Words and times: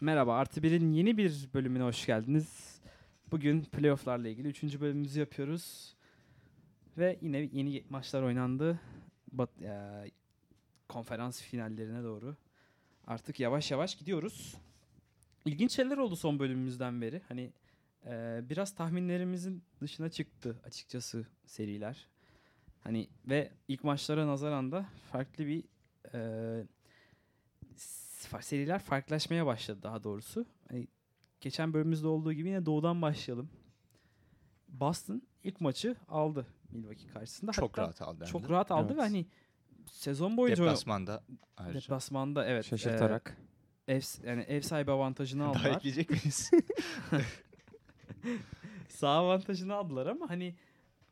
Merhaba, 0.00 0.36
Artı 0.36 0.62
Bir'in 0.62 0.92
yeni 0.92 1.16
bir 1.16 1.48
bölümüne 1.54 1.82
hoş 1.82 2.06
geldiniz. 2.06 2.78
Bugün 3.30 3.62
playofflarla 3.62 4.28
ilgili 4.28 4.48
3. 4.48 4.80
bölümümüzü 4.80 5.20
yapıyoruz. 5.20 5.94
Ve 6.98 7.18
yine 7.22 7.38
yeni 7.52 7.84
maçlar 7.90 8.22
oynandı. 8.22 8.80
Bat, 9.32 9.50
eee, 9.60 10.10
konferans 10.88 11.42
finallerine 11.42 12.02
doğru. 12.02 12.36
Artık 13.06 13.40
yavaş 13.40 13.70
yavaş 13.70 13.94
gidiyoruz. 13.94 14.54
İlginç 15.44 15.72
şeyler 15.72 15.96
oldu 15.98 16.16
son 16.16 16.38
bölümümüzden 16.38 17.00
beri. 17.00 17.22
Hani 17.28 17.52
eee, 18.06 18.42
biraz 18.50 18.74
tahminlerimizin 18.74 19.62
dışına 19.80 20.08
çıktı 20.08 20.56
açıkçası 20.66 21.26
seriler. 21.46 22.06
Hani 22.84 23.08
ve 23.28 23.50
ilk 23.68 23.84
maçlara 23.84 24.26
nazaran 24.26 24.72
da 24.72 24.86
farklı 25.12 25.46
bir 25.46 25.64
fa- 26.12 26.66
seriler 28.40 28.78
farklılaşmaya 28.78 29.46
başladı 29.46 29.82
daha 29.82 30.04
doğrusu. 30.04 30.46
Hani 30.68 30.88
geçen 31.40 31.72
bölümümüzde 31.74 32.06
olduğu 32.06 32.32
gibi 32.32 32.48
yine 32.48 32.66
doğudan 32.66 33.02
başlayalım. 33.02 33.50
Boston 34.68 35.22
ilk 35.44 35.60
maçı 35.60 35.96
aldı 36.08 36.46
Milwaukee 36.70 37.08
karşısında. 37.08 37.52
Çok 37.52 37.70
Hatta 37.70 37.82
rahat 37.82 38.02
aldı. 38.02 38.24
Çok 38.24 38.50
rahat 38.50 38.70
aldı 38.70 38.88
ve 38.88 38.92
Evet. 38.92 39.02
hani 39.02 39.26
sezon 39.86 40.36
boyunca 40.36 40.62
Deplasmanda 40.64 41.22
ayrıca. 41.56 41.80
deplasmanda 41.80 42.46
evet 42.46 42.64
Şaşırtarak. 42.64 43.36
e, 43.88 43.94
ev 43.94 44.00
yani 44.24 44.42
ev 44.42 44.60
sahibi 44.60 44.90
avantajını 44.90 45.42
Daha 45.42 45.50
aldılar. 45.50 45.76
ekleyecek 45.76 46.10
miyiz? 46.10 46.50
Sağ 48.88 49.08
avantajını 49.10 49.74
aldılar 49.74 50.06
ama 50.06 50.30
hani 50.30 50.54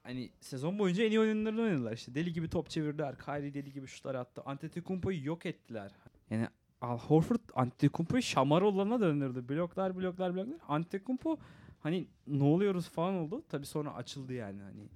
hani 0.03 0.31
sezon 0.41 0.79
boyunca 0.79 1.05
en 1.05 1.11
iyi 1.11 1.21
oyunlarını 1.21 1.63
oynadılar. 1.63 1.93
İşte 1.93 2.15
deli 2.15 2.33
gibi 2.33 2.51
top 2.51 2.71
çevirdiler. 2.71 3.19
Kyrie 3.19 3.55
deli 3.55 3.73
gibi 3.73 3.87
şutlar 3.87 4.15
attı. 4.15 4.43
Antetokounmpo'yu 4.47 5.27
yok 5.27 5.47
ettiler. 5.47 5.93
Yani 6.31 6.49
Al 6.81 6.99
Horford 6.99 7.41
Antetokounmpo'yu 7.55 8.23
şamar 8.23 8.63
olana 8.63 9.01
döndürdü. 9.01 9.49
Bloklar 9.49 9.97
bloklar 9.97 10.35
bloklar. 10.35 10.59
Antetokounmpo 10.69 11.39
hani 11.81 12.07
ne 12.27 12.43
oluyoruz 12.45 12.89
falan 12.89 13.15
oldu. 13.15 13.45
Tabii 13.49 13.67
sonra 13.67 13.95
açıldı 13.95 14.33
yani 14.33 14.63
hani. 14.63 14.89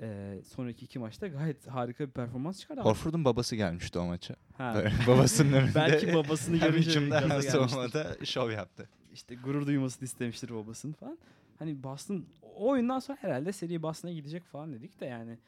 Eee, 0.00 0.42
sonraki 0.42 0.84
iki 0.84 0.98
maçta 0.98 1.26
gayet 1.28 1.66
harika 1.68 2.06
bir 2.06 2.10
performans 2.12 2.60
çıkardı. 2.60 2.80
Horford'un 2.80 3.24
babası 3.24 3.56
gelmişti 3.56 3.98
o 3.98 4.04
maça. 4.06 4.36
Ha. 4.56 4.82
Babasının 5.06 5.52
önünde. 5.52 5.72
Belki 5.74 6.14
babasını 6.14 6.56
görünce 6.60 6.90
hücumda 6.90 7.20
gelmiştir. 7.20 7.50
savunmada 7.50 8.16
şov 8.24 8.50
yaptı. 8.50 8.88
işte 9.12 9.34
gurur 9.34 9.66
duymasını 9.66 10.04
istemiştir 10.04 10.54
babasının 10.54 10.92
falan. 10.92 11.18
Hani 11.58 11.82
Boston 11.82 12.24
o 12.42 12.68
oyundan 12.70 12.98
sonra 12.98 13.18
herhalde 13.20 13.52
seri 13.52 13.82
Boston'a 13.82 14.12
gidecek 14.12 14.44
falan 14.44 14.72
dedik 14.72 15.00
de 15.00 15.06
yani 15.06 15.38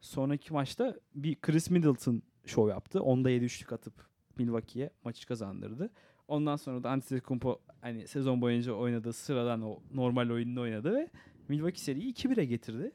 sonraki 0.00 0.52
maçta 0.52 0.94
bir 1.14 1.34
Chris 1.40 1.70
Middleton 1.70 2.22
şov 2.46 2.68
yaptı. 2.68 3.02
Onda 3.02 3.30
7 3.30 3.44
üçlük 3.44 3.72
atıp 3.72 3.94
Milwaukee'ye 4.38 4.90
maçı 5.04 5.26
kazandırdı. 5.26 5.90
Ondan 6.28 6.56
sonra 6.56 6.82
da 6.82 6.90
Antetokounmpo 6.90 7.60
hani 7.80 8.08
sezon 8.08 8.40
boyunca 8.40 8.72
oynadığı 8.72 9.12
sıradan 9.12 9.62
o 9.62 9.82
normal 9.94 10.30
oyununu 10.30 10.60
oynadı 10.60 10.94
ve 10.94 11.10
Milwaukee 11.48 11.80
seriyi 11.80 12.14
2-1'e 12.14 12.44
getirdi. 12.44 12.92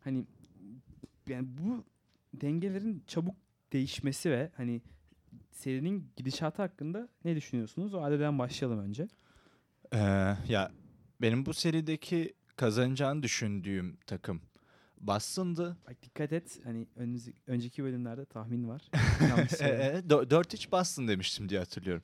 Hani 0.00 0.24
yani 1.28 1.46
bu 1.48 1.84
dengelerin 2.34 3.02
çabuk 3.06 3.34
değişmesi 3.72 4.30
ve 4.30 4.50
hani 4.56 4.82
serinin 5.50 6.12
gidişatı 6.16 6.62
hakkında 6.62 7.08
ne 7.24 7.36
düşünüyorsunuz? 7.36 7.94
O 7.94 8.02
adeden 8.02 8.38
başlayalım 8.38 8.78
önce. 8.78 9.08
Ee, 9.92 9.98
ya 10.48 10.70
benim 11.22 11.46
bu 11.46 11.54
serideki 11.54 12.34
kazanacağını 12.56 13.22
düşündüğüm 13.22 13.96
takım 14.06 14.40
Boston'dı. 15.00 15.76
Bak 15.88 16.02
dikkat 16.02 16.32
et. 16.32 16.60
Hani 16.64 16.86
önümüz, 16.96 17.28
önceki 17.46 17.84
bölümlerde 17.84 18.24
tahmin 18.24 18.68
var. 18.68 18.82
Söyledim. 19.58 20.08
4-3 20.10 20.72
Boston 20.72 21.08
demiştim 21.08 21.48
diye 21.48 21.60
hatırlıyorum. 21.60 22.02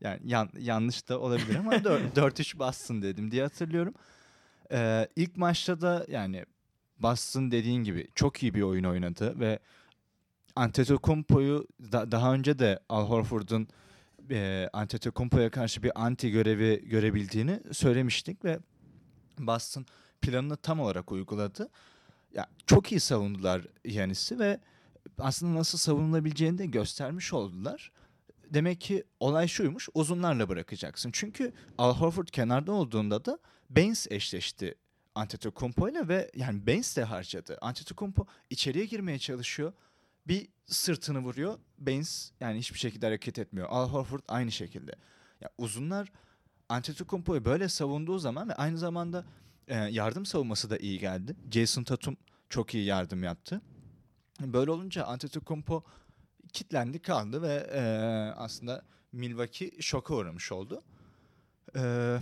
Yani 0.00 0.20
yan- 0.24 0.50
yanlış 0.58 1.08
da 1.08 1.20
olabilir 1.20 1.54
ama 1.54 1.74
4-3 1.74 2.58
Boston 2.58 3.02
dedim 3.02 3.30
diye 3.30 3.42
hatırlıyorum. 3.42 3.94
Ee, 4.72 5.08
ilk 5.16 5.36
maçta 5.36 5.80
da 5.80 6.06
yani 6.08 6.44
Boston 6.98 7.50
dediğin 7.50 7.84
gibi 7.84 8.08
çok 8.14 8.42
iyi 8.42 8.54
bir 8.54 8.62
oyun 8.62 8.84
oynadı 8.84 9.40
ve 9.40 9.58
Antetokounmpo'yu 10.56 11.66
da- 11.92 12.10
daha 12.12 12.34
önce 12.34 12.58
de 12.58 12.80
Al 12.88 13.06
Horford'un 13.08 13.68
e, 14.30 14.68
Antetokounmpo'ya 14.72 15.50
karşı 15.50 15.82
bir 15.82 15.92
anti 16.04 16.30
görevi 16.30 16.88
görebildiğini 16.88 17.60
söylemiştik 17.72 18.44
ve 18.44 18.58
Boston 19.38 19.86
planını 20.22 20.56
tam 20.56 20.80
olarak 20.80 21.12
uyguladı. 21.12 21.68
Ya 22.34 22.46
çok 22.66 22.92
iyi 22.92 23.00
savundular 23.00 23.66
Yanis'i 23.84 24.38
ve 24.38 24.60
aslında 25.18 25.58
nasıl 25.58 25.78
savunulabileceğini 25.78 26.58
de 26.58 26.66
göstermiş 26.66 27.32
oldular. 27.32 27.92
Demek 28.50 28.80
ki 28.80 29.04
olay 29.20 29.48
şuymuş 29.48 29.88
uzunlarla 29.94 30.48
bırakacaksın. 30.48 31.10
Çünkü 31.12 31.52
Al 31.78 31.94
Horford 31.94 32.28
kenarda 32.28 32.72
olduğunda 32.72 33.24
da 33.24 33.38
Baines 33.70 34.06
eşleşti 34.10 34.74
Antetokounmpo 35.14 35.88
ile 35.88 36.08
ve 36.08 36.30
yani 36.34 36.66
Baines 36.66 36.96
de 36.96 37.04
harcadı. 37.04 37.58
Antetokounmpo 37.60 38.26
içeriye 38.50 38.84
girmeye 38.84 39.18
çalışıyor. 39.18 39.72
Bir 40.26 40.48
sırtını 40.66 41.18
vuruyor. 41.18 41.58
Baines 41.78 42.32
yani 42.40 42.58
hiçbir 42.58 42.78
şekilde 42.78 43.06
hareket 43.06 43.38
etmiyor. 43.38 43.68
Al 43.70 43.88
Horford 43.88 44.20
aynı 44.28 44.52
şekilde. 44.52 44.92
Ya 45.40 45.50
uzunlar 45.58 46.12
Antetokounmpo'yu 46.68 47.44
böyle 47.44 47.68
savunduğu 47.68 48.18
zaman 48.18 48.48
ve 48.48 48.54
aynı 48.54 48.78
zamanda 48.78 49.24
e, 49.68 49.76
yardım 49.76 50.26
savunması 50.26 50.70
da 50.70 50.78
iyi 50.78 50.98
geldi. 50.98 51.36
Jason 51.50 51.84
Tatum 51.84 52.16
çok 52.48 52.74
iyi 52.74 52.84
yardım 52.84 53.22
yaptı. 53.22 53.60
Böyle 54.40 54.70
olunca 54.70 55.04
Antetokounmpo 55.04 55.84
kitlendi 56.52 57.02
kaldı 57.02 57.42
ve 57.42 57.54
e, 57.72 57.82
aslında 58.36 58.82
Milwaukee 59.12 59.70
şoka 59.80 60.14
uğramış 60.14 60.52
oldu. 60.52 60.82
E, 61.76 62.16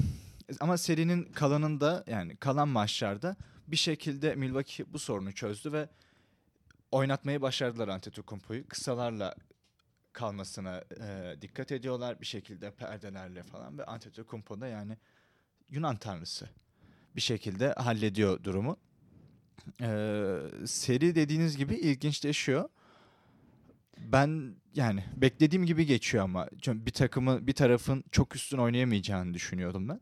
ama 0.61 0.79
serinin 0.79 1.25
kalanında 1.25 2.05
yani 2.07 2.37
kalan 2.37 2.69
maçlarda 2.69 3.37
bir 3.69 3.77
şekilde 3.77 4.35
Milwaukee 4.35 4.93
bu 4.93 4.99
sorunu 4.99 5.33
çözdü 5.33 5.73
ve 5.73 5.89
oynatmayı 6.91 7.43
başardılar 7.43 7.89
Antetokounmpo'yu. 7.89 8.69
Kısalarla 8.69 9.35
kalmasına 10.13 10.85
e, 11.01 11.37
dikkat 11.41 11.73
ediyorlar 11.73 12.21
bir 12.21 12.27
şekilde 12.27 12.71
perdelerle 12.71 13.43
falan 13.43 13.79
ve 13.79 13.85
Antetokounmpo 13.85 14.61
da 14.61 14.67
yani 14.67 14.97
Yunan 15.69 15.97
tanrısı 15.97 16.49
bir 17.17 17.21
şekilde 17.21 17.73
hallediyor 17.73 18.45
durumu. 18.45 18.77
Ee, 19.83 20.39
seri 20.67 21.15
dediğiniz 21.15 21.57
gibi 21.57 21.75
ilginçleşiyor. 21.75 22.69
Ben 23.99 24.55
yani 24.75 25.05
beklediğim 25.17 25.67
gibi 25.67 25.87
geçiyor 25.87 26.25
ama 26.25 26.49
Çünkü 26.63 26.87
bir 26.87 26.91
takımı 26.91 27.47
bir 27.47 27.53
tarafın 27.53 28.05
çok 28.13 28.37
üstün 28.37 28.59
oynayamayacağını 28.59 29.35
düşünüyordum 29.35 29.89
ben. 29.89 30.01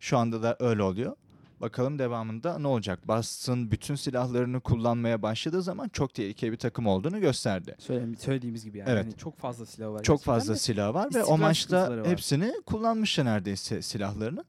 Şu 0.00 0.18
anda 0.18 0.42
da 0.42 0.56
öyle 0.60 0.82
oluyor. 0.82 1.16
Bakalım 1.60 1.98
devamında 1.98 2.58
ne 2.58 2.66
olacak? 2.66 3.08
Boston 3.08 3.70
bütün 3.70 3.94
silahlarını 3.94 4.60
kullanmaya 4.60 5.22
başladığı 5.22 5.62
zaman 5.62 5.88
çok 5.88 6.14
tehlikeli 6.14 6.52
bir 6.52 6.56
takım 6.56 6.86
olduğunu 6.86 7.20
gösterdi. 7.20 7.74
Söyle- 7.78 8.16
söylediğimiz 8.16 8.64
gibi 8.64 8.78
yani. 8.78 8.90
Evet. 8.90 9.04
Hani 9.04 9.16
çok 9.16 9.38
fazla 9.38 9.66
silah 9.66 9.88
var. 9.92 10.02
Çok 10.02 10.22
fazla 10.22 10.56
silah 10.56 10.94
var 10.94 11.14
ve 11.14 11.24
o 11.24 11.38
maçta 11.38 12.02
hepsini 12.04 12.52
kullanmışlar 12.66 13.24
neredeyse 13.24 13.82
silahlarının. 13.82 14.44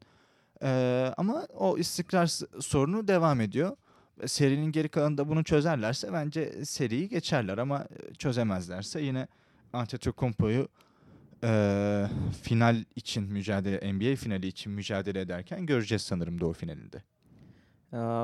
Ee, 0.64 1.14
ama 1.18 1.48
o 1.54 1.78
istikrar 1.78 2.28
sorunu 2.60 3.08
devam 3.08 3.42
ediyor. 3.42 3.78
Serinin 4.26 4.72
geri 4.72 4.90
kalanında 4.90 5.30
bunu 5.30 5.44
çözerlerse 5.44 6.14
bence 6.14 6.66
seriyi 6.66 7.10
geçerler 7.10 7.58
ama 7.58 7.80
e, 7.80 8.14
çözemezlerse 8.14 9.02
yine 9.02 9.28
Antetokounmpo'yu 9.74 10.68
e, 11.44 12.06
final 12.44 12.84
için 12.96 13.24
mücadele 13.24 13.94
NBA 13.94 14.16
finali 14.16 14.48
için 14.48 14.72
mücadele 14.72 15.22
ederken 15.22 15.66
göreceğiz 15.66 16.02
sanırım 16.02 16.42
Doğu 16.42 16.54
finalinde. 16.54 17.04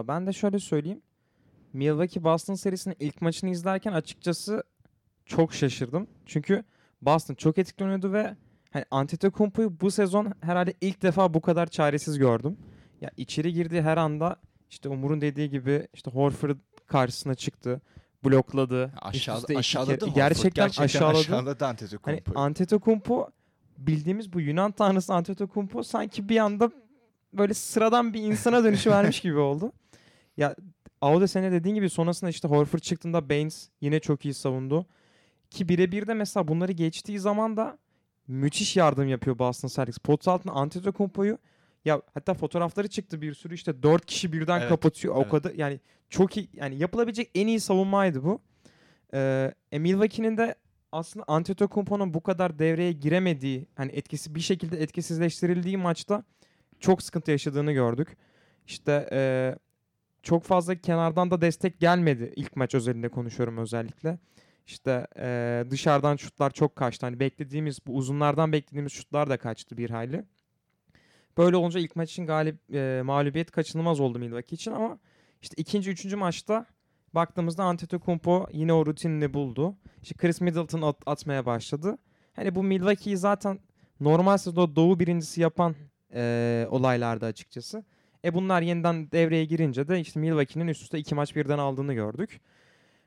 Ben 0.08 0.28
de 0.28 0.34
şöyle 0.34 0.60
söyleyeyim. 0.60 1.02
Milwaukee 1.74 2.24
Boston 2.24 2.56
serisinin 2.56 2.96
ilk 3.00 3.22
maçını 3.22 3.50
izlerken 3.50 3.94
açıkçası 3.94 4.64
çok 5.26 5.54
şaşırdım. 5.54 6.08
Çünkü 6.26 6.64
Boston 7.02 7.36
çok 7.36 7.58
etkili 7.58 8.14
ve 8.14 8.36
hani 8.76 8.86
Antetokounmpo'yu 8.92 9.80
bu 9.82 9.92
sezon 9.92 10.32
herhalde 10.42 10.74
ilk 10.82 11.02
defa 11.02 11.34
bu 11.34 11.42
kadar 11.42 11.68
çaresiz 11.68 12.18
gördüm. 12.18 12.58
Ya 13.02 13.12
içeri 13.18 13.54
girdiği 13.54 13.82
her 13.82 13.98
anda 13.98 14.36
işte 14.70 14.90
Umur'un 14.90 15.22
dediği 15.22 15.50
gibi 15.50 15.88
işte 15.94 16.12
Horford 16.12 16.58
karşısına 16.88 17.36
çıktı. 17.36 17.82
Blokladı. 18.26 18.86
üst 18.86 18.94
Aşağı, 19.02 19.38
üste 19.38 19.54
iki 19.54 19.60
aşağıladı 19.60 19.92
Horford. 20.06 20.16
Gerçekten, 20.16 20.68
aşağıladı. 20.68 21.18
aşağıladı 21.18 21.66
Hani 21.66 21.70
Antetokounmpo'yu. 21.70 22.40
Antetokounmpo 22.40 23.30
bildiğimiz 23.78 24.34
bu 24.34 24.42
Yunan 24.42 24.72
tanrısı 24.72 25.14
Antetokounmpo 25.14 25.84
sanki 25.84 26.30
bir 26.30 26.38
anda 26.38 26.72
böyle 27.34 27.54
sıradan 27.54 28.14
bir 28.14 28.22
insana 28.22 28.64
dönüşü 28.64 28.92
vermiş 28.92 29.22
gibi 29.22 29.38
oldu. 29.38 29.72
Ya 30.38 30.56
Auda 31.02 31.28
sene 31.28 31.52
dediğin 31.52 31.76
gibi 31.76 31.90
sonrasında 31.90 32.30
işte 32.30 32.48
Horford 32.48 32.80
çıktığında 32.80 33.30
Baines 33.30 33.70
yine 33.82 34.00
çok 34.00 34.26
iyi 34.26 34.34
savundu. 34.34 34.86
Ki 35.50 35.70
birebir 35.70 36.08
de 36.08 36.14
mesela 36.14 36.48
bunları 36.48 36.72
geçtiği 36.72 37.20
zaman 37.20 37.58
da 37.58 37.78
müthiş 38.28 38.78
yardım 38.78 39.08
yapıyor 39.08 39.40
Boston 39.40 39.68
Celtics. 39.68 39.98
Pot 39.98 40.28
altına 40.28 40.52
Antetokounmpo'yu 40.54 41.38
ya 41.86 42.02
hatta 42.14 42.34
fotoğrafları 42.34 42.88
çıktı 42.88 43.22
bir 43.22 43.34
sürü 43.34 43.54
işte 43.54 43.84
dört 43.84 44.06
kişi 44.06 44.34
birden 44.34 44.60
Evet, 44.60 44.70
kapatıyor. 44.70 45.16
O 45.16 45.22
evet. 45.22 45.32
kadar 45.32 45.54
yani 45.54 45.80
çok 46.10 46.38
iyi 46.38 46.50
yani 46.54 46.78
yapılabilecek 46.78 47.32
en 47.36 47.48
iyi 47.48 47.60
savunmaydı 47.60 48.24
bu. 48.24 48.42
Ee, 49.14 49.54
e, 49.72 49.80
Milwaukee'nin 49.80 50.38
de 50.38 50.56
aslında 50.92 51.26
Antetokounmpo'nun 51.28 52.14
bu 52.14 52.24
kadar 52.24 52.60
devreye 52.60 52.92
giremediği, 52.92 53.68
hani 53.76 53.92
etkisi 53.92 54.36
bir 54.36 54.40
şekilde 54.40 54.82
etkisizleştirildiği 54.82 55.78
maçta 55.78 56.24
çok 56.80 57.04
sıkıntı 57.04 57.32
yaşadığını 57.32 57.72
gördük. 57.72 58.18
İşte 58.68 59.10
eee, 59.12 59.58
çok 60.24 60.44
fazla 60.44 60.76
kenardan 60.76 61.32
da 61.32 61.42
destek 61.42 61.80
gelmedi. 61.80 62.34
İlk 62.36 62.56
maç 62.56 62.76
özelinde 62.76 63.10
konuşuyorum 63.10 63.58
özellikle. 63.58 64.18
İşte 64.68 65.08
eee, 65.18 65.72
dışarıdan 65.72 66.16
şutlar 66.16 66.50
çok 66.52 66.76
kaçtı. 66.76 67.06
Hani 67.06 67.20
beklediğimiz, 67.20 67.80
bu 67.88 67.96
uzunlardan 67.96 68.52
beklediğimiz 68.52 68.92
şutlar 68.94 69.30
da 69.30 69.38
kaçtı 69.38 69.78
bir 69.78 69.90
hayli. 69.90 70.24
Böyle 71.38 71.56
olunca 71.56 71.80
ilk 71.80 71.96
maç 71.96 72.12
için 72.12 72.26
galip 72.26 72.56
eee, 72.70 73.02
mağlubiyet 73.02 73.52
kaçınılmaz 73.52 74.00
oldu 74.00 74.20
Milwaukee 74.20 74.56
için 74.56 74.72
ama 74.72 75.00
işte 75.42 75.54
ikinci, 75.58 75.92
üçüncü 75.92 76.16
maçta 76.16 76.66
baktığımızda 77.14 77.64
Antetokounmpo 77.64 78.48
yine 78.52 78.74
o 78.74 78.86
rutinini 78.86 79.34
buldu. 79.34 79.76
İşte 80.04 80.16
Chris 80.16 80.42
Middleton 80.42 80.82
at- 80.82 81.02
atmaya 81.06 81.46
başladı. 81.46 81.98
Hani 82.34 82.56
bu 82.56 82.64
Milwaukee'yi 82.64 83.18
zaten 83.18 83.60
normal 84.00 84.38
sezonda 84.38 84.76
doğu 84.76 85.00
birincisi 85.00 85.42
yapan 85.42 85.76
eee 86.14 86.68
olaylardı 86.70 87.26
açıkçası. 87.26 87.84
E 88.26 88.34
bunlar 88.34 88.62
yeniden 88.62 89.12
devreye 89.12 89.46
girince 89.46 89.88
de 89.88 90.00
işte 90.00 90.20
Milwaukee'nin 90.20 90.68
üst 90.68 90.82
üste 90.82 91.00
iki 91.00 91.16
maç 91.16 91.36
birden 91.36 91.58
aldığını 91.58 91.94
gördük. 91.94 92.42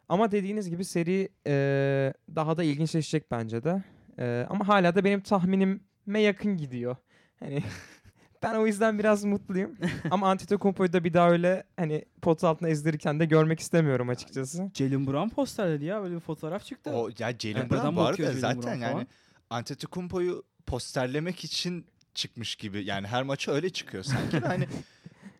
Ama 0.08 0.30
dediğiniz 0.32 0.70
gibi 0.70 0.84
seri 0.84 1.28
eee, 1.46 2.12
daha 2.36 2.56
da 2.56 2.64
ilginçleşecek 2.64 3.30
bence 3.30 3.64
de. 3.64 3.82
Eee, 4.18 4.46
ama 4.50 4.68
hala 4.68 4.94
da 4.94 5.04
benim 5.04 5.20
tahminime 5.20 6.20
yakın 6.20 6.56
gidiyor. 6.56 6.96
Hani 7.40 7.62
ben 8.42 8.54
o 8.54 8.66
yüzden 8.66 8.98
biraz 8.98 9.24
mutluyum. 9.24 9.76
ama 10.10 10.30
Antetokounmpo'yu 10.30 10.92
da 10.92 11.04
bir 11.04 11.14
daha 11.14 11.30
öyle 11.30 11.64
hani 11.76 12.04
pot 12.22 12.44
altına 12.44 12.68
ezdirirken 12.68 13.20
de 13.20 13.24
görmek 13.24 13.60
istemiyorum 13.60 14.08
açıkçası. 14.08 14.70
Jalen 14.74 15.06
Brown 15.06 15.28
posterledi 15.28 15.84
ya 15.84 16.02
böyle 16.02 16.14
bir 16.14 16.20
fotoğraf 16.20 16.64
çıktı. 16.64 16.90
O 16.90 17.08
ya 17.18 17.32
Jalen 17.38 17.56
Evet, 17.60 17.70
Brown 17.70 17.96
bu 17.96 18.00
arada 18.02 18.32
zaten 18.32 18.62
Brown 18.62 18.78
yani. 18.82 19.06
Antetokounmpo'yu 19.50 20.42
posterlemek 20.66 21.44
için 21.44 21.86
çıkmış 22.14 22.56
gibi. 22.56 22.84
Yani 22.84 23.06
her 23.06 23.22
maça 23.22 23.52
öyle 23.52 23.70
çıkıyor 23.70 24.04
sanki. 24.04 24.38
hani 24.40 24.68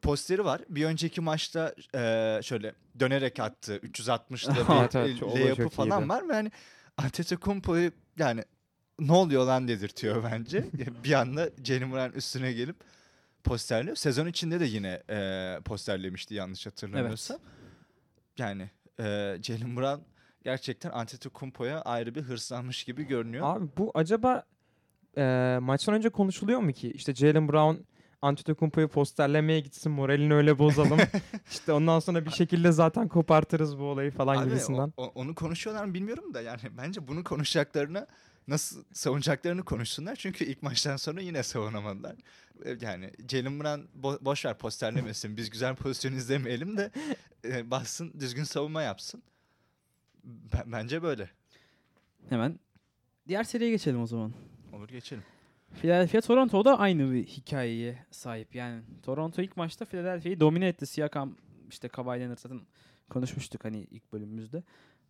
posteri 0.09 0.45
var. 0.45 0.61
Bir 0.69 0.85
önceki 0.85 1.21
maçta 1.21 1.75
e, 1.95 2.41
şöyle 2.43 2.75
dönerek 3.01 3.41
attı. 3.41 3.77
360'da 3.83 4.55
Evet, 4.83 4.95
bir 4.95 4.99
evet, 4.99 5.23
layup'ı 5.23 5.63
çok 5.63 5.73
falan 5.73 6.01
iyiydi. 6.01 6.09
var 6.09 6.29
ve 6.29 6.33
hani 6.33 6.51
Antetokounmpo'yu 6.97 7.93
yani 8.19 8.45
ne 8.99 9.13
oluyor 9.13 9.45
lan 9.45 9.69
dedirtiyor 9.69 10.25
bence. 10.25 10.65
bir 11.05 11.13
anda 11.13 11.51
Jalen 11.65 11.93
Brown 11.93 12.17
üstüne 12.19 12.53
gelip 12.53 12.77
posterliyor. 13.45 13.97
Sezon 13.97 14.27
içinde 14.27 14.61
de 14.61 14.65
yine 14.65 15.03
e, 15.11 15.59
posterlemişti 15.65 16.35
yanlış 16.35 16.67
hatırlamıyorsam. 16.67 17.39
Yani 18.39 18.71
e, 19.01 19.05
Jalen 19.43 19.77
Brown 19.77 20.01
gerçekten 20.45 20.91
Antetokounmpo'ya 20.91 21.81
ayrı 21.81 22.15
bir 22.15 22.23
hırslanmış 22.23 22.85
gibi 22.85 23.05
görünüyor. 23.05 23.57
Abi 23.57 23.67
bu 23.77 23.91
acaba 23.95 24.43
eee, 25.17 25.59
maçtan 25.59 25.95
önce 25.95 26.09
konuşuluyor 26.09 26.61
mu 26.61 26.73
ki? 26.73 26.91
İşte 26.91 27.15
Jalen 27.15 27.49
Brown 27.49 27.83
Antetokounmpo'yu 28.23 28.89
posterlemeye 28.89 29.61
gitsin 29.61 29.93
moralini 29.93 30.35
öyle 30.35 30.59
bozalım. 30.59 30.99
işte 31.51 31.73
ondan 31.73 31.99
sonra 32.01 32.25
bir 32.25 32.31
şekilde 32.31 32.73
zaten 32.73 33.09
kopartırız 33.09 33.79
bu 33.79 33.83
olayı 33.83 34.11
falan 34.11 34.37
Abi, 34.37 34.49
gibisinden. 34.49 34.93
o- 34.97 35.05
o- 35.05 35.13
onu 35.15 35.35
konuşuyorlar 35.35 35.85
mı 35.85 35.95
bilmiyorum 35.95 36.35
da 36.35 36.41
yani 36.41 36.61
bence 36.79 37.09
bunu 37.09 37.25
konuşacaklarına 37.25 38.07
nasıl 38.49 38.85
savunacaklarını 38.93 39.63
konuşsunlar. 39.65 40.17
Çünkü 40.17 40.45
ilk 40.45 40.63
maçtan 40.63 40.97
sonra 40.97 41.21
yine 41.21 41.43
savunamadılar. 41.43 42.17
Yani 42.81 43.11
Jalen 43.29 43.61
Brown 43.61 43.81
bo- 44.07 44.25
boş 44.25 44.45
ver 44.45 44.59
posterlemesin. 44.59 45.37
Biz 45.37 45.51
güzel 45.51 45.77
pozisyon 45.77 46.13
izlemeyelim 46.13 46.77
de 46.77 46.91
e, 47.45 47.71
bassın 47.71 48.13
düzgün 48.21 48.45
savunma 48.45 48.83
yapsın. 48.83 49.23
Ben- 50.25 50.73
bence 50.73 51.03
böyle. 51.03 51.31
Hemen 52.29 52.59
diğer 53.29 53.45
seriye 53.45 53.71
geçelim 53.71 54.03
o 54.03 54.07
zaman. 54.07 54.33
Olur 54.73 54.89
geçelim. 54.89 55.23
Philadelphia 55.75 56.21
Toronto 56.21 56.65
da 56.65 56.79
aynı 56.79 57.13
bir 57.13 57.27
hikayeye 57.27 57.99
sahip. 58.11 58.55
Yani 58.55 58.83
Toronto 59.03 59.43
ilk 59.43 59.57
maçta 59.57 59.85
Philadelphia'yı 59.85 60.41
domine 60.41 60.69
etti. 60.69 60.87
Siakam 60.87 61.37
işte 61.69 61.89
Kawhi 61.89 62.21
Leonard 62.21 62.39
zaten 62.39 62.61
konuşmuştuk 63.11 63.65
hani 63.65 63.87
ilk 63.91 64.13
bölümümüzde. 64.13 64.63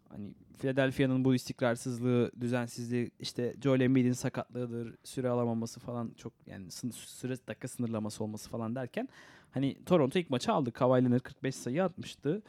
Hani 0.09 0.35
Philadelphia'nın 0.59 1.25
bu 1.25 1.35
istikrarsızlığı, 1.35 2.33
düzensizliği, 2.41 3.11
işte 3.21 3.55
Joel 3.63 3.81
Embiid'in 3.81 4.13
sakatlığıdır, 4.13 4.97
süre 5.05 5.29
alamaması 5.29 5.81
falan 5.81 6.13
çok 6.17 6.33
yani 6.47 6.71
süre 6.93 7.37
dakika 7.49 7.69
sınırlaması 7.69 8.25
olması 8.25 8.51
falan 8.51 8.75
derken 8.75 9.09
hani 9.51 9.85
Toronto 9.85 10.19
ilk 10.19 10.31
maçı 10.31 10.53
aldı. 10.53 10.73
Kawhi 10.73 11.05
Leonard 11.05 11.21
45 11.21 11.55
sayı 11.55 11.85
atmıştı 11.85 12.43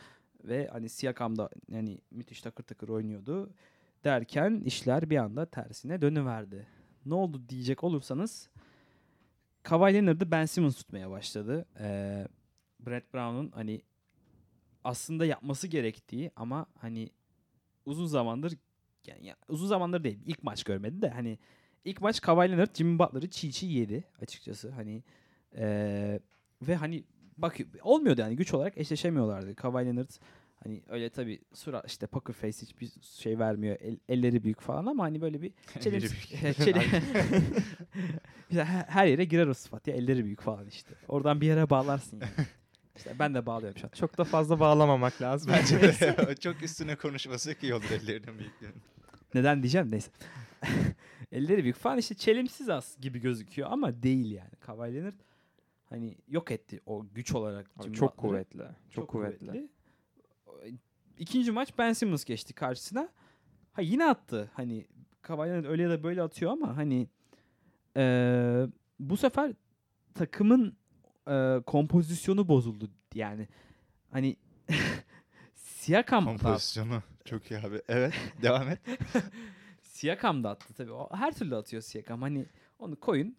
ve 0.44 0.68
hani 0.72 0.90
Siakam 0.90 1.38
da 1.38 1.50
yani 1.68 1.98
müthiş 2.12 2.42
takır 2.42 2.64
takır 2.64 2.90
oynuyordu 2.90 3.50
derken 4.04 4.62
işler 4.66 5.10
bir 5.10 5.18
anda 5.18 5.46
tersine 5.46 6.02
dönüverdi 6.02 6.79
ne 7.06 7.14
oldu 7.14 7.42
diyecek 7.50 7.84
olursanız 7.84 8.50
Kawhi 9.64 9.94
Leonard'ı 9.94 10.32
Ben 10.32 10.46
Simmons 10.46 10.76
tutmaya 10.78 11.10
başladı. 11.10 11.66
Ee, 11.80 12.28
Brett 12.80 13.14
Brown'un 13.14 13.52
hani 13.52 13.82
aslında 14.84 15.26
yapması 15.26 15.68
gerektiği 15.68 16.32
ama 16.36 16.66
hani 16.78 17.10
uzun 17.86 18.06
zamandır 18.06 18.54
yani 19.08 19.26
ya- 19.26 19.36
uzun 19.50 19.68
zamandır 19.68 20.04
değil 20.04 20.20
ilk 20.26 20.44
maç 20.44 20.64
görmedi 20.64 21.02
de 21.02 21.10
hani 21.10 21.38
ilk 21.86 22.02
maç 22.02 22.22
Kawhi 22.22 22.50
Leonard 22.52 22.76
Jimmy 22.76 23.00
Butler'ı 23.00 23.30
çiğ 23.30 23.52
çiğ 23.52 23.66
yedi 23.66 24.04
açıkçası 24.22 24.70
hani 24.70 25.04
ee, 25.58 26.20
ve 26.62 26.76
hani 26.76 27.04
bak 27.38 27.58
olmuyordu 27.82 28.22
yani 28.22 28.36
güç 28.36 28.54
olarak 28.54 28.78
eşleşemiyorlardı. 28.78 29.56
Kawhi 29.56 29.86
Leonard 29.86 30.10
hani 30.64 30.82
öyle 30.90 31.10
tabii 31.10 31.42
sura 31.54 31.84
işte 31.88 32.08
poker 32.08 32.34
face 32.34 32.62
hiçbir 32.62 32.92
şey 33.20 33.40
vermiyor. 33.40 33.78
El- 33.82 34.00
elleri 34.10 34.44
büyük 34.44 34.62
falan 34.62 34.86
ama 34.86 35.04
hani 35.04 35.22
böyle 35.22 35.42
bir 35.42 35.52
Çelim, 35.80 35.98
Elleri 35.98 36.12
büyük. 36.12 36.58
Çelim- 36.58 37.64
her 38.88 39.06
yere 39.08 39.26
girer 39.26 39.48
o 39.48 39.54
sıfat 39.54 39.88
ya 39.88 39.96
elleri 39.96 40.26
büyük 40.26 40.42
falan 40.42 40.68
işte. 40.68 40.96
Oradan 41.08 41.42
bir 41.42 41.48
yere 41.48 41.70
bağlarsın 41.70 42.20
yani. 42.22 42.48
İşte 42.98 43.16
ben 43.20 43.34
de 43.34 43.46
bağlıyorum 43.46 43.78
şu 43.78 43.88
an. 43.88 43.92
Çok 43.92 44.18
da 44.18 44.24
fazla 44.24 44.60
bağlamamak 44.60 45.22
lazım. 45.22 45.52
Bence 45.54 45.82
de 45.82 46.36
çok 46.36 46.64
üstüne 46.64 46.96
konuşmasak 46.96 47.64
iyi 47.64 47.74
olur 47.74 47.92
ellerinin 47.92 48.40
büyüklüğünün. 48.40 48.82
Neden 49.34 49.64
diyeceğim 49.64 49.92
neyse. 49.92 50.12
elleri 51.32 51.64
büyük 51.64 51.76
falan 51.78 51.98
işte 51.98 52.16
çelimsiz 52.16 52.70
az 52.70 52.98
gibi 53.02 53.20
gözüküyor 53.20 53.68
ama 53.72 54.04
değil 54.04 54.32
yani. 54.32 54.50
Kawhi 54.60 54.94
Leonard 54.96 55.20
hani 55.90 56.18
yok 56.28 56.52
etti 56.52 56.82
o 56.86 57.06
güç 57.14 57.34
olarak. 57.36 57.68
Abi 57.78 57.84
Jimmy 57.84 57.96
çok 57.98 58.18
Butler'ı. 58.18 58.32
kuvvetli. 58.32 58.64
Çok, 58.90 59.08
kuvvetli. 59.10 59.70
İkinci 61.18 61.52
maç 61.52 61.74
Ben 61.78 61.94
Simmons 61.94 62.24
geçti 62.26 62.54
karşısına. 62.54 63.10
Ha 63.74 63.82
yine 63.82 64.06
attı. 64.06 64.52
Hani 64.54 64.88
Kawhi 65.22 65.68
öyle 65.68 65.84
ya 65.84 65.90
da 65.90 66.04
böyle 66.04 66.22
atıyor 66.22 66.52
ama 66.52 66.78
hani 66.78 67.08
eee, 67.96 68.68
bu 69.00 69.18
sefer 69.18 69.54
takımın 70.14 70.78
eee, 71.28 71.62
kompozisyonu 71.66 72.48
bozuldu 72.48 72.90
yani. 73.16 73.48
Hani 74.12 74.36
Siakam 75.56 76.26
da, 76.26 76.30
Kompozisyonu 76.30 77.02
çok 77.26 77.52
iyi 77.52 77.60
abi. 77.60 77.82
Evet 77.88 78.14
devam 78.42 78.70
et. 78.70 78.80
Siakam 79.82 80.44
da 80.44 80.50
attı 80.50 80.74
tabii. 80.74 80.92
O 80.92 81.10
her 81.16 81.34
türlü 81.34 81.56
atıyor 81.56 81.82
Siakam. 81.82 82.22
Hani 82.22 82.46
onu 82.80 82.96
koyun 83.00 83.36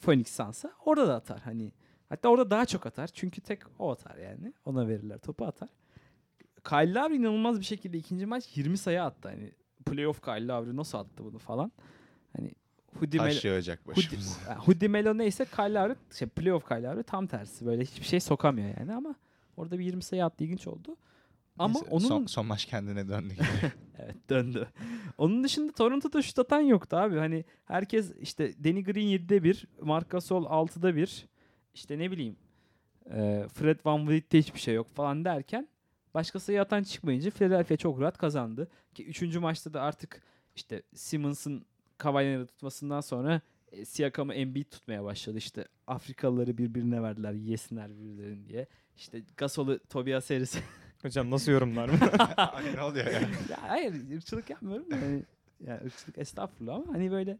Phoenix 0.00 0.28
Suns'a 0.36 0.72
orada 0.84 1.08
da 1.08 1.14
atar 1.14 1.40
hani. 1.40 1.72
Hatta 2.08 2.28
orada 2.28 2.50
daha 2.50 2.66
çok 2.66 2.86
atar. 2.86 3.06
Çünkü 3.06 3.40
tek 3.40 3.62
o 3.78 3.90
atar 3.92 4.16
yani. 4.16 4.52
Ona 4.64 4.88
verirler. 4.88 5.18
Topu 5.18 5.46
atar. 5.46 5.68
Kyle 6.64 6.94
Lowry 6.94 7.16
inanılmaz 7.16 7.60
bir 7.60 7.64
şekilde 7.64 7.98
ikinci 7.98 8.26
maç 8.26 8.56
20 8.56 8.78
sayı 8.78 9.02
attı. 9.02 9.28
Hani 9.28 9.52
playoff 9.86 10.22
Kyle 10.22 10.46
Lowry 10.46 10.76
nasıl 10.76 10.98
attı 10.98 11.24
bunu 11.24 11.38
falan. 11.38 11.72
Hani 12.36 12.52
Hudi 12.98 13.16
Melo, 13.16 13.28
Taş 13.28 13.44
yağacak 13.44 13.86
başımıza. 13.86 14.54
Hudi 14.58 14.88
Melo 14.88 15.18
neyse 15.18 15.44
Kyle 15.44 15.74
Lowry, 15.74 15.94
şey, 16.18 16.28
playoff 16.28 16.68
Kyle 16.68 16.82
Lowry 16.82 17.02
tam 17.02 17.26
tersi. 17.26 17.66
Böyle 17.66 17.82
hiçbir 17.82 18.06
şey 18.06 18.20
sokamıyor 18.20 18.78
yani 18.78 18.94
ama 18.94 19.14
orada 19.56 19.78
bir 19.78 19.84
20 19.84 20.02
sayı 20.02 20.24
attı 20.24 20.44
ilginç 20.44 20.66
oldu. 20.66 20.96
Ama 21.58 21.74
Neyse, 21.74 21.90
onun 21.90 22.08
son, 22.08 22.26
son 22.26 22.46
maç 22.46 22.64
kendine 22.64 23.08
döndü. 23.08 23.34
Evet 23.98 24.30
döndü. 24.30 24.68
Onun 25.18 25.44
dışında 25.44 25.72
Toronto'da 25.72 26.22
şut 26.22 26.38
atan 26.38 26.60
yoktu 26.60 26.96
abi. 26.96 27.18
Hani 27.18 27.44
herkes 27.64 28.12
işte 28.20 28.64
Danny 28.64 28.84
Green 28.84 29.06
7'de 29.06 29.42
1, 29.42 29.66
Marc 29.82 30.08
Gasol 30.08 30.44
6'da 30.44 30.96
1. 30.96 31.26
İşte 31.74 31.98
ne 31.98 32.10
bileyim 32.10 32.36
Fred 33.48 33.80
Van 33.84 34.08
Vliet'te 34.08 34.38
hiçbir 34.38 34.60
şey 34.60 34.74
yok 34.74 34.94
falan 34.94 35.24
derken 35.24 35.68
başka 36.14 36.40
sayı 36.40 36.60
atan 36.62 36.82
çıkmayınca 36.82 37.30
Philadelphia 37.30 37.76
çok 37.76 38.00
rahat 38.00 38.18
kazandı. 38.18 38.68
Ki 38.94 39.06
3. 39.06 39.36
maçta 39.36 39.72
da 39.74 39.82
artık 39.82 40.22
işte 40.56 40.82
Simmons'ın 40.94 41.64
Kawhi'leri 41.98 42.46
tutmasından 42.46 43.00
sonra 43.00 43.40
e, 43.72 43.84
Siakam'ı 43.84 44.34
Embiid 44.34 44.64
tutmaya 44.70 45.04
başladı. 45.04 45.38
İşte 45.38 45.64
Afrikalıları 45.86 46.58
birbirine 46.58 47.02
verdiler 47.02 47.32
yesinler 47.32 47.90
birbirlerini 47.90 48.48
diye. 48.48 48.66
İşte 48.96 49.22
Gasol'u 49.36 49.78
Tobias 49.78 50.30
Harris 50.30 50.56
Hocam 51.02 51.30
nasıl 51.30 51.52
yorumlar 51.52 51.88
mı? 51.88 51.98
Ay 52.36 52.74
ne 52.76 52.82
oluyor 52.82 53.06
ya? 53.06 53.12
ya 53.12 53.28
hayır 53.62 53.94
ırkçılık 54.16 54.50
yapmıyorum 54.50 54.90
da 54.90 54.96
hani 54.96 55.22
yani 55.66 55.80
ırkçılık 55.84 56.18
estağfurullah 56.18 56.74
ama 56.74 56.92
hani 56.94 57.10
böyle 57.10 57.38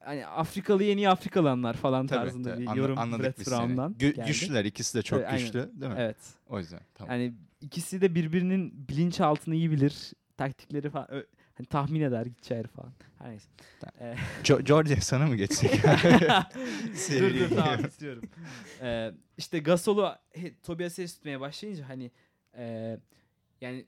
hani 0.00 0.26
Afrikalı 0.26 0.84
yeni 0.84 1.08
Afrikalılar 1.08 1.74
falan 1.74 2.06
Tabii, 2.06 2.18
tarzında 2.20 2.50
tabii. 2.54 2.62
bir 2.62 2.66
Anla- 2.66 2.78
yorum 2.78 2.98
anladık 2.98 3.38
Brett. 3.38 3.46
Brown'dan 3.50 3.92
Gü- 3.92 3.98
geldi. 3.98 4.24
güçlüler 4.26 4.64
ikisi 4.64 4.98
de 4.98 5.02
çok 5.02 5.18
Evet, 5.18 5.28
aynen. 5.30 5.44
güçlü 5.44 5.80
değil 5.80 5.92
mi? 5.92 5.98
Evet. 5.98 6.16
O 6.48 6.58
yüzden 6.58 6.80
tamam. 6.94 7.12
Yani 7.12 7.34
ikisi 7.62 8.00
de 8.00 8.14
birbirinin 8.14 8.88
bilinçaltını 8.88 9.54
iyi 9.54 9.70
bilir. 9.70 10.12
Taktikleri 10.36 10.90
falan. 10.90 11.08
Hani 11.54 11.66
tahmin 11.66 12.00
eder 12.00 12.26
gideceği 12.26 12.62
falan. 12.62 12.92
Her 13.18 13.30
neyse. 13.30 13.48
Jo- 14.44 14.66
Jordi 14.66 15.00
sana 15.00 15.26
mı 15.26 15.36
geçsek? 15.36 15.70
dur 17.20 17.34
dur 17.34 17.56
tamam 17.56 17.84
istiyorum. 17.84 18.22
Ee, 18.82 19.12
işte 19.38 19.58
Gasol'u 19.58 20.12
he, 20.30 20.54
Tobias 20.62 20.98
Harris 20.98 21.14
tutmaya 21.14 21.40
başlayınca 21.40 21.88
hani 21.88 22.10
e, 22.56 22.96
yani 23.60 23.86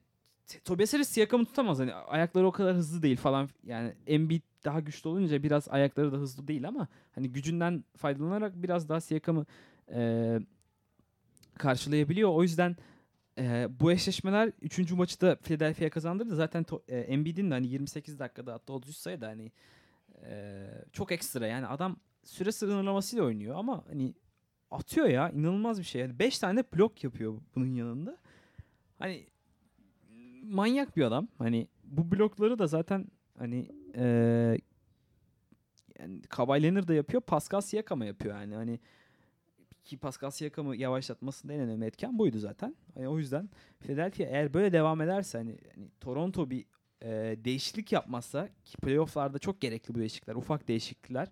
Tobias 0.65 0.93
Harris 0.95 1.09
Siakam'ı 1.09 1.45
tutamaz. 1.45 1.79
Hani 1.79 1.95
ayakları 1.95 2.47
o 2.47 2.53
kadar 2.53 2.77
hızlı 2.77 3.03
değil 3.03 3.17
falan. 3.17 3.49
Yani 3.65 3.93
Embiid 4.07 4.43
daha 4.65 4.81
güçlü 4.81 5.09
olunca 5.09 5.43
biraz 5.43 5.69
ayakları 5.69 6.13
da 6.13 6.17
hızlı 6.17 6.49
değil 6.49 6.69
ama 6.69 6.89
hani 7.15 7.33
gücünden 7.33 7.85
faydalanarak 7.97 8.63
biraz 8.63 8.89
daha 8.89 9.01
Siakam'ı 9.01 9.47
e, 9.93 10.39
karşılayabiliyor. 11.59 12.29
O 12.31 12.43
yüzden 12.43 12.77
e, 13.39 13.69
bu 13.81 13.93
eşleşmeler 13.93 14.53
3. 14.63 14.93
maçı 14.93 15.21
da 15.21 15.37
Philadelphia 15.37 15.91
kazandırdı. 15.91 16.37
Zaten 16.37 16.67
e, 16.89 16.99
Embiid'in 16.99 17.51
de 17.51 17.55
hani 17.55 17.67
28 17.67 18.19
dakikada 18.19 18.53
hatta 18.53 18.73
33 18.73 18.97
sayıda 18.97 19.29
hani 19.29 19.53
e, 20.27 20.67
çok 20.93 21.13
ekstra. 21.13 21.47
Yani 21.47 21.67
adam 21.67 21.97
süre 22.23 22.53
sınırlamasıyla 22.53 23.25
oynuyor 23.25 23.57
ama 23.57 23.85
hani 23.89 24.15
atıyor 24.71 25.07
ya 25.07 25.31
inanılmaz 25.31 25.79
bir 25.79 25.85
şey. 25.85 26.01
Yani 26.01 26.19
5 26.19 26.39
tane 26.39 26.65
blok 26.77 27.05
yapıyor 27.05 27.41
bunun 27.55 27.75
yanında. 27.75 28.19
Hani 28.99 29.27
manyak 30.43 30.97
bir 30.97 31.03
adam. 31.03 31.29
Hani 31.39 31.69
bu 31.85 32.11
blokları 32.11 32.59
da 32.59 32.67
zaten 32.67 33.07
hani 33.39 33.69
e, 33.95 34.05
yani 35.99 36.23
Kawhi 36.23 36.63
Leonard 36.63 36.89
da 36.89 36.95
yapıyor. 36.95 37.23
Pascal 37.23 37.61
Siakam'a 37.61 38.05
yapıyor 38.05 38.35
yani. 38.41 38.55
Hani 38.55 38.81
ki 39.85 39.97
Pascal 39.97 40.31
Siakam'ı 40.31 40.77
yavaşlatmasında 40.77 41.53
en 41.53 41.61
önemli 41.61 41.87
etken 41.87 42.19
buydu 42.19 42.39
zaten. 42.39 42.77
Hani 42.95 43.09
o 43.09 43.19
yüzden 43.19 43.51
Philadelphia 43.81 44.25
eğer 44.25 44.55
böyle 44.55 44.73
devam 44.73 45.01
ederse 45.01 45.39
hani, 45.39 45.59
hani 45.75 45.89
Toronto 46.01 46.51
bir 46.51 46.65
e, 47.03 47.37
değişiklik 47.45 47.93
yapmazsa 47.93 48.49
ki 48.65 48.77
playofflarda 48.77 49.39
çok 49.39 49.61
gerekli 49.61 49.95
bu 49.95 49.99
değişiklikler, 49.99 50.35
ufak 50.35 50.69
değişiklikler. 50.69 51.29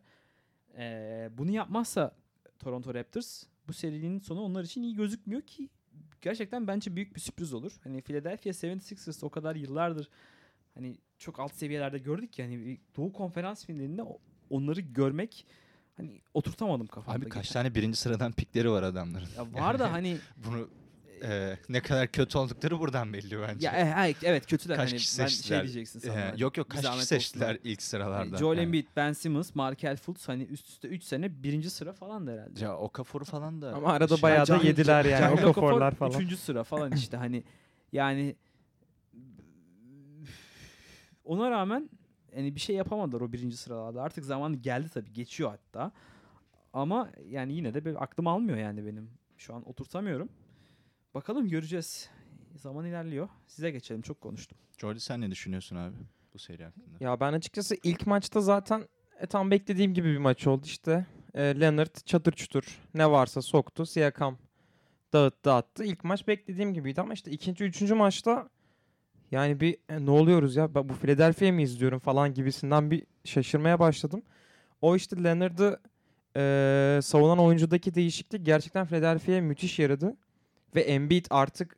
E, 0.78 1.28
bunu 1.38 1.50
yapmazsa 1.50 2.14
Toronto 2.58 2.94
Raptors 2.94 3.44
bu 3.68 3.72
serinin 3.72 4.18
sonu 4.18 4.40
onlar 4.40 4.64
için 4.64 4.82
iyi 4.82 4.94
gözükmüyor 4.94 5.42
ki 5.42 5.68
gerçekten 6.20 6.66
bence 6.66 6.96
büyük 6.96 7.14
bir 7.14 7.20
sürpriz 7.20 7.54
olur. 7.54 7.72
Hani 7.84 8.02
Philadelphia 8.02 8.50
76ers 8.50 9.24
o 9.24 9.30
kadar 9.30 9.56
yıllardır 9.56 10.08
hani 10.74 10.98
çok 11.18 11.40
alt 11.40 11.54
seviyelerde 11.54 11.98
gördük 11.98 12.32
ki 12.32 12.42
hani 12.42 12.80
Doğu 12.96 13.12
Konferans 13.12 13.66
finalinde 13.66 14.02
onları 14.50 14.80
görmek 14.80 15.46
hani 15.96 16.20
oturtamadım 16.34 16.86
kafamda. 16.86 17.18
Abi 17.18 17.28
kaç 17.28 17.42
geçen. 17.44 17.52
tane 17.62 17.74
birinci 17.74 17.96
sıradan 17.98 18.32
pikleri 18.32 18.70
var 18.70 18.82
adamların. 18.82 19.28
Ya 19.36 19.52
var 19.52 19.78
da 19.78 19.92
hani 19.92 20.18
Bunu 20.36 20.68
e, 21.24 21.56
ne 21.68 21.80
kadar 21.80 22.08
kötü 22.08 22.38
oldukları 22.38 22.78
buradan 22.78 23.12
belli 23.12 23.40
bence. 23.40 23.66
ya 23.66 23.72
e- 23.72 23.94
evet, 24.06 24.16
evet 24.22 24.46
kötüler 24.46 24.76
Kaç 24.76 24.90
hani 24.90 24.98
kişi 24.98 25.18
ben 25.18 25.26
seçtiler? 25.26 25.56
şey 25.56 25.62
diyeceksin 25.62 25.98
E, 25.98 26.02
sandım. 26.02 26.38
yok 26.38 26.56
yok 26.56 26.70
kaç 26.70 26.80
kişi 26.80 26.92
olsun 26.92 27.04
seçtiler 27.04 27.46
hani. 27.46 27.58
ilk 27.64 27.82
sıralarda. 27.82 28.24
Yani 28.24 28.38
Joel 28.38 28.56
Yani. 28.56 28.66
Embiid, 28.66 28.86
Ben 28.96 29.12
Simmons, 29.12 29.54
Markel 29.54 29.96
Fultz 29.96 30.28
hani 30.28 30.42
üst 30.44 30.68
üste 30.68 30.88
3 30.88 31.04
sene 31.04 31.42
birinci 31.42 31.70
sıra 31.70 31.92
falan 31.92 32.26
da 32.26 32.30
herhalde. 32.30 32.64
Ya 32.64 32.76
Okafor'u 32.76 33.24
falan 33.24 33.62
da. 33.62 33.74
Ama 33.74 33.92
arada 33.92 34.16
şey- 34.16 34.22
bayağı 34.22 34.42
da 34.46 34.58
Can- 34.58 34.64
yediler 34.64 35.04
yani. 35.04 35.20
Can 35.20 35.30
o 35.30 35.34
Okafor 35.34 35.54
kaforlar 35.54 35.94
falan. 35.94 36.12
Üçüncü 36.12 36.36
sıra 36.36 36.64
falan 36.64 36.92
işte 36.92 37.16
hani 37.16 37.44
yani 37.92 38.36
ona 41.24 41.50
rağmen 41.50 41.90
hani 42.34 42.54
bir 42.54 42.60
şey 42.60 42.76
yapamadılar 42.76 43.20
o 43.20 43.32
birinci 43.32 43.56
sıralarda. 43.56 44.02
Artık 44.02 44.24
zamanı 44.24 44.56
geldi 44.56 44.88
tabii 44.94 45.12
geçiyor 45.12 45.50
hatta. 45.50 45.92
Ama 46.72 47.10
yani 47.26 47.52
yine 47.52 47.74
de 47.74 47.84
bir 47.84 48.02
aklım 48.02 48.26
almıyor 48.26 48.58
yani 48.58 48.86
benim. 48.86 49.10
Şu 49.36 49.54
an 49.54 49.68
oturtamıyorum. 49.68 50.28
Bakalım 51.14 51.48
göreceğiz. 51.48 52.10
Zaman 52.56 52.86
ilerliyor. 52.86 53.28
Size 53.46 53.70
geçelim. 53.70 54.02
Çok 54.02 54.20
konuştum. 54.20 54.58
Jordi 54.78 55.00
sen 55.00 55.20
ne 55.20 55.30
düşünüyorsun 55.30 55.76
abi 55.76 55.96
bu 56.34 56.38
seri 56.38 56.64
hakkında? 56.64 56.96
Ya 57.00 57.20
ben 57.20 57.32
açıkçası 57.32 57.76
ilk 57.82 58.06
maçta 58.06 58.40
zaten 58.40 58.88
e, 59.20 59.26
tam 59.26 59.50
beklediğim 59.50 59.94
gibi 59.94 60.12
bir 60.12 60.18
maç 60.18 60.46
oldu 60.46 60.62
işte. 60.64 61.06
E, 61.34 61.60
Leonard 61.60 61.96
çatır 62.04 62.32
çutur 62.32 62.80
ne 62.94 63.10
varsa 63.10 63.42
soktu. 63.42 63.86
Siakam 63.86 64.38
dağıttı 65.12 65.52
attı. 65.52 65.84
İlk 65.84 66.04
maç 66.04 66.28
beklediğim 66.28 66.74
gibiydi 66.74 67.00
ama 67.00 67.14
işte 67.14 67.30
ikinci, 67.30 67.64
üçüncü 67.64 67.94
maçta 67.94 68.48
yani 69.32 69.60
bir 69.60 69.76
e, 69.88 70.06
ne 70.06 70.10
oluyoruz 70.10 70.56
ya 70.56 70.74
bu 70.74 70.94
Philadelphia'yı 70.94 71.52
mı 71.52 71.62
izliyorum 71.62 71.98
falan 71.98 72.34
gibisinden 72.34 72.90
bir 72.90 73.02
şaşırmaya 73.24 73.78
başladım. 73.78 74.22
O 74.82 74.96
işte 74.96 75.24
Leonard'ı 75.24 75.80
e, 76.36 76.98
savunan 77.02 77.38
oyuncudaki 77.38 77.94
değişiklik 77.94 78.46
gerçekten 78.46 78.86
Philadelphia'ya 78.86 79.42
müthiş 79.42 79.78
yaradı. 79.78 80.16
Ve 80.76 80.80
Embiid 80.80 81.26
artık 81.30 81.76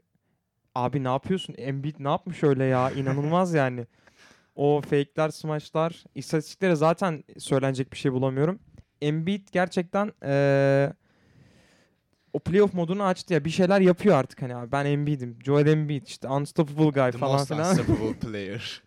abi 0.74 1.04
ne 1.04 1.08
yapıyorsun? 1.08 1.54
Embiid 1.58 1.96
ne 1.98 2.08
yapmış 2.08 2.42
öyle 2.42 2.64
ya? 2.64 2.90
İnanılmaz 2.90 3.54
yani. 3.62 3.86
O 4.56 4.80
fake'ler, 4.80 5.28
smash'lar, 5.28 6.04
istatistiklere 6.14 6.74
zaten 6.74 7.24
söylenecek 7.38 7.92
bir 7.92 7.96
şey 7.96 8.12
bulamıyorum. 8.12 8.58
Embiid 9.02 9.48
gerçekten 9.52 10.12
eee, 10.24 10.92
o 12.34 12.38
playoff 12.38 12.74
modunu 12.74 13.02
açtı 13.04 13.34
ya. 13.34 13.44
Bir 13.44 13.50
şeyler 13.50 13.80
yapıyor 13.80 14.16
artık 14.16 14.42
hani 14.42 14.56
abi. 14.56 14.72
Ben 14.72 14.86
Embiid'im. 14.86 15.38
Joel 15.44 15.66
Embiid 15.66 16.06
işte 16.06 16.28
unstoppable 16.28 16.90
guy 16.90 17.10
The 17.10 17.18
falan 17.18 17.32
most 17.38 17.48
filan. 17.48 17.70
unstoppable 17.70 18.14
player. 18.30 18.82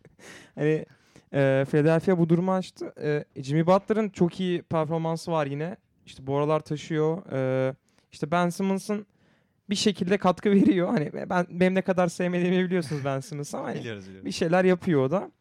Hani 0.55 0.85
e, 1.33 1.65
Philadelphia 1.69 2.17
bu 2.17 2.29
durumu 2.29 2.53
açtı. 2.53 2.93
E, 3.01 3.25
Jimmy 3.43 3.67
Butler'ın 3.67 4.09
çok 4.09 4.39
iyi 4.39 4.61
performansı 4.61 5.31
var 5.31 5.45
yine. 5.45 5.77
İşte 6.05 6.27
bu 6.27 6.37
aralar 6.37 6.59
taşıyor. 6.59 7.31
E, 7.31 7.73
işte 8.11 8.31
Ben 8.31 8.49
Simmons'ın 8.49 9.05
bir 9.69 9.75
şekilde 9.75 10.17
katkı 10.17 10.51
veriyor. 10.55 10.87
Hani 10.89 11.11
ben 11.29 11.45
benim 11.49 11.75
ne 11.75 11.81
kadar 11.81 12.07
sevmediğimi 12.07 12.65
biliyorsunuz 12.65 13.01
Ben 13.05 13.19
Simmons'ı 13.19 13.57
ama 13.57 13.67
hani 13.67 13.79
biliyoruz 13.79 14.03
biliyoruz. 14.07 14.25
bir 14.25 14.31
şeyler 14.31 14.63
yapıyor 14.63 15.01
o 15.01 15.11
da. 15.11 15.31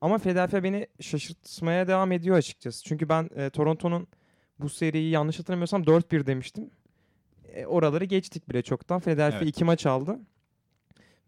Ama 0.00 0.18
Philadelphia 0.18 0.62
beni 0.62 0.86
şaşırtmaya 1.00 1.88
devam 1.88 2.12
ediyor 2.12 2.36
açıkçası. 2.36 2.84
Çünkü 2.84 3.08
ben 3.08 3.30
e, 3.36 3.50
Toronto'nun 3.50 4.06
bu 4.58 4.68
seriyi 4.68 5.10
yanlış 5.10 5.38
hatırlamıyorsam 5.38 5.82
4-1 5.82 6.26
demiştim. 6.26 6.70
E, 7.54 7.66
oraları 7.66 8.04
geçtik 8.04 8.48
bile 8.48 8.62
çoktan. 8.62 9.00
Philadelphia 9.00 9.38
Evet. 9.38 9.48
iki 9.48 9.64
maç 9.64 9.86
aldı. 9.86 10.18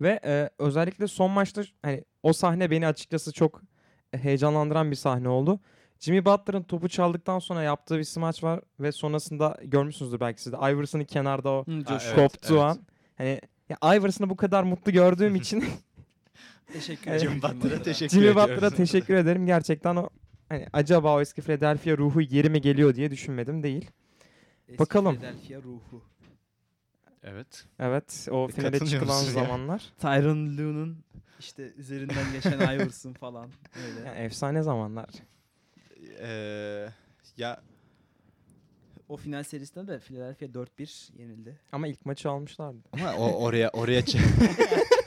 Ve 0.00 0.20
e, 0.24 0.50
özellikle 0.58 1.06
son 1.06 1.30
maçta 1.30 1.62
hani 1.82 2.04
o 2.22 2.32
sahne 2.32 2.70
beni 2.70 2.86
açıkçası 2.86 3.32
çok 3.32 3.62
e, 4.12 4.18
heyecanlandıran 4.18 4.90
bir 4.90 4.96
sahne 4.96 5.28
oldu. 5.28 5.60
Jimmy 6.00 6.24
Butler'ın 6.24 6.62
topu 6.62 6.88
çaldıktan 6.88 7.38
sonra 7.38 7.62
yaptığı 7.62 7.98
bir 7.98 8.04
smaç 8.04 8.44
var 8.44 8.60
ve 8.80 8.92
sonrasında 8.92 9.58
görmüşsünüzdür 9.64 10.20
belki 10.20 10.42
siz 10.42 10.52
de. 10.52 10.56
Iverson'ın 10.56 11.04
kenarda 11.04 11.50
o 11.50 11.64
Ha, 11.84 11.98
evet, 12.04 12.14
koptuğu 12.14 12.54
evet. 12.54 12.62
an. 12.64 12.78
Hani 13.18 13.40
ya 13.68 13.94
Iverson'ı 13.96 14.30
bu 14.30 14.36
kadar 14.36 14.62
mutlu 14.62 14.92
gördüğüm 14.92 15.34
için 15.42 15.64
Teşekkür 16.72 17.10
ederim. 17.10 17.30
Jimmy 17.30 17.42
Butler'a 17.42 17.82
teşekkür 17.82 18.14
Jimmy. 18.20 18.34
Butler'a 18.34 18.70
teşekkür 18.70 19.14
ederim. 19.14 19.46
Gerçekten 19.46 19.96
o 19.96 20.08
hani 20.48 20.66
acaba 20.72 21.16
o 21.16 21.20
eski 21.20 21.42
Philadelphia 21.42 21.96
ruhu 21.96 22.22
geri 22.22 22.50
mi 22.50 22.60
geliyor 22.60 22.94
diye 22.94 23.10
düşünmedim 23.10 23.62
değil. 23.62 23.90
Eski 24.68 24.78
Bakalım. 24.78 25.16
Philadelphia 25.16 25.62
ruhu. 25.62 26.11
Evet. 27.24 27.64
Evet 27.78 28.28
o 28.30 28.48
E, 28.48 28.52
finale 28.52 28.78
çıkılan 28.78 29.22
ya? 29.22 29.30
zamanlar. 29.30 29.92
Tyron 30.00 30.46
Lue'nun 30.56 31.04
işte 31.40 31.72
üzerinden 31.76 32.32
geçen 32.32 32.52
Iverson 32.76 33.12
falan. 33.12 33.50
Öyle. 33.86 34.08
Yani 34.08 34.18
efsane 34.18 34.62
zamanlar. 34.62 35.08
Ee, 36.20 36.88
ya 37.36 37.60
O 39.08 39.16
final 39.16 39.42
serisinde 39.42 39.88
de 39.88 39.98
Philadelphia 39.98 40.46
4-1 40.46 41.18
yenildi. 41.20 41.60
Ama 41.72 41.88
ilk 41.88 42.06
maçı 42.06 42.30
almışlardı. 42.30 42.78
ama 42.92 43.14
o 43.16 43.42
oraya 43.44 43.70
oraya 43.70 44.02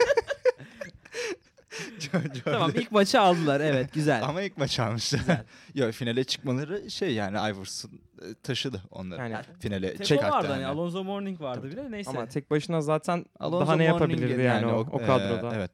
tamam 2.43 2.71
ilk 2.75 2.91
maçı 2.91 3.21
aldılar 3.21 3.61
evet 3.61 3.93
güzel. 3.93 4.23
Ama 4.23 4.41
ilk 4.41 4.57
maç 4.57 4.79
almışlar. 4.79 5.21
Ya 5.73 5.91
finale 5.91 6.23
çıkmaları 6.23 6.91
şey 6.91 7.13
yani 7.13 7.37
Iverson 7.37 7.91
e, 8.21 8.33
taşıdı 8.43 8.81
onları. 8.91 9.21
Yani 9.29 9.45
finale 9.59 9.91
Teko 9.91 10.03
çek 10.03 10.23
vardı 10.23 10.47
hani 10.47 10.61
yani. 10.61 10.65
Alonzo 10.65 11.03
Mourning 11.03 11.41
vardı 11.41 11.59
Tabii, 11.61 11.71
bile 11.71 11.91
neyse. 11.91 12.09
ama 12.09 12.25
tek 12.25 12.51
başına 12.51 12.81
zaten 12.81 13.25
Alonso 13.39 13.67
daha 13.67 13.75
ne 13.75 13.83
yapabilirdi 13.83 14.41
yani, 14.41 14.65
o, 14.65 14.87
o 14.91 15.01
e, 15.01 15.05
kadroda. 15.05 15.55
evet. 15.55 15.71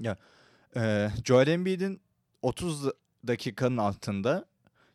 Ya 0.00 0.16
e, 0.76 1.10
Joel 1.24 1.46
Embiid'in 1.46 2.00
30 2.42 2.88
dakikanın 3.26 3.76
altında 3.76 4.44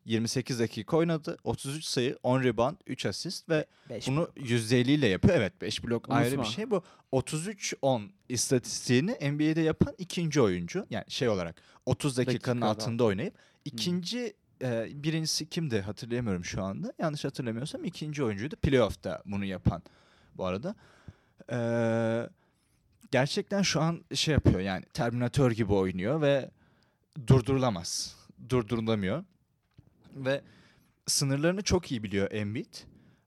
28 0.09 0.59
dakika 0.59 0.97
oynadı. 0.97 1.37
33 1.43 1.85
sayı, 1.85 2.17
10 2.23 2.43
rebound, 2.43 2.75
3 2.87 3.05
asist 3.05 3.49
ve 3.49 3.65
Beş 3.89 4.07
bunu 4.07 4.29
%50 4.37 4.75
ile 4.91 5.07
yapıyor. 5.07 5.35
Evet 5.35 5.61
5 5.61 5.83
blok 5.83 6.09
ayrı 6.09 6.27
Unutma. 6.27 6.43
bir 6.43 6.49
şey. 6.49 6.71
Bu 6.71 6.83
33-10 7.13 8.09
istatistiğini 8.29 9.11
NBA'de 9.31 9.61
yapan 9.61 9.95
ikinci 9.97 10.41
oyuncu. 10.41 10.85
Yani 10.89 11.05
şey 11.07 11.29
olarak 11.29 11.55
30 11.85 12.17
dakikanın 12.17 12.61
Dakikada. 12.61 12.83
altında 12.83 13.03
oynayıp 13.03 13.33
ikinci 13.65 14.33
e, 14.61 14.87
birincisi 14.93 15.49
kimdi 15.49 15.81
hatırlayamıyorum 15.81 16.45
şu 16.45 16.63
anda. 16.63 16.93
Yanlış 16.99 17.25
hatırlamıyorsam 17.25 17.83
ikinci 17.83 18.23
oyuncuydu. 18.23 18.55
Playoff'ta 18.55 19.21
bunu 19.25 19.45
yapan 19.45 19.83
bu 20.37 20.45
arada. 20.45 20.75
Eee 21.51 22.29
gerçekten 23.11 23.61
şu 23.61 23.81
an 23.81 24.03
şey 24.13 24.33
yapıyor 24.33 24.59
yani 24.59 24.85
Terminator 24.93 25.51
gibi 25.51 25.73
oynuyor 25.73 26.21
ve 26.21 26.51
durdurulamaz. 27.27 28.15
Durdurulamıyor. 28.49 29.23
Ve 30.15 30.41
sınırlarını 31.07 31.61
çok 31.61 31.91
iyi 31.91 32.03
biliyor 32.03 32.31
Embiid. 32.31 32.73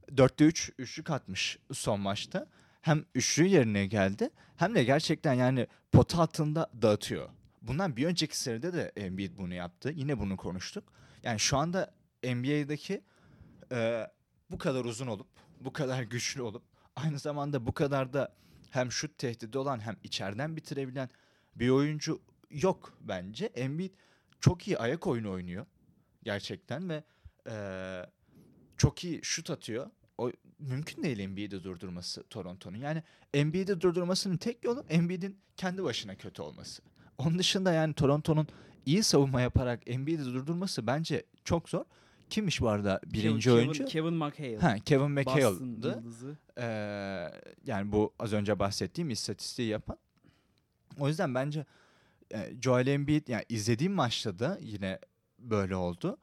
4'te 0.09 0.45
3 0.45 0.73
üçlük 0.79 1.11
atmış 1.11 1.59
son 1.73 2.01
maçta. 2.01 2.47
Hem 2.83 3.05
üçlü 3.15 3.47
yerine 3.47 3.87
geldi 3.87 4.31
hem 4.57 4.75
de 4.75 4.85
gerçekten 4.85 5.35
yani 5.35 5.67
pota 5.93 6.23
altında 6.23 6.71
dağıtıyor. 6.83 7.29
bundan 7.63 7.97
bir 7.97 8.07
önceki 8.07 8.39
seride 8.39 8.73
de 8.73 8.93
Embiid 8.97 9.39
bunu 9.39 9.55
yaptı. 9.55 9.93
Yine 9.95 10.19
bunu 10.19 10.37
konuştuk. 10.37 10.85
Yani 11.23 11.41
şu 11.41 11.57
anda 11.57 11.95
NBA'deki 12.25 13.03
e, 13.73 14.07
bu 14.51 14.59
kadar 14.59 14.85
uzun 14.85 15.07
olup 15.07 15.27
bu 15.61 15.73
kadar 15.73 16.03
güçlü 16.03 16.43
olup 16.43 16.63
aynı 16.97 17.19
zamanda 17.19 17.67
bu 17.67 17.73
kadar 17.73 18.13
da 18.13 18.35
hem 18.71 18.93
şut 18.93 19.19
tehdidi 19.19 19.59
olan 19.59 19.81
hem 19.81 19.97
içeriden 20.03 20.57
bitirebilen 20.57 21.09
bir 21.57 21.69
oyuncu 21.69 22.23
yok 22.51 22.99
bence. 23.01 23.47
Embiid 23.47 23.93
çok 24.41 24.69
iyi 24.69 24.79
ayak 24.79 25.07
oyunu 25.07 25.31
oynuyor 25.31 25.67
gerçekten 26.23 26.89
ve 26.89 27.05
e, 27.51 27.55
çok 28.77 29.05
iyi 29.05 29.21
şut 29.23 29.51
atıyor. 29.51 29.91
O 30.19 30.31
mümkün 30.59 31.03
değil 31.03 31.19
Embiid'i 31.19 31.65
durdurması 31.65 32.23
Toronto'nun. 32.23 32.77
Yani 32.77 33.03
Embiid'i 33.35 33.81
durdurmasının 33.81 34.37
tek 34.37 34.65
yolu 34.65 34.85
Embiid'in 34.89 35.39
kendi 35.57 35.85
başına 35.85 36.15
kötü 36.15 36.43
olması. 36.43 36.83
Onun 37.19 37.39
dışında 37.39 37.73
yani 37.73 37.95
Toronto'nun 37.95 38.47
iyi 38.87 39.03
savunma 39.03 39.41
yaparak 39.41 39.81
Embiid'i 39.87 40.25
durdurması 40.25 40.87
bence 40.87 41.25
çok 41.45 41.69
zor. 41.69 41.85
Kimmiş 42.31 42.61
bu 42.61 42.69
arada 42.69 43.01
birinci 43.07 43.45
Kevin, 43.45 43.57
oyuncu? 43.57 43.85
Kevin 43.85 44.15
McHale. 44.15 44.59
Ha, 44.59 44.77
Kevin 44.85 45.11
McHale'dı. 45.11 46.03
Ee, 46.59 46.65
yani 47.65 47.93
bu 47.93 48.15
az 48.19 48.33
önce 48.33 48.59
bahsettiğim 48.59 49.11
istatistiği 49.11 49.69
yapan. 49.69 49.99
O 50.99 51.09
yüzden 51.09 51.35
bence 51.35 51.67
Joel 52.61 52.87
Embiid 52.87 53.29
yani 53.29 53.45
izlediğim 53.49 53.93
maçta 53.93 54.39
da 54.39 54.59
yine 54.61 54.99
böyle 55.43 55.77
oldu. 55.77 56.17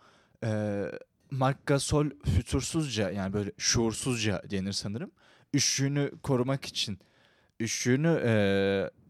Ee, 0.44 0.86
Mark 1.32 1.66
Gasol 1.66 2.06
fütursuzca 2.36 3.10
yani 3.10 3.34
böyle 3.34 3.52
şuursuzca 3.58 4.42
denir 4.52 4.72
sanırım. 4.74 5.12
Üçlüğünü 5.54 6.12
korumak 6.24 6.66
için, 6.66 7.00
üçlüğünü 7.60 8.22
e, 8.26 8.32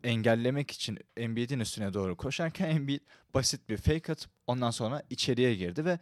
engellemek 0.03 0.71
için 0.71 0.99
Embiid'in 1.17 1.59
üstüne 1.59 1.93
doğru 1.93 2.17
koşarken 2.17 2.69
Embiid 2.75 3.01
basit 3.33 3.69
bir 3.69 3.77
fake 3.77 4.11
atıp 4.11 4.31
ondan 4.47 4.71
sonra 4.71 5.03
içeriye 5.09 5.55
girdi 5.55 5.85
ve 5.85 5.99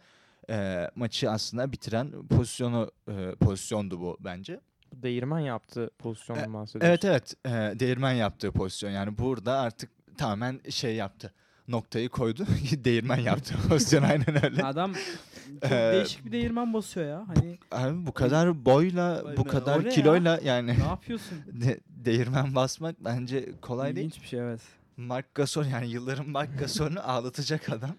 e, 0.50 0.90
maçı 0.94 1.30
aslında 1.30 1.72
bitiren 1.72 2.28
pozisyonu 2.28 2.90
e, 3.08 3.34
pozisyondu 3.40 4.00
bu 4.00 4.16
bence. 4.20 4.60
Değirmen 4.94 5.40
yaptığı 5.40 5.90
pozisyondan 5.98 6.50
E, 6.50 6.54
bahsediyorsun. 6.54 6.88
Evet 6.88 7.04
evet 7.04 7.34
e, 7.46 7.80
değirmen 7.80 8.12
yaptığı 8.12 8.52
pozisyon 8.52 8.90
yani 8.90 9.18
burada 9.18 9.58
artık 9.58 9.90
tamamen 10.18 10.60
şey 10.70 10.96
yaptı 10.96 11.32
noktayı 11.68 12.08
koydu 12.08 12.46
değirmen 12.84 13.20
yaptı 13.20 13.54
pozisyon 13.68 14.02
aynen 14.02 14.44
öyle. 14.44 14.64
Adam 14.64 14.92
çok 15.62 15.72
Ee, 15.72 15.90
değişik 15.94 16.24
bir 16.24 16.32
değirmen 16.32 16.74
basıyor 16.74 17.06
ya. 17.08 17.24
Hani 17.28 17.58
Abi 17.72 18.06
bu 18.06 18.12
kadar 18.12 18.64
boyla 18.64 19.24
bu 19.36 19.44
kadar 19.44 19.78
oraya. 19.80 19.88
kiloyla 19.90 20.40
yani 20.44 20.78
ne 20.78 20.84
yapıyorsun? 20.84 21.38
de- 21.46 21.80
değirmen 21.88 22.54
basmak 22.54 23.04
bence 23.04 23.48
kolay 23.60 23.96
değil. 23.96 24.06
İlginç 24.06 24.22
bir 24.22 24.28
şey 24.28 24.40
evet. 24.40 24.60
Mark 24.96 25.34
Gasol 25.34 25.64
yani 25.64 25.88
yılların 25.90 26.28
Mark 26.30 26.58
Gasol'unu 26.58 27.00
ağlatacak 27.10 27.68
adam. 27.68 27.90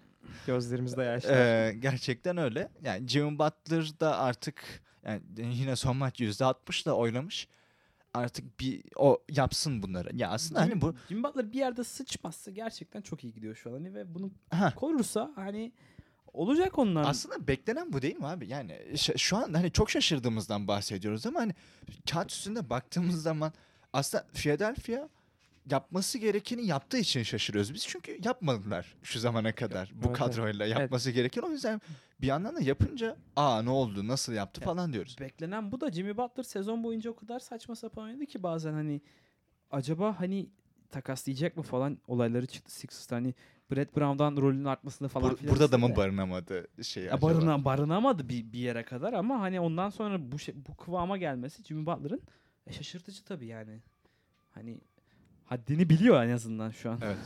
Gözlerimizde 0.46 1.02
yaşlar. 1.02 1.36
Ee, 1.36 1.72
gerçekten 1.72 2.36
öyle. 2.36 2.68
Yani 2.82 3.08
Jimmy 3.08 3.38
Butler 3.38 4.00
da 4.00 4.18
artık 4.18 4.82
yani 5.06 5.20
yine 5.36 5.76
son 5.76 5.96
maç 5.96 6.20
%60 6.20 6.86
da 6.86 6.96
oynamış. 6.96 7.48
Artık 8.14 8.60
bir 8.60 8.82
o 8.96 9.18
yapsın 9.28 9.82
bunları. 9.82 10.16
Ya 10.16 10.30
aslında 10.30 10.60
hani 10.60 10.80
bu 10.80 10.94
Jimmy 11.08 11.22
Butler 11.22 11.52
bir 11.52 11.58
yerde 11.58 11.84
sıçmazsa 11.84 12.50
gerçekten 12.50 13.00
çok 13.00 13.24
iyi 13.24 13.32
gidiyor 13.32 13.54
şu 13.54 13.70
an. 13.70 13.74
Hani 13.74 13.94
ve 13.94 14.14
bunu 14.14 14.30
ha 14.50 14.74
korursa 14.74 15.32
hani 15.34 15.72
olacak 16.32 16.78
onlar. 16.78 17.04
Aslında 17.08 17.48
beklenen 17.48 17.92
bu 17.92 18.02
değil 18.02 18.16
mi 18.16 18.26
abi? 18.26 18.48
Yani 18.48 18.78
şu 19.16 19.36
an 19.36 19.54
hani 19.54 19.72
çok 19.72 19.90
şaşırdığımızdan 19.90 20.68
bahsediyoruz 20.68 21.26
ama 21.26 21.40
hani 21.40 21.54
kağıt 22.10 22.32
üstünde 22.32 22.70
baktığımız 22.70 23.22
zaman 23.22 23.52
aslında 23.92 24.26
Philadelphia 24.34 25.08
yapması 25.70 26.18
gerekeni 26.18 26.66
yaptığı 26.66 26.98
için 26.98 27.22
şaşırıyoruz 27.22 27.74
biz. 27.74 27.86
Çünkü 27.86 28.18
yapmadılar 28.24 28.94
şu 29.02 29.18
zamana 29.20 29.54
kadar 29.54 29.92
bu 29.94 30.06
Evet, 30.06 30.16
kadroyla 30.18 30.66
yapması 30.66 31.10
gereken. 31.10 31.42
O 31.42 31.50
yüzden 31.50 31.80
bir 32.20 32.26
yandan 32.26 32.56
da 32.56 32.60
yapınca 32.60 33.16
aa 33.36 33.62
ne 33.62 33.70
oldu 33.70 34.08
nasıl 34.08 34.32
yaptı 34.32 34.60
Ya, 34.60 34.64
falan 34.64 34.92
diyoruz. 34.92 35.16
Beklenen 35.20 35.72
bu 35.72 35.80
da 35.80 35.92
Jimmy 35.92 36.16
Butler 36.16 36.42
sezon 36.42 36.84
boyunca 36.84 37.10
o 37.10 37.16
kadar 37.16 37.38
saçma 37.40 37.76
sapan 37.76 38.04
oynadı 38.04 38.26
ki 38.26 38.42
bazen 38.42 38.72
hani 38.72 39.00
acaba 39.70 40.20
hani 40.20 40.50
takaslayacak 40.90 41.56
mı 41.56 41.62
falan 41.62 41.98
olayları 42.08 42.46
çıktı 42.46 42.72
Sixers'ta 42.74 43.16
hani 43.16 43.34
Brett 43.70 43.96
Brown'dan 43.96 44.36
rolünün 44.36 44.64
artmasını 44.64 45.08
falan 45.08 45.30
Bur- 45.32 45.36
filan 45.36 45.52
burada 45.54 45.72
da 45.72 45.78
mı 45.78 45.96
barınamadı 45.96 46.66
şey 46.82 47.04
Ya 47.04 47.12
acaba? 47.14 47.26
barına, 47.28 47.64
barınamadı 47.64 48.28
bir, 48.28 48.52
bir 48.52 48.58
yere 48.58 48.82
kadar 48.82 49.12
ama 49.12 49.40
hani 49.40 49.60
ondan 49.60 49.90
sonra 49.90 50.32
bu 50.32 50.38
şey, 50.38 50.54
bu 50.68 50.76
kıvama 50.76 51.16
gelmesi 51.18 51.64
Jimmy 51.64 51.86
Butler'ın 51.86 52.22
e, 52.66 52.72
şaşırtıcı 52.72 53.24
tabii 53.24 53.46
yani. 53.46 53.82
Hani 54.50 54.80
haddini 55.50 55.90
biliyor 55.90 56.22
en 56.24 56.30
azından 56.30 56.70
şu 56.70 56.90
an. 56.90 56.98
Evet. 57.04 57.18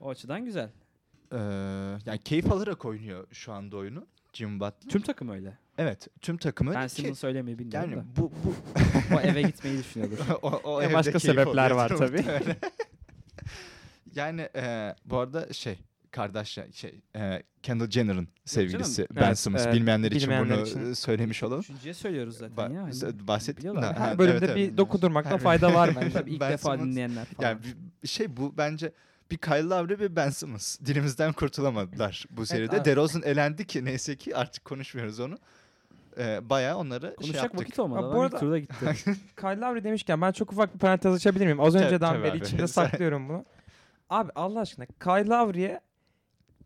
O 0.00 0.10
açıdan 0.10 0.44
güzel. 0.44 0.70
Ee, 1.32 1.36
yani 2.06 2.18
keyif 2.24 2.52
alarak 2.52 2.84
oynuyor 2.84 3.26
şu 3.32 3.52
anda 3.52 3.76
oyunu 3.76 4.06
Jimmy 4.32 4.60
Butler. 4.60 4.90
Tüm 4.90 5.02
takım 5.02 5.28
öyle. 5.28 5.58
Evet 5.78 6.08
tüm 6.20 6.36
takımı 6.36 6.74
Ben 6.74 6.86
Simmons 6.86 7.18
söylemeyi 7.18 7.58
bilmiyorum 7.58 7.90
yani 7.90 8.02
da. 8.02 8.06
bu 8.16 8.32
bu 8.44 8.54
O 9.16 9.20
eve 9.20 9.42
gitmeyi 9.42 9.78
düşünüyordur. 9.78 10.18
o, 10.42 10.48
o 10.64 10.82
evde 10.82 10.94
başka 10.94 11.18
keyif 11.18 11.22
sebepler 11.22 11.70
var 11.70 11.88
tabii. 11.98 12.24
yani 14.14 14.48
e, 14.56 14.94
bu 15.04 15.18
arada 15.18 15.52
şey 15.52 15.78
kardeş 16.10 16.58
şey 16.72 17.00
e, 17.16 17.42
Kendall 17.62 17.90
Jenner'ın 17.90 18.28
sevgilisi 18.44 19.06
Ben 19.10 19.22
Evet, 19.26 19.38
Simmons. 19.38 19.62
evet. 19.66 19.74
Bilmeyenler 19.74 20.10
için 20.10 20.20
Bilmeyenler 20.30 20.56
bunu 20.58 20.66
için. 20.66 20.90
e, 20.90 20.94
söylemiş 20.94 21.42
olalım. 21.42 21.60
Üçüncüye 21.60 21.94
söylüyoruz 21.94 22.36
zaten 22.38 22.56
Ba- 22.56 22.74
ya. 22.74 22.82
Hani 23.26 23.56
biliyorlar. 23.56 23.82
de. 23.82 23.86
Her 24.00 24.08
Ha, 24.08 24.18
bölümde 24.18 24.36
evet, 24.46 24.50
evet. 24.56 24.72
bir 24.72 24.76
dokudurmakta 24.76 25.38
fayda 25.38 25.74
var 25.74 25.90
bence. 25.96 26.12
Tabii 26.12 26.30
ilk 26.30 26.40
Ben 26.40 26.52
defa 26.52 26.74
Simmons- 26.74 26.84
dinleyenler 26.84 27.24
falan. 27.24 27.48
Yani 27.48 27.58
bir, 27.64 27.76
bir 28.02 28.08
şey 28.08 28.36
bu 28.36 28.54
bence 28.56 28.92
bir 29.30 29.36
Kyle 29.38 29.62
Lowry 29.64 29.98
ve 29.98 30.16
Ben 30.16 30.30
Simmons. 30.30 30.80
Dilimizden 30.80 31.32
kurtulamadılar 31.32 32.24
bu 32.30 32.46
seride. 32.46 32.76
evet. 32.76 32.84
DeRozan 32.86 33.22
elendi 33.22 33.66
ki 33.66 33.84
neyse 33.84 34.16
ki 34.16 34.36
artık 34.36 34.64
konuşmuyoruz 34.64 35.20
onu. 35.20 35.38
Ee, 36.18 36.40
bayağı 36.50 36.76
onları 36.76 37.06
şey 37.06 37.14
Konuşacak 37.14 37.42
yaptık. 37.42 37.60
vakit 37.60 37.78
olmadı. 37.78 38.06
Ha, 38.06 38.14
bu 38.14 38.20
arada- 38.20 38.38
turda 38.38 38.58
gitti. 38.58 38.74
Kyle 39.40 39.60
Lowry 39.60 39.84
demişken 39.84 40.20
ben 40.20 40.32
çok 40.32 40.52
ufak 40.52 40.74
bir 40.74 40.78
parantez 40.78 41.14
açabilir 41.14 41.44
miyim? 41.44 41.60
Az 41.60 41.74
önceden 41.74 42.12
tabii 42.12 42.22
beri 42.22 42.30
abi. 42.32 42.38
içimde 42.38 42.66
saklıyorum 42.66 43.28
bunu. 43.28 43.44
Abi 44.10 44.30
Allah 44.34 44.60
aşkına 44.60 44.86
Kyle 44.86 45.26
Lowry'e 45.28 45.80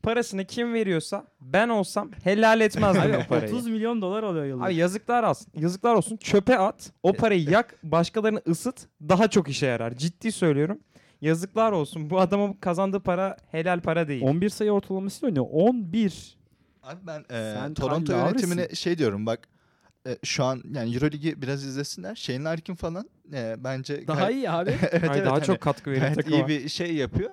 parasını 0.04 0.44
kim 0.44 0.74
veriyorsa 0.74 1.26
ben 1.40 1.68
olsam 1.68 2.10
helal 2.24 2.60
etmezdim 2.60 3.14
o 3.14 3.28
parayı. 3.28 3.54
30 3.54 3.66
milyon 3.66 4.02
dolar 4.02 4.22
alıyor 4.22 4.44
yıllık. 4.44 4.64
Abi 4.66 4.74
yazıklar 4.74 5.22
olsun. 5.22 5.46
Yazıklar 5.60 5.94
olsun. 5.94 6.16
Çöpe 6.16 6.58
at. 6.58 6.92
O 7.02 7.12
parayı 7.12 7.50
yak. 7.50 7.74
Başkalarını 7.82 8.42
ısıt. 8.48 8.86
Daha 9.08 9.28
çok 9.28 9.48
işe 9.48 9.66
yarar. 9.66 9.96
Ciddi 9.96 10.32
söylüyorum. 10.32 10.78
Yazıklar 11.20 11.72
olsun. 11.72 12.10
Bu 12.10 12.20
adamın 12.20 12.52
kazandığı 12.52 13.00
para 13.00 13.36
helal 13.50 13.80
para 13.80 14.08
değil. 14.08 14.22
11 14.22 14.48
sayı 14.48 14.72
ortalamasıyla 14.72 15.28
oynuyor. 15.28 15.46
11. 15.52 16.36
Abi 16.82 17.06
ben 17.06 17.20
e, 17.20 17.54
Sen 17.54 17.74
Toronto 17.74 18.04
Kyle 18.04 18.16
yönetimine 18.16 18.60
Lowry'sin. 18.60 18.74
şey 18.74 18.98
diyorum 18.98 19.26
bak 19.26 19.48
e, 20.06 20.18
şu 20.24 20.44
an 20.44 20.62
yani 20.74 20.94
Euroligi 20.94 21.42
biraz 21.42 21.64
izlesinler. 21.64 22.14
Shane 22.14 22.44
Larkin 22.44 22.74
falan 22.74 23.08
e, 23.32 23.56
bence 23.58 24.06
Daha 24.08 24.20
gayet- 24.20 24.34
iyi 24.36 24.50
abi. 24.50 24.70
evet, 24.90 24.94
Ay, 25.10 25.16
evet, 25.18 25.26
daha 25.26 25.34
hani 25.34 25.44
çok 25.44 25.60
katkı 25.60 25.90
verir 25.90 26.00
gayet 26.00 26.16
takıma. 26.16 26.36
iyi 26.36 26.48
bir 26.48 26.68
şey 26.68 26.94
yapıyor. 26.94 27.30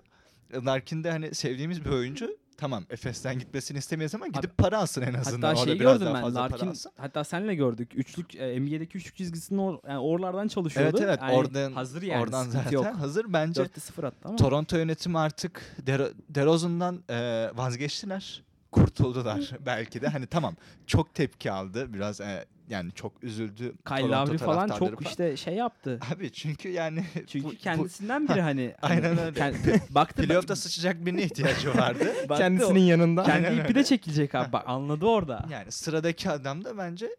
Larkin 0.65 1.03
de 1.03 1.11
hani 1.11 1.35
sevdiğimiz 1.35 1.85
bir 1.85 1.89
oyuncu. 1.89 2.37
Tamam 2.61 2.85
Efes'ten 2.89 3.39
gitmesini 3.39 3.77
istemeyiz 3.77 4.15
ama 4.15 4.27
gidip 4.27 4.57
para 4.57 4.77
alsın 4.79 5.01
en 5.01 5.13
azından. 5.13 5.47
Hatta 5.55 5.65
şeyi 5.65 5.77
gördüm 5.77 6.07
ben. 6.13 6.35
Larkin 6.35 6.73
hatta 6.97 7.23
senle 7.23 7.55
gördük. 7.55 7.91
Üçlük 7.95 8.35
e, 8.35 8.59
NBA'deki 8.61 8.97
üçlük 8.97 9.15
çizgisinin 9.15 9.59
or, 9.59 9.79
yani 9.87 9.99
oralardan 9.99 10.47
çalışıyordu. 10.47 10.97
Evet 10.97 11.07
evet 11.09 11.19
Yani 11.21 11.33
oradan 11.33 11.71
hazır 11.73 12.01
yani. 12.01 12.21
oradan 12.23 12.43
zaten 12.49 12.71
yok. 12.71 12.85
hazır 12.85 13.25
bence. 13.33 13.61
4'te 13.61 13.81
0 13.81 14.03
attı 14.03 14.17
ama. 14.23 14.35
Toronto 14.35 14.77
yönetimi 14.77 15.19
artık 15.19 15.75
Dero- 15.85 16.13
DeRozan'dan 16.29 17.03
e, 17.09 17.49
vazgeçtiler. 17.55 18.43
Kurtuldular 18.71 19.51
belki 19.65 20.01
de. 20.01 20.07
Hani 20.07 20.27
tamam 20.27 20.55
çok 20.87 21.13
tepki 21.13 21.51
aldı. 21.51 21.93
Biraz 21.93 22.21
e, 22.21 22.45
yani 22.71 22.91
çok 22.91 23.23
üzüldü. 23.23 23.73
Kyle 23.87 24.07
Lowry 24.07 24.37
falan 24.37 24.67
çok 24.67 25.01
işte 25.01 25.37
şey 25.37 25.53
yaptı. 25.55 25.99
Abi 26.15 26.31
çünkü 26.31 26.69
yani 26.69 27.03
Çünkü 27.27 27.47
bu- 27.47 27.51
bu- 27.51 27.55
kendisinden 27.57 28.29
biri 28.29 28.41
hani. 28.41 28.75
Aynen 28.81 29.03
hani 29.03 29.21
öyle. 29.21 29.39
kend- 29.39 29.79
baktı 29.95 30.23
playoff'ta 30.23 30.55
sıçacak 30.55 31.05
birine 31.05 31.23
ihtiyacı 31.23 31.77
vardı. 31.77 32.05
baktı 32.29 32.43
Kendisinin 32.43 32.85
o- 32.85 32.89
yanında. 32.89 33.23
kendi 33.23 33.47
Aynen 33.47 33.63
ipi 33.63 33.75
de 33.75 33.83
çekilecek 33.83 34.35
abi. 34.35 34.53
Bak 34.53 34.63
anladı 34.67 35.05
orada. 35.05 35.45
yani 35.51 35.71
sıradaki 35.71 36.29
adam 36.29 36.65
da 36.65 36.77
bence 36.77 37.09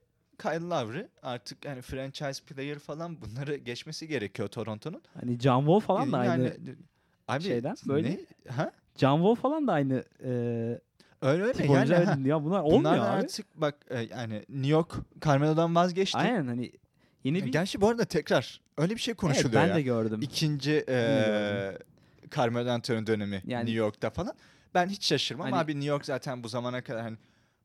Kyle 0.43 0.61
Lowry. 0.69 1.07
Artık 1.23 1.65
yani 1.65 1.83
franchise 1.83 2.45
player 2.45 2.79
falan 2.79 3.17
bunları 3.21 3.57
geçmesi 3.57 4.09
gerekiyor 4.09 4.49
Toronto'nun. 4.49 5.03
Hani 5.21 5.39
John 5.39 5.61
Wall 5.61 5.81
falan 5.81 6.13
da 6.13 6.19
aynı. 6.19 6.43
Yani, 6.43 6.53
abi, 7.29 7.43
şeyden, 7.43 7.77
böyle. 7.89 8.11
Ne? 8.11 8.19
Ha? 8.53 8.73
John 8.97 9.17
Wall 9.19 9.35
falan 9.35 9.67
da 9.67 9.73
aynı 9.73 10.05
e, 10.25 10.31
Öyle 11.23 11.43
öyle 11.43 11.53
tip 11.53 11.71
yani. 11.71 12.29
ya 12.29 12.45
bunlar 12.45 12.65
Bunlar 12.65 12.73
olmuyor 12.75 12.95
abi. 12.95 13.01
artık 13.01 13.47
bak 13.61 13.75
e, 13.91 14.01
yani 14.01 14.35
New 14.49 14.69
York 14.71 14.93
Carmelo'dan 15.25 15.75
vazgeçti. 15.75 16.19
Aynen 16.19 16.47
hani 16.47 16.73
yeni 17.25 17.45
bir 17.45 17.53
Gerçi 17.53 17.81
bu 17.81 17.89
arada 17.89 18.05
tekrar 18.05 18.61
öyle 18.79 18.95
bir 18.95 19.01
şey 19.01 19.13
evet, 19.13 19.21
konuşuluyor 19.21 19.63
ben 19.63 19.69
ya. 19.69 19.75
de 19.75 19.83
gördüm. 19.83 20.21
İkinci 20.23 20.85
e. 20.89 21.79
Carmelo 22.37 22.71
Anthony 22.71 23.07
dönemi 23.07 23.43
Yani- 23.47 23.61
New 23.67 23.79
York'ta 23.79 24.11
falan. 24.11 24.35
Ben 24.75 24.89
hiç 24.89 25.07
şaşırmam 25.07 25.51
Hani- 25.51 25.63
abi 25.63 25.73
New 25.73 25.89
York 25.89 26.05
zaten 26.07 26.45
bu 26.45 26.49
zamana 26.49 26.83
kadar 26.85 27.03
hani 27.03 27.17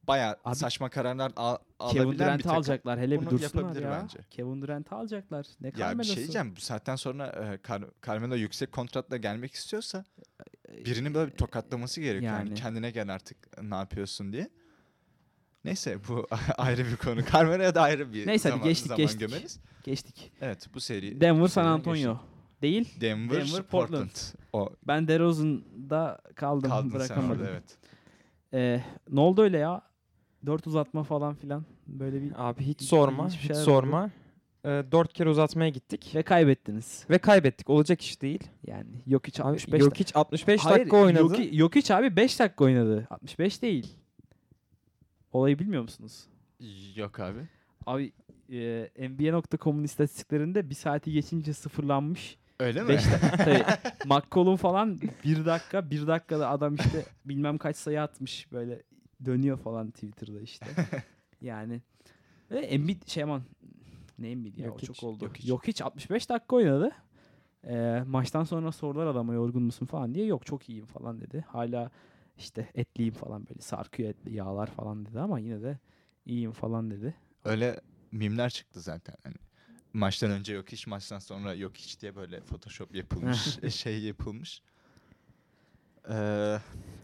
bayağı 0.08 0.38
Abi- 0.46 0.56
saçma 0.56 0.90
kararlar 0.90 1.32
al, 1.36 1.58
Kevin 1.92 2.04
alabilen 2.06 2.28
Durant'ı 2.28 2.52
alacaklar. 2.52 3.00
Hele 3.00 3.22
bir 3.22 3.26
Bunu 3.26 3.30
dursunlar 3.40 3.76
ya. 3.82 3.92
bence. 4.02 4.20
Kevin 4.30 4.62
Durant'ı 4.62 4.96
alacaklar. 4.96 5.46
Ne 5.62 5.68
Ya 5.68 5.74
bir 5.74 5.78
Carmelo'su? 5.80 6.08
şey 6.14 6.18
diyeceğim 6.24 6.54
bu 6.56 6.62
saatten 6.62 6.96
sonra 6.96 7.28
e, 7.28 7.56
Car- 7.68 7.92
Carmelo 8.08 8.36
yüksek 8.36 8.72
kontratla 8.72 9.18
gelmek 9.18 9.54
istiyorsa 9.54 10.06
Birinin 10.86 11.14
böyle 11.14 11.32
bir 11.32 11.38
tokatlaması 11.38 12.02
gerekiyor. 12.02 12.34
Yani. 12.34 12.50
Yani. 12.50 12.60
kendine 12.60 12.92
gel 12.92 13.14
artık 13.14 13.64
ne 13.64 13.76
yapıyorsun 13.76 14.34
diye. 14.34 14.50
Neyse 15.66 15.98
bu 16.08 16.28
ayrı 16.58 16.86
bir 16.86 16.96
konu. 16.96 17.22
Carmelo'ya 17.34 17.76
da 17.76 17.82
ayrı 17.82 18.14
bir 18.14 18.28
Neyse, 18.28 18.50
zaman, 18.50 18.64
geçtik, 18.68 18.88
zaman 18.88 18.98
geçtik. 18.98 19.20
gömeriz. 19.20 19.60
geçtik. 19.84 20.32
Evet 20.42 20.68
bu 20.74 20.80
seri. 20.80 21.22
Denver 21.22 21.48
San 21.48 21.66
Antonio. 21.66 22.14
geçtik. 22.14 22.38
Değil. 22.62 23.02
Denver, 23.02 23.30
Denver, 23.48 23.64
Portland. 23.64 24.10
Portland. 24.10 24.10
O 24.54 24.70
Ben 24.88 25.08
DeRozan'da 25.08 26.22
kaldım. 26.36 26.70
kaldın 26.70 26.90
sen 26.90 27.00
bırakamadım. 27.00 27.32
orada 27.32 27.50
evet. 27.52 27.78
Ee, 28.54 28.84
ne 29.10 29.20
oldu 29.20 29.42
öyle 29.42 29.58
ya? 29.58 29.82
Dört 30.46 30.68
uzatma 30.68 31.04
falan 31.04 31.36
filan. 31.36 31.66
Böyle 31.88 32.22
bir 32.22 32.50
Abi 32.50 32.64
hiç 32.64 32.82
sorma. 32.82 33.26
bir 33.26 33.32
Hiç 33.32 33.40
şeyler 33.42 33.56
oldu. 33.56 33.66
sorma. 33.66 34.10
Ee, 34.66 34.84
dört 34.92 35.14
kere 35.14 35.30
uzatmaya 35.30 35.70
gittik. 35.70 36.12
ve 36.16 36.24
kaybettiniz. 36.24 37.06
Ve 37.10 37.18
kaybettik. 37.18 37.70
Olacak 37.70 38.02
iş 38.02 38.22
değil. 38.22 38.44
Yani 38.68 38.90
yok 39.08 39.28
hiç 39.28 39.40
Abi 39.40 39.48
65 39.48 39.82
yok 39.82 39.96
hiç 40.00 40.16
65 40.16 40.62
Hayır, 40.62 40.80
dakika 40.80 40.98
oynadı. 40.98 41.42
Yok, 41.42 41.54
yok 41.54 41.76
hiç 41.76 41.92
abi 41.92 42.16
5 42.16 42.40
dakika 42.40 42.64
oynadı. 42.64 43.08
65 43.10 43.62
değil. 43.62 43.96
Olayı 45.32 45.60
bilmiyor 45.60 45.82
musunuz? 45.82 46.28
Yok 46.96 47.20
abi. 47.20 47.40
Abi 47.86 48.12
e, 48.52 48.90
NBA.com'un 49.10 49.84
istatistiklerinde 49.84 50.70
bir 50.70 50.76
saati 50.76 51.12
geçince 51.12 51.54
sıfırlanmış. 51.54 52.38
Öyle 52.60 52.82
mi? 52.84 52.90
5 52.90 53.02
dakika. 53.06 53.80
McCollum 54.06 54.56
falan 54.56 55.00
1 55.24 55.46
dakika 55.46 55.92
1 55.92 56.08
dakikada 56.08 56.50
adam 56.50 56.76
işte 56.76 57.06
bilmem 57.26 57.58
kaç 57.58 57.76
sayı 57.76 58.02
atmış 58.02 58.52
böyle 58.52 58.84
dönüyor 59.26 59.58
falan 59.58 59.92
Twitter'da 59.92 60.42
işte. 60.42 60.66
yani 61.42 61.82
ve 62.52 62.60
Embiid 62.60 63.08
şey 63.08 63.24
aman 63.24 63.44
ne 64.20 64.32
Embiid 64.32 64.58
ya 64.58 64.66
Yok 64.66 64.76
o 64.76 64.80
hiç, 64.80 64.88
çok 64.88 65.04
oldu. 65.04 65.26
yok 65.26 65.38
hiç. 65.38 65.50
Yok 65.50 65.68
hiç 65.68 65.82
65 65.82 66.30
dakika 66.30 66.56
oynadı. 66.56 66.92
Ee, 67.64 68.04
maçtan 68.08 68.44
sonra 68.44 68.72
sorular 68.72 69.08
adama 69.08 69.34
yorgun 69.34 69.64
musun 69.64 69.86
falan 69.86 70.16
diye 70.16 70.26
yok 70.26 70.46
çok 70.46 70.70
iyiyim 70.70 70.86
falan 70.86 71.22
dedi. 71.22 71.46
Hala 71.48 71.92
işte 72.38 72.70
etliyim 72.76 73.14
falan 73.14 73.48
böyle 73.50 73.62
sarkıyor 73.62 74.10
etli 74.10 74.36
yağlar 74.36 74.68
falan 74.68 75.06
dedi 75.06 75.20
ama 75.20 75.40
yine 75.40 75.62
de 75.62 75.80
iyiyim 76.26 76.52
falan 76.52 76.92
dedi. 76.92 77.16
Öyle 77.46 77.82
mimler 78.12 78.50
çıktı 78.50 78.82
zaten. 78.82 79.16
Hani 79.24 79.36
maçtan 79.94 80.32
önce 80.32 80.54
yok 80.54 80.72
hiç, 80.72 80.88
maçtan 80.88 81.20
sonra 81.20 81.54
yok 81.54 81.78
hiç 81.78 82.02
diye 82.02 82.16
böyle 82.16 82.42
Photoshop 82.42 82.96
yapılmış, 82.96 83.60
e, 83.64 83.70
şey 83.70 84.04
yapılmış. 84.04 84.62
Ee, 86.10 86.58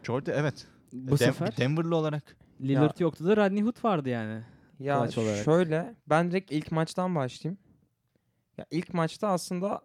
Jordi 0.04 0.32
evet. 0.36 0.68
Bu 0.94 1.12
Dem- 1.12 1.18
sefer 1.18 1.58
Denver'lı 1.58 1.96
olarak 1.96 2.38
Lillard 2.62 3.00
yoktu 3.00 3.26
da 3.26 3.38
Rodney 3.38 3.64
Hood 3.64 3.84
vardı 3.84 4.10
yani. 4.10 4.44
Ya 4.80 5.00
olarak. 5.00 5.44
şöyle 5.46 5.96
ben 6.10 6.32
direkt 6.32 6.52
ilk 6.52 6.72
maçtan 6.72 7.16
başlayayım. 7.16 7.58
Ya 8.58 8.66
ilk 8.72 8.94
maçta 8.94 9.28
aslında 9.28 9.82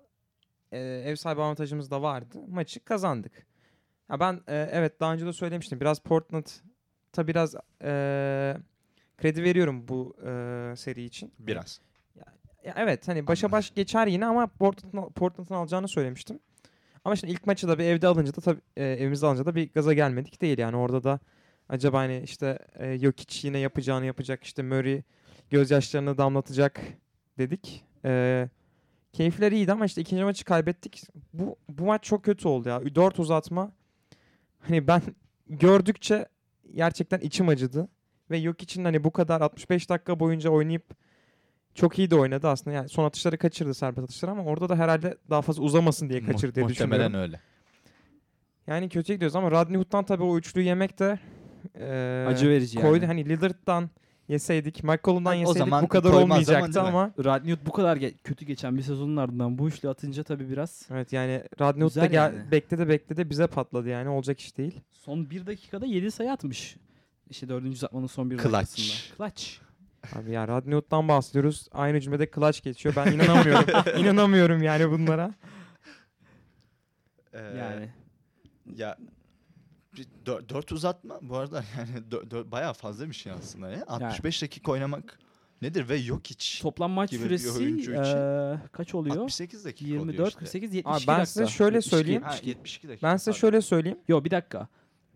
e, 0.73 0.79
ev 0.79 1.17
sahibi 1.17 1.41
avantajımız 1.41 1.91
da 1.91 2.03
vardı. 2.03 2.39
Maçı 2.49 2.85
kazandık. 2.85 3.47
Ya 4.11 4.21
ben 4.21 4.41
e, 4.47 4.69
evet 4.73 5.01
daha 5.01 5.13
önce 5.13 5.27
de 5.27 5.33
söylemiştim. 5.33 5.81
Biraz 5.81 6.01
Portland'a 6.01 7.29
biraz 7.29 7.55
e, 7.83 8.57
kredi 9.19 9.43
veriyorum 9.43 9.89
bu 9.89 10.17
e, 10.27 10.73
seri 10.77 11.05
için. 11.05 11.33
biraz. 11.39 11.81
Ya 12.65 12.75
evet 12.77 13.09
hani 13.09 13.27
başa 13.27 13.53
baş 13.53 13.75
geçer 13.75 14.07
yine 14.07 14.27
ama 14.27 14.47
Portland'ın 14.47 15.13
Portland'ın 15.13 15.55
alacağını 15.55 15.89
söylemiştim. 15.89 16.41
Ama 17.09 17.17
şimdi 17.17 17.33
ilk 17.33 17.47
maçı 17.47 17.69
da 17.69 17.79
bir 17.79 17.85
evde 17.85 18.07
alınca 18.07 18.35
da 18.35 18.41
tabii 18.41 18.61
e, 18.77 18.85
evimizde 18.85 19.27
alınca 19.27 19.47
da 19.47 19.55
bir 19.55 19.73
gaza 19.73 19.93
gelmedik 19.93 20.41
değil 20.43 20.59
yani 20.59 20.77
orada 20.77 21.05
da 21.05 21.21
acaba 21.69 21.99
hani 21.99 22.21
işte 22.25 22.59
e, 22.79 22.99
Jokic 22.99 23.49
yine 23.49 23.59
yapacağını 23.59 24.07
yapacak 24.07 24.45
işte 24.45 24.63
Murray 24.63 25.03
gözyaşlarını 25.51 26.19
damlatacak 26.19 26.81
dedik. 27.39 27.85
E, 28.05 28.49
keyifler 29.13 29.53
iyiydi 29.53 29.73
ama 29.73 29.87
işte 29.87 30.01
ikinci 30.01 30.25
maçı 30.25 30.45
kaybettik. 30.45 31.03
Bu 31.33 31.57
bu 31.69 31.85
maç 31.85 32.05
çok 32.05 32.25
kötü 32.25 32.49
oldu 32.49 32.69
ya. 32.69 32.95
4 32.95 33.19
uzatma. 33.19 33.73
Hani 34.59 34.87
ben 34.87 35.03
gördükçe 35.49 36.27
gerçekten 36.75 37.19
içim 37.19 37.49
acıdı. 37.49 37.89
Ve 38.31 38.41
Jokic'in 38.41 38.85
hani 38.85 39.05
bu 39.05 39.11
kadar 39.11 39.41
65 39.41 39.91
dakika 39.91 40.21
boyunca 40.21 40.51
oynayıp 40.51 40.85
çok 41.81 41.99
iyi 41.99 42.11
de 42.11 42.17
oynadı 42.17 42.49
aslında. 42.49 42.77
Yani 42.77 42.89
son 42.89 43.05
atışları 43.05 43.39
kaçırdı 43.39 43.75
serbest 43.75 44.05
atışları 44.05 44.31
ama 44.31 44.45
orada 44.45 44.69
da 44.69 44.77
herhalde 44.77 45.17
daha 45.31 45.43
fazla 45.43 45.63
uzamasın 45.63 46.09
diye 46.09 46.25
kaçırdı 46.25 46.55
diye 46.55 46.65
Muhtemelen 46.67 47.01
düşünüyorum. 47.01 47.21
öyle. 47.33 47.41
Yani 48.67 48.89
kötüye 48.89 49.17
gidiyoruz 49.17 49.37
ama 49.37 49.51
Rodney 49.51 49.77
Hood'dan 49.79 50.05
tabii 50.05 50.23
o 50.23 50.39
üçlüyü 50.39 50.67
yemek 50.67 50.99
de 50.99 51.19
eee, 51.79 52.25
Acı 52.29 52.49
verici 52.49 52.81
koydu. 52.81 52.95
yani. 52.95 53.07
Hani 53.07 53.29
Lillard'dan 53.29 53.91
yeseydik, 54.29 54.85
McCollum'dan 54.85 55.31
Ha, 55.31 55.37
o 55.37 55.41
yeseydik 55.41 55.59
zaman 55.59 55.83
bu 55.85 55.89
kadar 55.89 56.13
koymaz 56.13 56.23
olmayacaktı 56.31 56.75
değil 56.75 56.85
mi? 56.87 56.89
ama 56.91 57.11
Rodney 57.25 57.53
Hood 57.55 57.67
bu 57.67 57.73
kadar 57.73 57.97
ge- 57.97 58.15
kötü 58.25 58.45
geçen 58.45 58.77
bir 58.77 58.83
sezonun 58.83 59.17
ardından 59.17 59.59
bu 59.59 59.69
üçlü 59.69 59.89
atınca 59.89 60.23
tabii 60.23 60.51
biraz 60.51 60.89
evet 60.93 61.13
yani 61.13 61.43
Rodney 61.61 61.83
Hood 61.83 61.97
da 61.97 62.07
Güzel 62.07 62.09
gel- 62.11 62.35
yani. 62.35 62.51
bekledi 62.51 62.89
bekledi 62.89 63.31
bize 63.31 63.47
patladı 63.47 63.89
yani 63.89 64.09
olacak 64.09 64.41
iş 64.41 64.59
değil. 64.59 64.81
son 64.93 65.31
bir 65.31 65.47
dakikada 65.47 65.87
7 65.87 66.11
sayı 66.11 66.33
atmış. 66.33 66.77
İşte 67.31 67.49
dördüncü 67.49 67.75
uzatmanın 67.77 68.07
son 68.07 68.31
bir 68.31 68.37
Clutch. 68.39 68.53
dakikasında. 68.53 69.17
Clutch. 69.17 69.68
Abi 70.17 70.31
ya 70.31 70.49
Rodney 70.49 70.75
Hood'dan 70.75 71.09
bahsediyoruz. 71.09 71.69
Aynı 71.73 72.01
cümlede 72.01 72.31
clutch 72.35 72.63
geçiyor. 72.63 72.95
Ben 72.97 73.13
inanamıyorum. 73.13 73.65
inanamıyorum 74.01 74.63
yani 74.63 74.91
bunlara. 74.91 75.35
Ee, 77.33 77.39
Yani. 77.39 77.89
Ya 78.77 78.97
bir 79.97 80.07
dö- 80.27 80.49
dört 80.49 80.73
uzatma 80.73 81.19
bu 81.23 81.37
arada 81.37 81.65
yani 81.79 81.91
dö- 82.11 82.29
dö- 82.31 82.51
bayağı 82.51 82.73
fazla 82.75 83.09
bir 83.09 83.15
şey 83.15 83.33
aslında 83.33 83.71
ya. 83.71 83.85
65 83.87 84.43
dakika 84.43 84.73
oynamak 84.73 85.19
nedir 85.63 85.89
ve 85.89 85.97
yok 85.97 86.21
hiç. 86.27 86.61
Toplam 86.63 86.91
maç 86.91 87.11
gibi 87.11 87.25
bir 87.25 87.39
süresi 87.39 87.59
oyuncu 87.59 87.93
için. 87.93 88.03
eee, 88.17 88.59
kaç 88.73 88.95
oluyor? 88.95 89.17
68 89.17 89.65
dakika 89.65 89.85
oluyor 89.85 90.01
24, 90.07 90.29
işte. 90.29 90.39
48, 90.41 90.75
72 90.75 90.89
Abi 91.03 91.07
ben 91.09 91.15
dakika. 91.21 91.27
size 91.27 91.47
şöyle 91.47 91.77
72. 91.77 91.91
söyleyeyim. 91.97 92.23
Ha, 92.23 92.35
72 92.43 92.89
dakika. 92.89 93.07
Ben 93.07 93.17
size 93.17 93.31
pardon. 93.31 93.41
şöyle 93.41 93.61
söyleyeyim. 93.63 93.99
Yo 94.09 94.25
bir 94.25 94.31
dakika. 94.31 94.69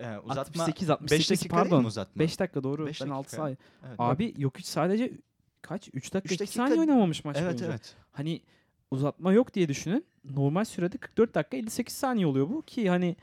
Ee, 0.03 0.19
uzatma 0.19 0.63
68, 0.63 0.89
5 0.89 0.91
68 0.91 1.31
dakika 1.31 1.57
değil 1.57 1.65
mi 1.67 1.71
pardon. 1.71 1.85
uzatma? 1.85 2.21
5 2.21 2.41
dakika 2.41 2.63
doğru. 2.63 2.87
Beş 2.87 3.01
ben 3.01 3.09
6 3.09 3.25
dakika. 3.27 3.43
say. 3.43 3.57
Evet. 3.89 3.95
Abi 3.99 4.35
yok 4.39 4.59
hiç 4.59 4.67
sadece 4.67 5.13
kaç? 5.63 5.89
3 5.93 6.15
dakika, 6.15 6.35
Üç 6.35 6.41
2 6.41 6.41
dakika- 6.41 6.57
saniye 6.57 6.81
oynamamış 6.81 7.25
maç 7.25 7.37
evet 7.37 7.47
boyunca. 7.49 7.67
evet. 7.67 7.95
Hani 8.13 8.41
uzatma 8.91 9.33
yok 9.33 9.55
diye 9.55 9.69
düşünün. 9.69 10.05
Normal 10.25 10.65
sürede 10.65 10.99
44 10.99 11.35
dakika 11.35 11.57
58 11.57 11.95
saniye 11.95 12.27
oluyor 12.27 12.49
bu 12.49 12.63
ki 12.63 12.89
hani 12.91 13.17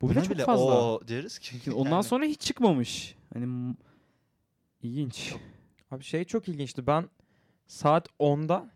bu 0.00 0.06
bile 0.10 0.14
Buna 0.16 0.24
çok 0.24 0.34
bile 0.34 0.44
fazla. 0.44 0.64
o 0.64 1.00
deriz 1.08 1.38
ki. 1.38 1.72
Ondan 1.72 1.90
yani. 1.90 2.04
sonra 2.04 2.24
hiç 2.24 2.40
çıkmamış. 2.40 3.14
Hani 3.34 3.74
ilginç. 4.82 5.34
Abi 5.90 6.04
şey 6.04 6.24
çok 6.24 6.48
ilginçti. 6.48 6.86
Ben 6.86 7.08
saat 7.66 8.08
10'da 8.20 8.70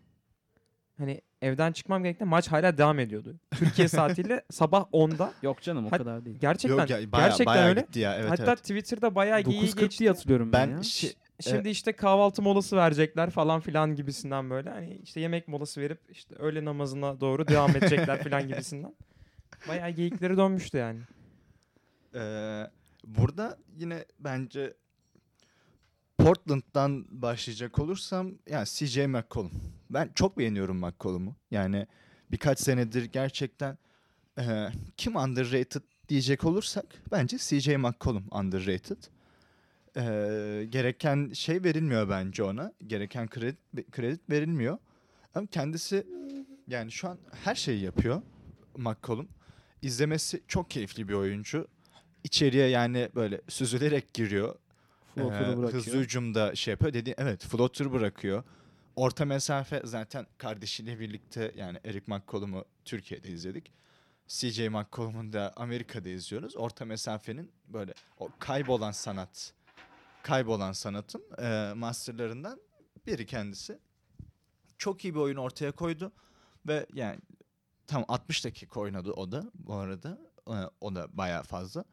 hani 0.97 1.21
evden 1.41 1.71
çıkmam 1.71 2.03
gerektiğinde 2.03 2.29
maç 2.29 2.47
hala 2.47 2.77
devam 2.77 2.99
ediyordu. 2.99 3.35
Türkiye 3.51 3.87
saatiyle 3.97 4.45
sabah 4.51 4.81
10'da. 4.91 5.33
Yok 5.41 5.61
canım 5.61 5.85
o 5.85 5.91
Hat- 5.91 5.97
kadar 5.97 6.25
değil. 6.25 6.37
Gerçekten 6.39 6.77
Yok 6.77 6.89
ya, 6.89 7.11
bayağı, 7.11 7.27
gerçekten 7.29 7.45
bayağı 7.55 7.69
öyle. 7.69 7.81
gitti 7.81 7.99
ya. 7.99 8.15
Evet 8.15 8.29
Hatta 8.31 8.43
evet. 8.43 8.57
Twitter'da 8.57 9.15
bayağı 9.15 9.41
geyiği 9.41 9.63
9.40 9.71 9.79
geçti. 9.79 9.99
diye 9.99 10.09
hatırlıyorum 10.09 10.53
ben, 10.53 10.69
Ben 10.69 10.75
ya. 10.75 10.79
şi- 10.81 11.13
Şimdi 11.41 11.69
işte 11.69 11.91
kahvaltı 11.93 12.41
molası 12.41 12.75
verecekler 12.77 13.29
falan 13.29 13.59
filan 13.59 13.95
gibisinden 13.95 14.49
böyle. 14.49 14.69
Hani 14.69 14.95
işte 15.03 15.19
yemek 15.19 15.47
molası 15.47 15.81
verip 15.81 15.99
işte 16.09 16.35
öğle 16.35 16.65
namazına 16.65 17.21
doğru 17.21 17.47
devam 17.47 17.69
edecekler 17.75 18.23
falan 18.23 18.47
gibisinden. 18.47 18.95
Bayağı 19.67 19.89
geyikleri 19.89 20.37
dönmüştü 20.37 20.77
yani. 20.77 20.99
Ee, 22.15 22.63
burada 23.05 23.57
yine 23.77 24.05
bence 24.19 24.73
Portland'dan 26.17 27.05
başlayacak 27.09 27.79
olursam 27.79 28.31
yani 28.49 28.65
CJ 28.65 28.97
McCollum. 28.97 29.51
Ben 29.89 30.09
çok 30.15 30.37
beğeniyorum 30.37 30.77
McCollum'u. 30.77 31.35
Yani 31.51 31.87
birkaç 32.31 32.59
senedir 32.59 33.03
gerçekten 33.05 33.77
e, 34.39 34.69
kim 34.97 35.15
underrated 35.15 35.81
diyecek 36.09 36.43
olursak 36.43 36.85
bence 37.11 37.37
CJ 37.37 37.67
McCollum 37.67 38.23
underrated. 38.31 38.97
Ee, 39.97 40.65
gereken 40.69 41.31
şey 41.33 41.63
verilmiyor 41.63 42.09
bence 42.09 42.43
ona. 42.43 42.73
Gereken 42.87 43.27
kredi, 43.27 43.57
kredi 43.91 44.19
verilmiyor. 44.29 44.77
Ama 45.35 45.47
kendisi 45.47 46.07
yani 46.67 46.91
şu 46.91 47.09
an 47.09 47.17
her 47.43 47.55
şeyi 47.55 47.81
yapıyor 47.83 48.21
McCollum. 48.77 49.27
İzlemesi 49.81 50.41
çok 50.47 50.69
keyifli 50.69 51.07
bir 51.07 51.13
oyuncu. 51.13 51.67
İçeriye 52.23 52.67
yani 52.67 53.09
böyle 53.15 53.41
süzülerek 53.47 54.13
giriyor. 54.13 54.55
Floater'ı 55.15 55.51
Ee, 55.51 55.57
bırakıyor. 55.57 55.73
hızlı 55.85 55.99
hücumda 55.99 56.55
şey 56.55 56.71
yapıyor. 56.71 56.93
Dedi 56.93 57.13
evet 57.17 57.45
floater 57.45 57.91
bırakıyor. 57.93 58.43
Orta 58.97 59.25
mesafe 59.25 59.81
zaten 59.83 60.27
kardeşiyle 60.37 60.99
birlikte 60.99 61.51
yani 61.55 61.79
Eric 61.85 62.03
McCollum'u 62.07 62.65
Türkiye'de 62.85 63.29
izledik. 63.29 63.71
CJ 64.27 64.59
McCollum'u 64.59 65.33
da 65.33 65.53
Amerika'da 65.55 66.09
izliyoruz. 66.09 66.57
Orta 66.57 66.85
mesafenin 66.85 67.51
böyle 67.67 67.93
o 68.19 68.29
kaybolan 68.39 68.91
sanat, 68.91 69.53
kaybolan 70.23 70.71
sanatın 70.71 71.23
e, 71.41 71.73
masterlarından 71.73 72.61
biri 73.07 73.25
kendisi. 73.25 73.79
Çok 74.77 75.05
iyi 75.05 75.15
bir 75.15 75.19
oyun 75.19 75.37
ortaya 75.37 75.71
koydu 75.71 76.11
ve 76.67 76.85
yani 76.93 77.19
tam 77.87 78.05
60 78.07 78.45
dakika 78.45 78.79
oynadı 78.79 79.11
o 79.11 79.31
da 79.31 79.51
bu 79.53 79.73
arada. 79.73 80.17
E, 80.47 80.55
o 80.81 80.95
da 80.95 81.17
bayağı 81.17 81.43
fazla. 81.43 81.85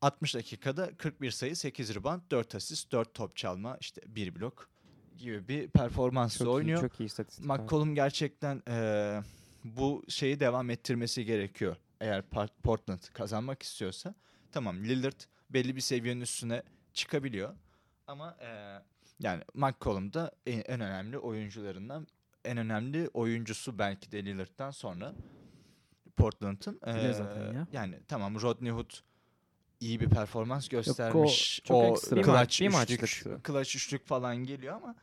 60 0.00 0.34
dakikada 0.34 0.96
41 0.96 1.30
sayı, 1.30 1.56
8 1.56 1.94
rebound, 1.94 2.22
4 2.30 2.54
asist, 2.54 2.92
4 2.92 3.14
top 3.14 3.36
çalma, 3.36 3.76
işte 3.80 4.02
1 4.06 4.34
blok 4.34 4.77
gibi 5.18 5.48
bir 5.48 5.68
performansla 5.68 6.44
Çok 6.44 6.54
oynuyor. 6.54 6.78
iyi, 6.78 6.82
çok 6.82 7.00
iyi 7.00 7.04
istatistik. 7.04 7.46
McCollum 7.46 7.94
gerçekten 7.94 8.62
eee, 8.68 9.22
bu 9.64 10.04
şeyi 10.08 10.40
devam 10.40 10.70
ettirmesi 10.70 11.24
gerekiyor. 11.24 11.76
eğer 12.00 12.22
Portland 12.62 13.00
kazanmak 13.12 13.62
istiyorsa 13.62 14.14
tamam 14.52 14.84
Lillard 14.84 15.20
belli 15.50 15.76
bir 15.76 15.80
seviyenin 15.80 16.20
üstüne 16.20 16.62
çıkabiliyor. 16.92 17.54
Ama 18.06 18.36
e, 18.40 18.78
yani 19.20 19.42
McCollum 19.54 20.12
da 20.12 20.32
en, 20.46 20.62
en 20.66 20.80
önemli 20.80 21.18
oyuncularından 21.18 22.06
en 22.44 22.58
önemli 22.58 23.08
oyuncusu 23.14 23.78
belki 23.78 24.12
de 24.12 24.24
Lillard'dan 24.24 24.70
sonra 24.70 25.14
Portland'ın. 26.16 26.80
E, 26.86 26.90
ya. 27.54 27.66
Yani 27.72 27.98
tamam 28.08 28.34
Rodney 28.42 28.70
Hood 28.72 28.90
iyi 29.80 30.00
bir 30.00 30.08
performans 30.08 30.68
göstermiş. 30.68 31.60
çok 31.64 31.76
o. 31.76 32.16
Bir 32.16 32.26
maç- 32.26 32.26
clutch 32.26 32.60
bir 32.60 32.66
üçlük, 32.66 32.72
maçlık. 32.72 33.44
clutch 33.44 33.76
üçlük 33.76 34.06
falan 34.06 34.36
geliyor 34.36 34.74
ama 34.74 34.94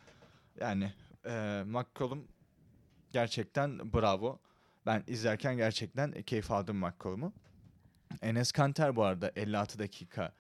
yani 0.60 0.94
e, 1.26 1.64
McCollum 1.68 2.28
gerçekten 3.12 3.94
bravo. 3.94 4.40
Ben 4.86 5.04
izlerken 5.08 5.58
gerçekten 5.58 6.12
keyif 6.22 6.52
aldım 6.52 6.78
McCollum'u. 6.78 7.34
Enes 8.22 8.52
Kanter 8.52 8.96
bu 8.96 9.04
arada 9.04 9.32
56 9.36 9.80
dakika 9.80 10.32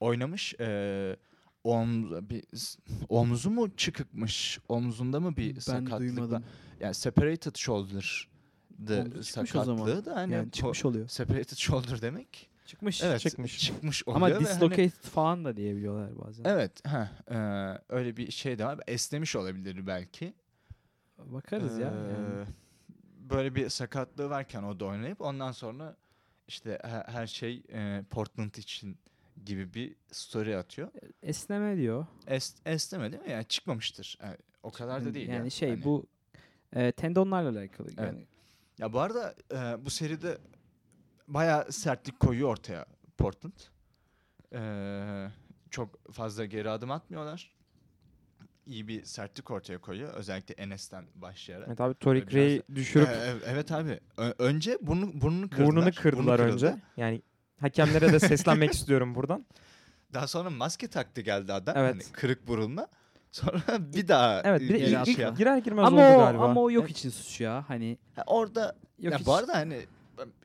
oynamış. 0.00 0.54
E, 0.60 1.16
omz, 1.64 2.10
bir, 2.30 2.44
omzu 3.08 3.50
mu 3.50 3.76
çıkıkmış? 3.76 4.58
Omzunda 4.68 5.20
mı 5.20 5.36
bir 5.36 5.54
ben 5.54 5.60
sakatlık 5.60 6.00
duymadım. 6.00 6.32
var? 6.32 6.42
Yani 6.80 6.94
separated 6.94 7.56
shoulder'dı 7.56 9.18
o 9.18 9.22
sakatlığı 9.22 10.04
da 10.04 10.16
hani 10.16 10.32
Yani 10.32 10.50
çıkmış 10.50 10.84
oluyor. 10.84 11.08
separated 11.08 11.56
shoulder 11.56 12.02
demek. 12.02 12.50
Çıkmış. 12.64 13.02
Evet, 13.02 13.20
çıkmış. 13.20 13.58
çıkmış 13.58 14.02
oluyor 14.08 14.16
Ama 14.16 14.34
hani- 14.36 14.44
dislocated 14.44 14.90
falan 15.10 15.44
da 15.44 15.56
diyebiliyorlar 15.56 16.18
bazen. 16.26 16.44
Evet, 16.44 16.86
ha, 16.86 17.10
öyle 17.88 18.16
bir 18.16 18.30
şey 18.30 18.58
de 18.58 18.64
var. 18.64 18.80
Esnemiş 18.86 19.36
olabilir 19.36 19.86
belki. 19.86 20.34
Bakarız 21.18 21.78
ya. 21.78 21.88
Ee, 21.88 22.12
yani. 22.12 22.46
Böyle 23.30 23.54
bir 23.54 23.68
sakatlığı 23.68 24.30
varken 24.30 24.62
o 24.62 24.80
da 24.80 24.84
oynayıp 24.84 25.20
ondan 25.20 25.52
sonra 25.52 25.96
işte 26.48 26.78
he- 26.84 27.12
her 27.12 27.26
şey 27.26 27.62
e, 27.72 28.02
Portland 28.10 28.54
için 28.54 28.98
gibi 29.44 29.74
bir 29.74 29.94
story 30.12 30.56
atıyor. 30.56 30.88
Esneme 31.22 31.76
diyor. 31.76 32.06
Es, 32.26 32.54
esneme 32.66 33.12
değil 33.12 33.22
mi? 33.22 33.30
Yani 33.30 33.44
çıkmamıştır. 33.44 34.18
Yani 34.22 34.36
o 34.62 34.70
kadar 34.70 35.04
da 35.04 35.14
değil. 35.14 35.28
Yani 35.28 35.44
ya. 35.44 35.50
şey 35.50 35.70
Hani- 35.70 35.84
bu 35.84 36.06
e, 36.72 36.92
tendonlarla 36.92 37.48
alakalı. 37.60 37.88
Evet. 37.88 37.98
Yani 37.98 38.26
Ya 38.78 38.92
bu 38.92 39.00
arada 39.00 39.34
e, 39.52 39.84
bu 39.84 39.90
seride 39.90 40.38
bayağı 41.28 41.72
sertlik 41.72 42.20
koyuyor 42.20 42.48
ortaya 42.48 42.86
Portland. 43.18 43.52
E, 44.52 44.60
çok 45.70 46.12
fazla 46.12 46.44
geri 46.44 46.70
adım 46.70 46.90
atmıyorlar. 46.90 47.54
İyi 48.66 48.88
bir 48.88 49.04
sertlik 49.04 49.50
ortaya 49.50 49.78
koyuyor. 49.78 50.14
Özellikle 50.14 50.54
Enes'ten 50.54 51.04
başlayarak. 51.14 51.68
Evet 51.68 51.80
abi 51.80 51.94
Ray'i 52.34 52.60
da- 52.70 52.74
düşürüp 52.74 53.08
E, 53.08 53.12
e, 53.12 53.34
evet 53.46 53.72
abi. 53.72 54.00
Ö- 54.16 54.34
önce 54.38 54.78
burnu, 54.82 55.20
burnunu 55.20 55.50
kırdılar. 55.50 55.66
burnunu 55.68 55.82
Burnu 55.86 55.94
kırdılar 55.94 56.36
kırıldı. 56.36 56.54
önce. 56.54 56.76
Yani 56.96 57.22
hakemlere 57.60 58.12
de 58.12 58.20
seslenmek 58.20 58.72
istiyorum 58.74 59.14
buradan. 59.14 59.46
Daha 60.12 60.26
sonra 60.26 60.50
maske 60.50 60.88
taktı 60.88 61.20
geldi 61.20 61.52
adam. 61.52 61.74
Evet. 61.78 61.94
Hani 61.94 62.12
kırık 62.12 62.46
burunla. 62.48 62.88
Sonra 63.32 63.62
bir 63.94 64.08
daha 64.08 64.40
Evet 64.44 64.60
bir 64.60 64.68
ilk, 64.74 65.08
ilk 65.08 65.36
girer 65.36 65.58
girmez 65.58 65.84
ama 65.86 65.96
oldu 66.08 66.16
o, 66.16 66.18
galiba. 66.18 66.44
ama 66.44 66.60
o 66.60 66.70
yok 66.70 66.84
Evet. 66.84 66.96
için 66.96 67.10
suç 67.10 67.40
ya. 67.40 67.64
Hani 67.68 67.98
Ha, 68.16 68.22
orada 68.26 68.76
yok 68.98 69.12
ya 69.12 69.18
hiç. 69.18 69.26
bu 69.26 69.34
arada 69.34 69.54
hani 69.54 69.80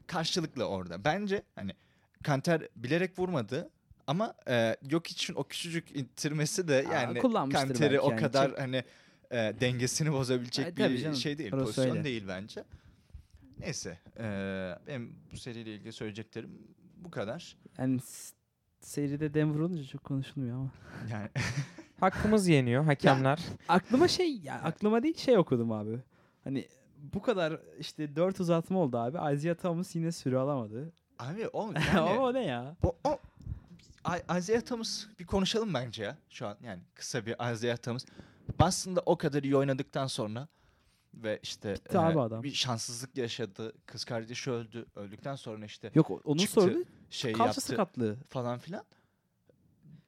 karşılıklı 0.07 0.65
orada. 0.65 1.03
Bence 1.05 1.43
hani 1.55 1.71
Kanter 2.23 2.67
bilerek 2.75 3.19
vurmadı 3.19 3.69
ama 4.07 4.35
e, 4.47 4.77
yok 4.89 5.07
için 5.07 5.35
o 5.35 5.43
küçücük 5.43 5.95
ittirmesi 5.95 6.67
de 6.67 6.85
Aa, 6.89 6.93
yani 6.93 7.19
kullanmıştır 7.19 7.67
Kanter'i 7.67 7.99
o 7.99 8.09
yani. 8.11 8.19
kadar 8.19 8.49
Çek- 8.49 8.59
hani 8.59 8.83
e, 9.31 9.37
dengesini 9.61 10.11
bozabilecek 10.11 10.65
Ay, 10.65 10.75
bir 10.77 10.97
canım, 10.97 11.15
şey 11.15 11.37
değil. 11.37 11.51
Pozisyon 11.51 11.89
öyle. 11.89 12.03
değil 12.03 12.23
bence. 12.27 12.63
Neyse. 13.59 13.97
E, 14.17 14.23
benim 14.87 15.15
bu 15.31 15.37
seriyle 15.37 15.75
ilgili 15.75 15.93
söyleyeceklerim 15.93 16.49
bu 16.97 17.11
kadar. 17.11 17.57
Yani 17.77 17.99
seride 18.79 19.33
Denver 19.33 19.59
olunca 19.59 19.83
çok 19.83 20.03
konuşulmuyor 20.03 20.55
ama. 20.55 20.71
Yani 21.11 21.29
Hakkımız 21.99 22.47
yeniyor 22.47 22.83
hakemler. 22.83 23.39
Aklıma 23.67 24.07
şey 24.07 24.37
ya 24.37 24.53
aklıma 24.53 25.03
değil 25.03 25.17
şey 25.17 25.37
okudum 25.37 25.71
abi. 25.71 25.99
Hani 26.43 26.67
bu 27.13 27.21
kadar 27.21 27.59
işte 27.79 28.15
4 28.15 28.39
uzatma 28.39 28.79
oldu 28.79 28.97
abi. 28.97 29.35
Isaiah 29.35 29.55
Thomas 29.55 29.95
yine 29.95 30.11
süre 30.11 30.37
alamadı. 30.37 30.91
abi 31.19 31.47
o 31.47 31.61
Ama 31.63 31.79
yani 31.95 32.19
o 32.19 32.33
ne 32.33 32.45
ya? 32.45 32.75
o, 32.83 32.95
o 33.03 33.19
Isaiah 34.37 34.61
Thomas 34.61 35.05
bir 35.19 35.25
konuşalım 35.25 35.73
bence 35.73 36.03
ya 36.03 36.17
şu 36.29 36.47
an 36.47 36.57
yani 36.63 36.81
kısa 36.95 37.25
bir 37.25 37.53
Isaiah 37.53 37.77
Thomas. 37.77 38.05
Boston'da 38.59 39.01
o 39.05 39.17
kadar 39.17 39.43
iyi 39.43 39.55
oynadıktan 39.57 40.07
sonra 40.07 40.47
ve 41.13 41.39
işte 41.43 41.73
Bitti 41.73 41.99
abi 41.99 42.17
e, 42.17 42.21
adam. 42.21 42.43
bir 42.43 42.53
şanssızlık 42.53 43.17
yaşadı. 43.17 43.73
Kız 43.85 44.03
kardeşi 44.03 44.51
öldü. 44.51 44.85
Öldükten 44.95 45.35
sonra 45.35 45.65
işte 45.65 45.91
Yok 45.95 46.11
onun 46.23 46.37
Çıktı, 46.37 46.61
sorunu 46.61 46.83
şey 47.09 47.31
kalça 47.33 47.45
yaptı 47.45 47.61
sakatlığı. 47.61 48.17
falan 48.29 48.59
filan. 48.59 48.83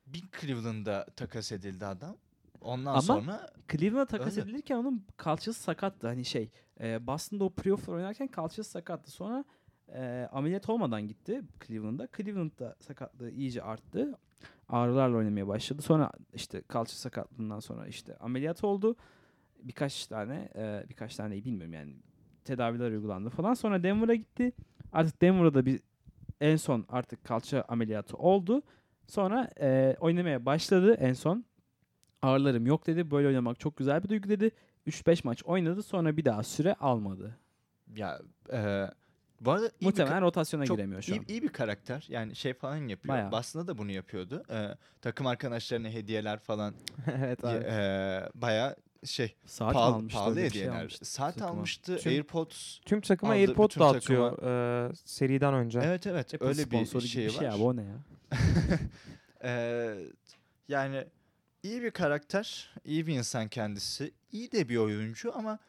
Bir 0.05 0.23
Cleveland'da 0.41 1.05
takas 1.15 1.51
edildi 1.51 1.85
adam. 1.85 2.17
Ondan 2.61 2.91
Ama 2.91 3.01
sonra 3.01 3.49
Cleveland'a 3.71 4.05
takas 4.05 4.37
Öyle. 4.37 4.49
edilirken 4.49 4.75
onun 4.75 5.05
kalçası 5.17 5.61
sakattı. 5.63 6.07
Hani 6.07 6.25
şey 6.25 6.49
e, 6.81 7.07
Boston'da 7.07 7.43
o 7.43 7.49
playoff'lar 7.49 7.93
oynarken 7.93 8.27
kalçası 8.27 8.71
sakattı. 8.71 9.11
Sonra 9.11 9.45
e, 9.93 10.29
ameliyat 10.31 10.69
olmadan 10.69 11.07
gitti 11.07 11.41
Cleveland'a. 11.67 12.07
Cleveland'da 12.17 12.75
sakatlığı 12.79 13.31
iyice 13.31 13.63
arttı. 13.63 14.17
Ağrılarla 14.69 15.17
oynamaya 15.17 15.47
başladı. 15.47 15.81
Sonra 15.81 16.11
işte 16.33 16.61
kalça 16.61 16.95
sakatlığından 16.95 17.59
sonra 17.59 17.87
işte 17.87 18.17
ameliyat 18.17 18.63
oldu. 18.63 18.95
Birkaç 19.59 20.07
tane 20.07 20.49
e, 20.55 20.85
birkaç 20.89 21.15
tane 21.15 21.35
bilmiyorum 21.45 21.73
yani 21.73 21.95
tedaviler 22.45 22.91
uygulandı 22.91 23.29
falan. 23.29 23.53
Sonra 23.53 23.83
Denver'a 23.83 24.15
gitti. 24.15 24.51
Artık 24.93 25.21
Denver'da 25.21 25.65
bir 25.65 25.79
en 26.41 26.55
son 26.55 26.85
artık 26.89 27.23
kalça 27.23 27.65
ameliyatı 27.67 28.17
oldu. 28.17 28.63
Sonra 29.07 29.49
e, 29.61 29.95
oynamaya 29.99 30.45
başladı 30.45 30.93
en 30.93 31.13
son. 31.13 31.45
Ağrılarım 32.21 32.65
yok 32.65 32.87
dedi. 32.87 33.11
Böyle 33.11 33.27
oynamak 33.27 33.59
çok 33.59 33.77
güzel 33.77 34.03
bir 34.03 34.09
duygu 34.09 34.29
dedi. 34.29 34.51
3-5 34.87 35.21
maç 35.23 35.43
oynadı 35.43 35.83
sonra 35.83 36.17
bir 36.17 36.25
daha 36.25 36.43
süre 36.43 36.73
almadı. 36.73 37.37
ya 37.95 38.19
e, 38.53 38.87
bu 39.41 39.51
arada 39.51 39.65
iyi 39.67 39.79
bir 39.81 39.85
Muhtemelen 39.85 40.21
rotasyona 40.21 40.65
çok 40.65 40.77
giremiyor 40.77 41.01
şu 41.01 41.11
iyi, 41.13 41.19
an. 41.19 41.25
iyi 41.27 41.43
bir 41.43 41.49
karakter. 41.49 42.05
Yani 42.09 42.35
şey 42.35 42.53
falan 42.53 42.75
yapıyor. 42.87 43.15
Bayağı. 43.15 43.31
Boston'da 43.31 43.67
da 43.67 43.77
bunu 43.77 43.91
yapıyordu. 43.91 44.43
E, 44.49 44.67
takım 45.01 45.27
arkadaşlarına 45.27 45.89
hediyeler 45.89 46.39
falan 46.39 46.73
evet 47.17 47.45
abi. 47.45 47.63
e, 47.69 48.21
bayağı 48.35 48.75
şey 49.05 49.35
Saat 49.45 49.73
pahalı, 49.73 49.95
almıştı. 49.95 50.19
pahalı 50.19 50.35
bir 50.35 50.39
şey 50.41 50.49
hediyeler. 50.49 50.79
almıştı 50.79 51.05
Saat 51.05 51.33
takıma. 51.33 51.49
almıştı. 51.49 51.97
Tüm- 51.97 52.11
AirPods. 52.11 52.79
Tüm 52.79 53.01
takıma 53.01 53.31
aldı, 53.31 53.39
AirPod 53.39 53.79
dağıtıyor 53.79 54.43
e, 54.89 54.95
seriden 54.95 55.53
önce. 55.53 55.79
Evet 55.83 56.07
evet 56.07 56.33
Apple 56.33 56.47
öyle 56.47 56.71
bir 56.71 57.01
şey 57.01 57.23
bir 57.27 57.33
var. 57.33 57.39
şey 57.39 57.49
abi 57.49 57.63
o 57.63 57.75
ne 57.75 57.83
ya? 57.83 57.95
Ee, 59.43 59.97
yani 60.67 61.05
iyi 61.63 61.81
bir 61.83 61.91
karakter, 61.91 62.69
iyi 62.85 63.07
bir 63.07 63.13
insan 63.17 63.47
kendisi, 63.47 64.11
iyi 64.31 64.51
de 64.51 64.69
bir 64.69 64.77
oyuncu 64.77 65.37
ama 65.37 65.59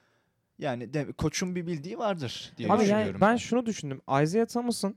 yani 0.58 0.94
de, 0.94 1.12
koçun 1.12 1.54
bir 1.56 1.66
bildiği 1.66 1.98
vardır 1.98 2.52
diye 2.56 2.68
Abi 2.72 2.80
düşünüyorum. 2.80 3.06
yani 3.06 3.20
ben 3.20 3.36
şunu 3.36 3.66
düşündüm. 3.66 4.00
Isaiah 4.22 4.46
Thomas'ın 4.46 4.96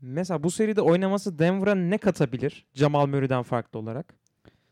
mesela 0.00 0.42
bu 0.42 0.50
seride 0.50 0.80
oynaması 0.80 1.38
Denver'a 1.38 1.74
ne 1.74 1.98
katabilir 1.98 2.66
Jamal 2.74 3.06
Murray'den 3.06 3.42
farklı 3.42 3.78
olarak? 3.78 4.14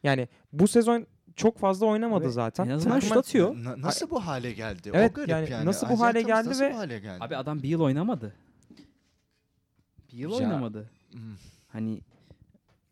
Yani 0.03 0.29
bu 0.53 0.69
sezon 0.69 1.07
çok 1.37 1.59
fazla 1.59 1.87
oynamadı 1.87 2.25
Ve 2.25 2.29
zaten. 2.31 2.67
en 2.67 2.71
azından 2.71 3.01
şut 3.01 3.17
atıyor. 3.17 3.55
Na- 3.65 3.81
nasıl 3.81 4.11
bu 4.11 4.27
hale 4.27 4.53
geldi? 4.53 4.91
Evet, 4.95 5.11
o 5.11 5.15
garip 5.15 5.29
yani 5.31 5.51
yani. 5.51 5.65
nasıl 5.67 5.89
bu 5.89 6.01
hale 6.01 6.23
Thomas 6.23 6.37
geldi 6.39 6.49
nasıl 6.49 6.65
ve- 6.65 6.73
bu 6.73 6.77
hale 6.79 6.99
geldi? 6.99 7.25
Abi 7.25 7.37
adam 7.37 7.63
bir 7.63 7.69
yıl 7.69 7.81
oynamadı. 7.81 8.35
Bir 10.13 10.19
yıl 10.19 10.31
Ya- 10.31 10.37
oynamadı. 10.37 10.91
Hmm. 11.13 11.21
Hani 11.69 12.01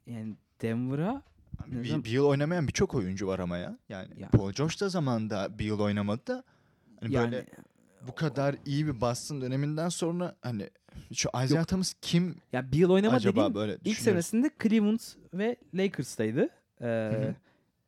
yani 0.06 0.36
Denver'a 0.62 1.22
Ne 1.68 1.82
bir, 1.82 1.88
zaman- 1.88 2.04
bir 2.04 2.10
yıl 2.10 2.24
oynamayan 2.24 2.68
birçok 2.68 2.94
oyuncu 2.94 3.26
var 3.26 3.38
ama 3.38 3.58
ya. 3.58 3.78
Yani 3.88 4.08
Ya. 4.20 4.28
Paul 4.28 4.52
George 4.52 4.74
da 4.80 4.88
zamanında 4.88 5.58
bir 5.58 5.64
yıl 5.64 5.80
oynamadı 5.80 6.26
da 6.26 6.44
hani 7.00 7.14
yani 7.14 7.32
böyle 7.32 7.46
bu 8.08 8.14
kadar 8.14 8.56
iyi 8.66 8.86
bir 8.86 9.00
Boston 9.00 9.40
döneminden 9.40 9.88
sonra 9.88 10.36
hani 10.42 10.70
şu 11.14 11.28
Isaiah 11.44 11.64
Thomas 11.64 11.94
kim 12.02 12.36
ya 12.52 12.72
bir 12.72 12.78
yıl 12.78 12.90
oynamadı 12.90 13.16
acaba 13.16 13.36
dediğim 13.36 13.54
böyle 13.54 13.72
ilk 13.72 13.84
düşünüyoruz. 13.84 14.26
senesinde 14.26 14.50
Cleveland 14.62 15.00
ve 15.34 15.56
Lakers'taydı. 15.74 16.48
Ee, 16.80 16.84
hı. 16.86 17.34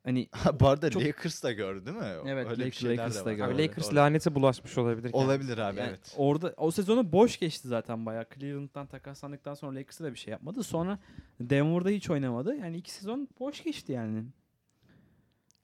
Hani 0.04 0.28
Bu 0.60 0.68
arada 0.68 0.90
Çok- 0.90 1.02
Lakers 1.02 1.42
da 1.42 1.52
gördü 1.52 1.86
değil 1.86 1.96
mi? 1.96 2.04
Evet, 2.26 2.46
Öyle 2.50 2.64
bir 2.66 2.70
Lakers- 2.70 2.74
şeyler 2.74 2.96
Lakers 2.98 3.20
de 3.20 3.24
da 3.24 3.32
gördü. 3.32 3.54
Abi 3.54 3.62
Lakers 3.62 3.86
doğru. 3.88 3.96
laneti 3.96 4.34
bulaşmış 4.34 4.78
olabilir. 4.78 5.02
kendine. 5.12 5.24
Olabilir 5.24 5.58
abi 5.58 5.78
yani 5.78 5.88
evet. 5.88 6.14
orada 6.16 6.54
o 6.56 6.70
sezonu 6.70 7.12
boş 7.12 7.38
geçti 7.38 7.68
zaten 7.68 8.06
bayağı. 8.06 8.26
Cleveland'dan 8.34 8.86
takaslandıktan 8.86 9.54
sonra 9.54 9.74
Lakers'a 9.76 10.04
da 10.04 10.12
bir 10.12 10.18
şey 10.18 10.30
yapmadı. 10.32 10.62
Sonra 10.62 10.98
Denver'da 11.40 11.88
hiç 11.88 12.10
oynamadı. 12.10 12.54
Yani 12.56 12.76
iki 12.76 12.90
sezon 12.92 13.28
boş 13.40 13.64
geçti 13.64 13.92
yani. 13.92 14.24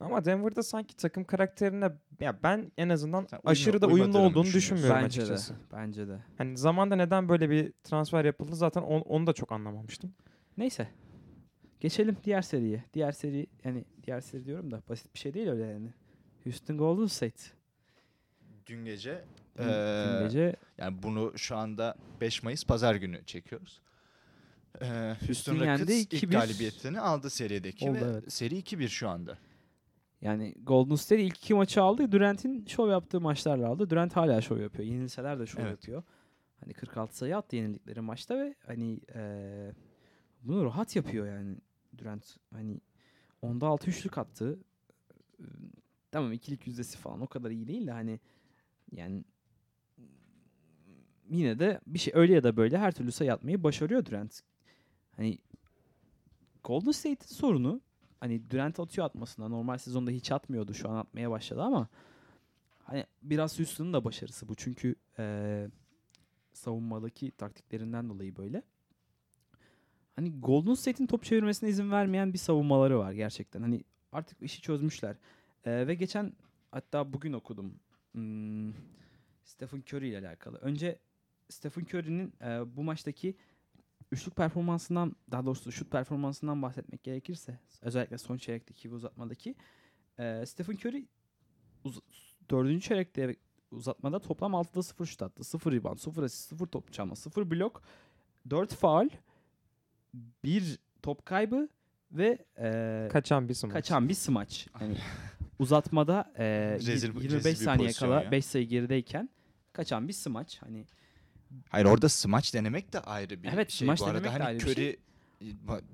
Ama 0.01 0.25
Denver'da 0.25 0.63
sanki 0.63 0.97
takım 0.97 1.25
karakterine 1.25 1.91
ya 2.21 2.39
ben 2.43 2.73
en 2.79 2.89
azından 2.89 3.25
Sen 3.25 3.37
uyma- 3.39 3.51
aşırı 3.51 3.83
da 3.83 3.87
uyumlu 3.87 4.19
olduğunu 4.19 4.45
düşünmüyorum 4.45 4.97
Bence 5.03 5.21
de. 5.21 5.25
açıkçası. 5.25 5.55
Bence 5.73 6.09
de. 6.09 6.19
Hani 6.39 6.57
zamanda 6.59 6.97
neden 6.97 7.29
böyle 7.29 7.51
bir 7.51 7.73
transfer 7.85 8.25
yapıldı 8.25 8.57
zaten 8.57 8.83
on- 8.83 9.01
onu 9.01 9.27
da 9.27 9.33
çok 9.33 9.53
anlamamıştım. 9.53 10.15
Neyse. 10.57 10.89
Geçelim 11.81 12.17
diğer 12.25 12.43
seriye. 12.43 12.85
Diğer 12.95 13.13
seri 13.13 13.47
yani 13.65 13.85
diğer 14.07 14.21
seri 14.21 14.45
diyorum 14.47 14.71
da 14.71 14.83
basit 14.89 15.15
bir 15.15 15.19
şey 15.19 15.35
değil 15.35 15.49
öyle 15.49 15.67
yani. 15.67 15.89
Houston 16.45 16.79
Golden 16.79 17.07
State. 17.07 17.43
dün 18.67 18.85
gece 18.85 19.25
Dün- 19.59 19.65
Ee, 19.65 20.07
dün 20.19 20.25
gece 20.25 20.57
yani 20.79 21.03
bunu 21.03 21.33
şu 21.39 21.57
anda 21.57 21.95
5 22.21 22.43
Mayıs 22.43 22.65
pazar 22.65 22.95
günü 22.95 23.25
çekiyoruz. 23.27 23.81
Ee, 24.83 25.17
Houston 25.27 25.55
yendi, 25.55 25.83
Rockets 25.83 25.91
ilk 26.13 26.13
2-1 26.25 26.31
galibiyetini 26.31 27.01
aldı 27.01 27.31
serideki 27.31 27.91
oldu, 27.91 27.99
ve 28.01 28.11
evet. 28.11 28.33
seri 28.33 28.59
2-1 28.59 28.89
şu 28.89 29.09
anda. 29.09 29.39
yani 30.21 30.55
Golden 30.63 30.95
State 30.95 31.23
ilk 31.23 31.37
iki 31.37 31.55
maçı 31.55 31.83
aldı. 31.83 32.13
Durant'in 32.13 32.67
şov 32.67 32.91
yaptığı 32.91 33.21
maçlarla 33.21 33.69
aldı. 33.69 33.91
Durant 33.91 34.17
hala 34.17 34.41
şov 34.41 34.59
yapıyor. 34.61 34.89
Yenilseler 34.89 35.39
de 35.41 35.47
şov 35.47 35.61
Evet. 35.61 35.71
yapıyor. 35.71 36.03
Hani 36.61 36.73
46 36.75 37.17
sayı 37.17 37.37
attı 37.37 37.57
yenildikleri 37.57 38.01
maçta 38.01 38.39
ve 38.39 38.55
hani 38.67 39.01
eee, 39.15 39.73
bunu 40.43 40.65
rahat 40.65 40.97
yapıyor 40.97 41.27
yani 41.27 41.57
Durant. 42.01 42.37
Hani 42.53 42.81
onda 43.43 43.67
6 43.67 43.91
üçlük 43.91 44.19
attı. 44.19 44.59
Tamam 46.13 46.33
ikilik 46.33 46.67
yüzdesi 46.67 46.99
falan 46.99 47.21
o 47.21 47.27
kadar 47.27 47.51
iyi 47.51 47.67
değil 47.69 47.87
de 47.87 47.91
hani 47.91 48.21
yani 48.93 49.25
yine 51.31 51.59
de 51.59 51.81
bir 51.87 51.99
şey 51.99 52.13
öyle 52.17 52.35
ya 52.35 52.43
da 52.43 52.57
böyle 52.57 52.79
her 52.79 52.93
türlü 52.93 53.13
sayı 53.13 53.33
atmayı 53.33 53.63
başarıyor 53.63 54.05
Durant. 54.05 54.41
Hani 55.17 55.39
Golden 56.65 56.91
State'in 56.93 57.35
sorunu 57.35 57.81
hani 58.21 58.51
Durant 58.51 58.81
atıyor 58.81 59.07
atmasına. 59.07 59.49
Normal 59.49 59.79
sezonda 59.79 60.11
hiç 60.11 60.33
atmıyordu. 60.33 60.75
Şu 60.75 60.91
an 60.91 60.97
atmaya 60.97 61.31
başladı 61.31 61.63
ama 61.63 61.89
hani 62.85 63.07
biraz 63.23 63.59
Houston'ın 63.59 63.93
da 63.93 64.05
başarısı 64.05 64.49
bu. 64.49 64.55
Çünkü 64.55 64.95
eee, 65.19 65.71
savunmadaki 66.53 67.31
taktiklerinden 67.31 68.09
dolayı 68.09 68.37
böyle. 68.37 68.63
Hani 70.21 70.41
Golden 70.41 70.75
State'in 70.75 71.07
top 71.07 71.25
çevirmesine 71.25 71.69
izin 71.69 71.91
vermeyen 71.91 72.33
bir 72.33 72.39
savunmaları 72.39 72.99
var 72.99 73.13
gerçekten. 73.13 73.63
Hani 73.63 73.85
artık 74.13 74.43
işi 74.43 74.63
çözmüşler. 74.63 75.17
Eee, 75.67 75.87
ve 75.87 75.95
geçen 75.95 76.33
hatta 76.71 77.13
bugün 77.13 77.33
okudum. 77.33 77.75
Hmm, 78.13 78.73
Stephen 79.45 79.79
Curry 79.81 80.09
ile 80.09 80.19
alakalı. 80.29 80.59
Önce 80.59 80.99
Stephen 81.49 81.83
Curry'nin 81.85 82.33
eee, 82.43 82.63
bu 82.77 82.83
maçtaki 82.83 83.35
üçlük 84.13 84.37
performansından 84.37 85.17
daha 85.31 85.47
doğrusu 85.47 85.73
şut 85.73 85.91
performansından 85.91 86.63
bahsetmek 86.63 87.03
gerekirse 87.03 87.59
özellikle 87.83 88.19
son 88.19 88.37
çeyrekteki 88.37 88.91
ve 88.91 88.95
uzatmadaki 88.95 89.55
eee 90.19 90.47
Stephen 90.47 90.75
Curry 90.75 91.07
uz- 91.85 92.01
dördüncü 92.51 92.81
çeyrekte 92.81 93.37
uzatmada 93.71 94.19
toplam 94.19 94.53
6'da 94.55 94.83
0 94.83 95.07
şut 95.07 95.23
attı. 95.23 95.45
0 95.45 95.73
rebound, 95.73 95.99
0 95.99 96.23
asist, 96.23 96.49
0 96.49 96.67
top 96.67 96.93
çalma, 96.93 97.17
0 97.17 97.51
blok, 97.51 97.83
4 98.51 98.75
faul, 98.75 99.09
1 100.15 100.79
top 101.03 101.27
kaybı 101.27 101.69
ve 102.13 102.39
eee, 102.59 103.09
Kaçan 103.13 103.49
bir 103.49 103.55
smaç. 103.55 103.73
kaçan 103.73 104.09
bir 104.09 104.15
smaç. 104.15 104.67
Yani 104.81 104.97
uzatmada 105.59 106.33
eee, 106.39 106.45
Rezil- 106.45 106.91
yir- 106.91 107.15
rezil 107.15 107.23
25 107.23 107.45
bir 107.45 107.55
saniye 107.65 107.93
kala 107.93 108.23
ya. 108.23 108.31
5 108.31 108.45
sayı 108.45 108.67
gerideyken 108.69 109.29
kaçan 109.73 110.09
bir 110.09 110.13
smaç. 110.13 110.63
Hani 110.63 110.85
Hayır 111.69 111.87
orada 111.87 112.09
smaç 112.09 112.55
denemek 112.55 112.93
de 112.93 113.01
ayrı 113.01 113.43
bir 113.43 113.49
Evet, 113.53 113.71
şey. 113.71 113.87
smaç 113.87 114.01
Bu 114.01 114.05
arada 114.05 114.15
denemek 114.19 114.29
de 114.29 114.43
hani 114.43 114.45
ayrı 114.49 114.59
bir 114.67 114.75
şey. 114.75 114.91
Curry 114.91 114.99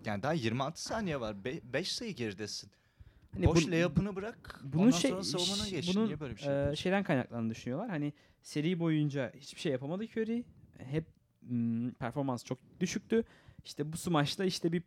yani 0.06 0.22
daha 0.22 0.32
26 0.32 0.82
saniye 0.82 1.20
var. 1.20 1.36
5 1.44 1.92
sayı 1.92 2.14
geridesin. 2.14 2.70
hani 3.34 3.46
Boş 3.46 3.66
bu- 3.66 3.70
layup'ını 3.70 4.16
bırak. 4.16 4.60
Bunun 4.64 4.82
ondan 4.82 4.96
şey 4.98 5.10
sonra 5.10 5.24
savunmana 5.24 5.68
geç. 5.68 5.94
bunun 5.96 6.06
Niye 6.06 6.20
böyle 6.20 6.36
bir 6.36 6.40
şey 6.40 6.70
e, 6.72 6.76
şeyden 6.76 7.04
kaynaklandığını 7.04 7.50
düşünüyorlar. 7.50 7.90
Hani 7.90 8.12
seri 8.42 8.78
boyunca 8.80 9.32
hiçbir 9.36 9.60
şey 9.60 9.72
yapamadı 9.72 10.04
Curry. 10.04 10.44
Hep 10.78 11.04
mm, 11.42 11.90
performans 11.90 12.44
çok 12.44 12.58
düşüktü. 12.80 13.24
İşte 13.66 13.92
bu 13.92 13.96
smaçta 13.96 14.44
işte 14.44 14.72
bir 14.72 14.82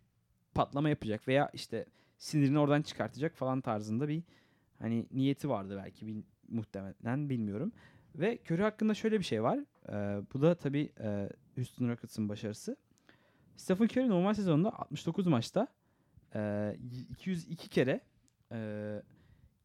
patlama 0.53 0.89
yapacak 0.89 1.27
veya 1.27 1.49
işte 1.53 1.85
sinirini 2.17 2.59
oradan 2.59 2.81
çıkartacak 2.81 3.35
falan 3.35 3.61
tarzında 3.61 4.07
bir 4.07 4.23
hani 4.79 5.05
niyeti 5.11 5.49
vardı 5.49 5.81
belki 5.83 6.07
bil- 6.07 6.23
muhtemelen 6.49 7.29
bilmiyorum. 7.29 7.71
Ve 8.15 8.39
Curry 8.45 8.61
hakkında 8.61 8.93
şöyle 8.93 9.19
bir 9.19 9.23
şey 9.23 9.43
var. 9.43 9.59
E, 9.89 9.93
bu 10.33 10.41
da 10.41 10.55
tabii 10.55 10.89
e, 10.99 11.29
Houston 11.55 11.89
Rockets'ın 11.89 12.29
başarısı. 12.29 12.75
Stephen 13.55 13.85
Curry 13.85 14.09
normal 14.09 14.33
sezonda 14.33 14.79
69 14.79 15.27
maçta 15.27 15.67
e, 16.35 16.75
202 17.09 17.69
kere 17.69 18.01
e, 18.51 19.01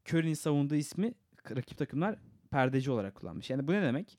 Curry'nin 0.09 0.33
savunduğu 0.33 0.75
ismi 0.75 1.13
rakip 1.49 1.77
takımlar 1.77 2.19
perdeci 2.51 2.91
olarak 2.91 3.15
kullanmış. 3.15 3.49
Yani 3.49 3.67
bu 3.67 3.73
ne 3.73 3.81
demek? 3.81 4.17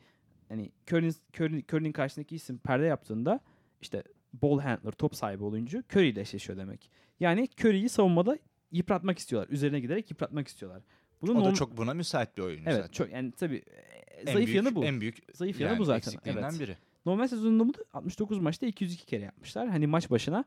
Hani 0.48 0.72
Curry'nin 0.92 1.14
Curry, 1.35 1.64
Curry'nin 1.72 1.92
karşısındaki 1.92 2.37
isim 2.37 2.59
perde 2.59 2.85
yaptığında 2.85 3.40
işte 3.80 4.02
ball 4.42 4.61
handler, 4.61 4.92
top 4.92 5.14
sahibi 5.16 5.44
olunca 5.44 5.83
Curry 5.92 6.09
ile 6.09 6.20
eşleşiyor 6.20 6.59
demek. 6.59 6.90
Yani 7.20 7.49
Curry'yi 7.61 7.88
savunmada 7.88 8.38
yıpratmak 8.72 9.18
istiyorlar. 9.18 9.49
Üzerine 9.53 9.81
giderek 9.81 10.11
yıpratmak 10.11 10.49
istiyorlar. 10.49 10.83
Bunun 11.22 11.37
O 11.37 11.44
da 11.44 11.49
norm- 11.49 11.55
çok 11.55 11.77
buna 11.77 11.94
müsait 11.94 12.37
bir 12.37 12.42
oyuncu 12.42 12.64
Evet, 12.70 12.77
zaten. 12.77 12.92
çok 12.92 13.11
yani 13.12 13.33
tabii 13.33 13.57
e, 13.57 14.20
En 14.20 14.33
zayıf 14.33 14.46
büyük- 14.46 14.57
yanı 14.64 14.75
bu. 14.75 14.85
En 14.85 15.01
büyük 15.01 15.37
Zayıf 15.37 15.61
yanı 15.61 15.70
yani 15.70 15.79
bu 15.79 15.85
zaten. 15.85 16.12
Evet. 16.25 16.61
biri. 16.61 16.77
Normal 17.07 17.29
sezonunda 17.29 17.68
bu 17.68 17.75
da 17.75 17.85
69 17.92 18.38
maçta 18.38 18.66
202 18.66 19.07
kere 19.07 19.22
yapmışlar. 19.25 19.68
Hani 19.68 19.87
maç 19.87 20.11
başına 20.11 20.44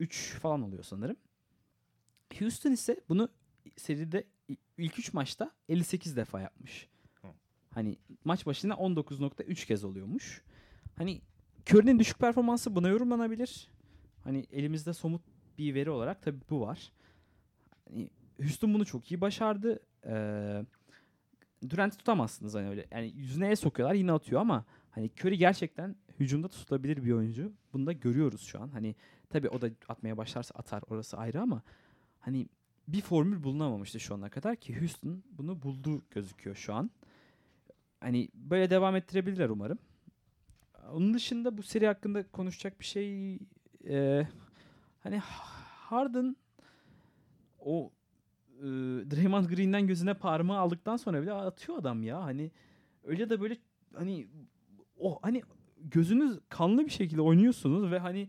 3 0.00 0.30
falan 0.42 0.62
oluyor 0.62 0.82
sanırım. 0.82 1.16
Houston 2.38 2.72
ise 2.72 3.00
bunu 3.08 3.28
seride 3.76 4.24
ilk 4.78 4.98
3 4.98 5.12
maçta 5.12 5.50
58 5.68 6.16
defa 6.16 6.40
yapmış. 6.40 6.88
Hani 7.70 7.96
maç 8.24 8.46
başına 8.46 8.74
19.3 8.74 9.66
kez 9.66 9.84
oluyormuş. 9.84 10.42
Hani 10.96 11.20
Curry'nin 11.70 11.98
düşük 11.98 12.18
performansı 12.18 12.76
buna 12.76 12.88
yorumlanabilir. 12.88 13.68
Hani 14.24 14.46
elimizde 14.52 14.92
somut 14.92 15.22
bir 15.58 15.74
veri 15.74 15.90
olarak 15.90 16.22
tabii 16.22 16.40
bu 16.50 16.60
var. 16.60 16.92
Hani 17.88 18.10
Houston 18.40 18.74
bunu 18.74 18.84
çok 18.84 19.10
iyi 19.10 19.20
başardı. 19.20 19.80
Ee, 20.06 20.64
Durant'i 21.70 21.96
tutamazsınız 21.98 22.54
hani 22.54 22.68
öyle. 22.68 22.86
Yani 22.90 23.12
yüzüne 23.16 23.48
el 23.48 23.56
sokuyorlar 23.56 23.94
yine 23.94 24.12
atıyor 24.12 24.40
ama 24.40 24.64
hani 24.90 25.10
Curry 25.20 25.38
gerçekten 25.38 25.96
hücumda 26.20 26.48
tutulabilir 26.48 27.04
bir 27.04 27.12
oyuncu. 27.12 27.52
Bunu 27.72 27.86
da 27.86 27.92
görüyoruz 27.92 28.40
şu 28.40 28.62
an. 28.62 28.68
Hani 28.68 28.94
tabii 29.30 29.48
o 29.48 29.60
da 29.60 29.70
atmaya 29.88 30.16
başlarsa 30.16 30.54
atar 30.54 30.82
orası 30.88 31.16
ayrı 31.16 31.40
ama 31.40 31.62
hani 32.20 32.48
bir 32.88 33.00
formül 33.00 33.42
bulunamamıştı 33.42 34.00
şu 34.00 34.14
ana 34.14 34.28
kadar 34.28 34.56
ki 34.56 34.80
Houston 34.80 35.22
bunu 35.30 35.62
buldu 35.62 36.02
gözüküyor 36.10 36.56
şu 36.56 36.74
an. 36.74 36.90
Hani 38.00 38.28
böyle 38.34 38.70
devam 38.70 38.96
ettirebilirler 38.96 39.48
umarım. 39.48 39.78
Onun 40.92 41.14
dışında 41.14 41.58
bu 41.58 41.62
seri 41.62 41.86
hakkında 41.86 42.22
konuşacak 42.30 42.80
bir 42.80 42.84
şey 42.84 43.38
e, 43.88 44.26
hani 45.00 45.18
Harden 45.88 46.36
o 47.58 47.92
e, 48.58 48.62
Draymond 49.10 49.44
Green'den 49.46 49.86
gözüne 49.86 50.14
parmağı 50.14 50.58
aldıktan 50.58 50.96
sonra 50.96 51.22
bile 51.22 51.32
atıyor 51.32 51.78
adam 51.78 52.02
ya. 52.02 52.22
Hani 52.22 52.50
öyle 53.04 53.30
de 53.30 53.40
böyle 53.40 53.56
hani 53.94 54.26
o 54.98 55.18
hani 55.22 55.42
gözünüz 55.78 56.38
kanlı 56.48 56.84
bir 56.84 56.90
şekilde 56.90 57.20
oynuyorsunuz 57.22 57.90
ve 57.90 57.98
hani 57.98 58.28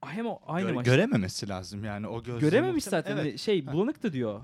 hem 0.00 0.26
o 0.26 0.40
aynı 0.46 0.66
Göre- 0.66 0.74
maçta 0.74 0.92
görememesi 0.92 1.48
lazım 1.48 1.84
yani 1.84 2.06
o 2.08 2.22
gözle. 2.22 2.40
görememiş 2.40 2.86
muhtemelen- 2.86 2.90
zaten. 3.02 3.16
Evet. 3.16 3.24
Hani 3.24 3.38
şey 3.38 3.66
bulanıktı 3.66 4.12
diyor. 4.12 4.40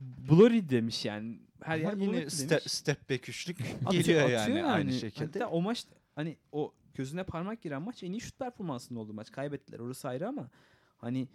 Blurry 0.00 0.68
demiş 0.68 1.04
yani. 1.04 1.38
Her 1.62 1.78
yer 1.78 1.92
Ama 1.92 2.02
yine 2.02 2.12
bulanıktı 2.12 2.36
ste- 2.36 2.50
demiş. 2.50 2.62
step 2.66 3.10
back 3.10 3.28
üçlük 3.28 3.60
Atıyor- 3.86 4.04
geliyor 4.04 4.22
atıyor 4.40 4.56
yani, 4.58 4.64
aynı 4.64 4.92
şekilde. 4.92 5.24
Hatta 5.38 5.48
o 5.50 5.62
maç 5.62 5.84
hani 6.14 6.36
o 6.52 6.74
gözüne 6.94 7.24
parmak 7.24 7.62
giren 7.62 7.82
maç 7.82 8.02
en 8.02 8.12
iyi 8.12 8.20
şut 8.20 8.38
performansında 8.38 9.00
oldu 9.00 9.14
maç. 9.14 9.30
Kaybettiler 9.30 9.78
orası 9.78 10.08
ayrı 10.08 10.28
ama 10.28 10.50
hani 10.96 11.28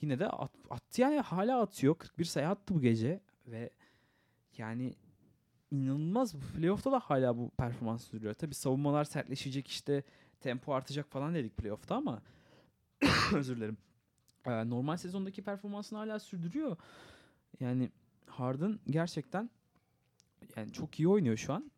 yine 0.00 0.18
de 0.18 0.28
at, 0.28 0.50
attı 0.70 1.00
yani 1.00 1.20
hala 1.20 1.60
atıyor. 1.60 1.94
41 1.94 2.24
sayı 2.24 2.48
attı 2.48 2.74
bu 2.74 2.80
gece 2.80 3.20
ve 3.46 3.70
yani 4.58 4.94
inanılmaz. 5.70 6.34
Bu 6.34 6.40
Playoff'ta 6.56 6.92
da 6.92 6.98
hala 6.98 7.36
bu 7.38 7.50
performans 7.50 8.04
sürüyor. 8.04 8.34
Tabi 8.34 8.54
savunmalar 8.54 9.04
sertleşecek 9.04 9.68
işte 9.68 10.02
tempo 10.40 10.74
artacak 10.74 11.10
falan 11.10 11.34
dedik 11.34 11.56
playoff'ta 11.56 11.96
ama 11.96 12.22
özür 13.34 13.56
dilerim. 13.56 13.76
Ee, 14.46 14.70
normal 14.70 14.96
sezondaki 14.96 15.42
performansını 15.42 15.98
hala 15.98 16.18
sürdürüyor. 16.18 16.76
Yani 17.60 17.90
Harden 18.26 18.78
gerçekten 18.86 19.50
yani 20.56 20.72
çok 20.72 21.00
iyi 21.00 21.08
oynuyor 21.08 21.36
şu 21.36 21.52
an. 21.52 21.70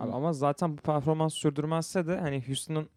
Abi 0.00 0.12
ama 0.12 0.32
zaten 0.32 0.72
bu 0.78 0.82
performans 0.82 1.34
sürdürmezse 1.34 2.06
de 2.06 2.20
hani 2.20 2.42
Houston'ın 2.46 2.88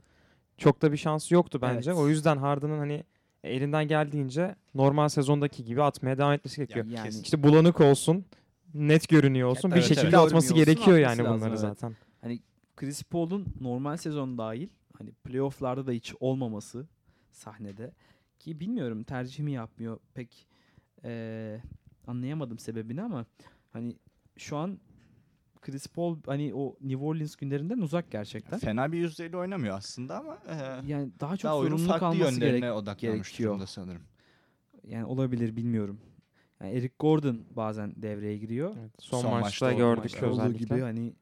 çok 0.57 0.81
da 0.81 0.91
bir 0.91 0.97
şansı 0.97 1.33
yoktu 1.33 1.60
bence. 1.62 1.91
Evet. 1.91 2.00
O 2.00 2.08
yüzden 2.10 2.37
Harden'ın 2.37 2.77
hani 2.77 3.04
elinden 3.43 3.87
geldiğince 3.87 4.56
normal 4.75 5.08
sezondaki 5.10 5.65
gibi 5.65 5.83
atmaya 5.83 6.17
devam 6.17 6.33
etmesi 6.33 6.58
gerekiyor. 6.58 6.85
Yani 6.85 7.08
Yani 7.08 7.21
İşte 7.23 7.43
bulanık 7.43 7.81
olsun, 7.81 8.25
net 8.73 9.10
görünüyor 9.10 9.50
olsun. 9.50 9.69
Evet, 9.71 9.77
bir 9.83 9.87
evet. 9.87 9.98
şekilde 9.98 10.17
atması 10.17 10.48
Görmüyor 10.48 10.67
olsun, 10.67 10.73
gerekiyor 10.75 10.98
atması 10.98 11.02
yani 11.19 11.27
lazım, 11.27 11.35
bunları 11.37 11.50
evet. 11.50 11.60
zaten. 11.60 11.95
Chris 12.77 13.04
Paul'un 13.04 13.45
normal 13.62 13.98
sezon 13.98 14.37
dahil 14.37 14.69
hani 14.98 15.12
playoff'larda 15.12 15.87
da 15.87 15.91
hiç 15.91 16.13
olmaması 16.19 16.87
sahnede 17.31 17.93
ki 18.39 18.60
bilmiyorum 18.60 19.04
tercih 19.04 19.43
mi 19.43 19.52
yapmıyor 19.52 20.00
pek 20.13 20.48
eee, 21.04 21.62
anlayamadım 22.08 22.60
sebebini 22.60 23.02
ama 23.02 23.25
hani 23.73 23.95
şu 24.37 24.58
an 24.58 24.79
Chris 25.62 25.87
Paul 25.87 26.17
hani 26.25 26.53
o 26.55 26.75
New 26.81 27.05
Orleans 27.05 27.35
günlerinden 27.35 27.77
uzak 27.77 28.12
gerçekten. 28.12 28.60
Fena 28.60 28.91
bir 28.91 28.97
yüzdeyle 28.97 29.37
oynamıyor 29.37 29.77
aslında 29.77 30.19
ama 30.19 30.37
e, 30.47 30.55
Yani 30.91 31.12
daha 31.19 31.37
çok 31.37 31.43
daha 31.43 31.58
oyunun 31.58 31.77
sorumluluk 31.77 31.99
farklı 31.99 32.08
alması 32.08 32.33
yönlerine 32.35 32.60
gerek. 32.60 32.73
odaklanmış 32.73 33.27
gerekiyor. 33.27 33.49
durumda 33.49 33.67
sanırım. 33.67 34.01
Yani 34.87 35.05
olabilir 35.05 35.55
bilmiyorum. 35.55 35.99
Yani 36.62 36.71
Eric 36.71 36.93
Gordon 36.99 37.41
bazen 37.55 37.93
devreye 37.95 38.37
giriyor. 38.37 38.75
Evet, 38.79 38.91
son, 38.99 39.21
Son 39.21 39.31
maçta, 39.31 39.45
maçta 39.45 39.73
gördük 39.73 40.03
Maçta 40.03 40.25
olduğu 40.27 40.41
özellikle. 40.41 40.75
gibi 40.75 40.81
hani 40.81 41.13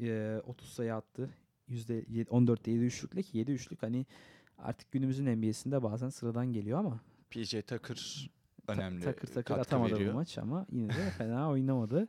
e, 0.00 0.40
30 0.46 0.68
sayı 0.68 0.94
attı. 0.94 1.30
Yüzde 1.68 2.00
yed- 2.02 2.26
14'te 2.28 2.70
7 2.70 2.84
üçlükle 2.84 3.22
ki 3.22 3.38
7 3.38 3.52
üçlük 3.52 3.82
hani 3.82 4.06
artık 4.58 4.92
günümüzün 4.92 5.26
NBA'sinde 5.26 5.82
bazen 5.82 6.08
sıradan 6.08 6.52
geliyor 6.52 6.78
ama 6.78 7.00
PJ 7.30 7.50
Tucker 7.50 8.30
ta- 8.66 8.72
önemli 8.72 9.04
takır 9.04 9.28
takır 9.28 9.42
katkı 9.44 9.60
atamadı 9.60 9.94
veriyor. 9.94 10.12
bu 10.12 10.16
maç 10.16 10.38
ama 10.38 10.66
yine 10.72 10.88
de 10.88 11.10
fena 11.18 11.48
oynamadı. 11.50 12.08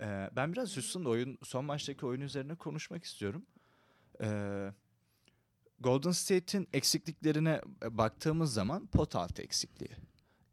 Ee, 0.00 0.30
ben 0.36 0.52
biraz 0.52 0.76
Houston'da 0.76 1.08
oyun 1.08 1.38
son 1.42 1.64
maçtaki 1.64 2.06
oyun 2.06 2.20
üzerine 2.20 2.54
konuşmak 2.54 3.04
istiyorum. 3.04 3.46
Ee, 4.22 4.72
Golden 5.80 6.10
State'in 6.10 6.68
eksikliklerine 6.72 7.60
e, 7.82 7.98
baktığımız 7.98 8.52
zaman 8.52 8.86
pot 8.86 9.16
altı 9.16 9.42
eksikliği. 9.42 9.90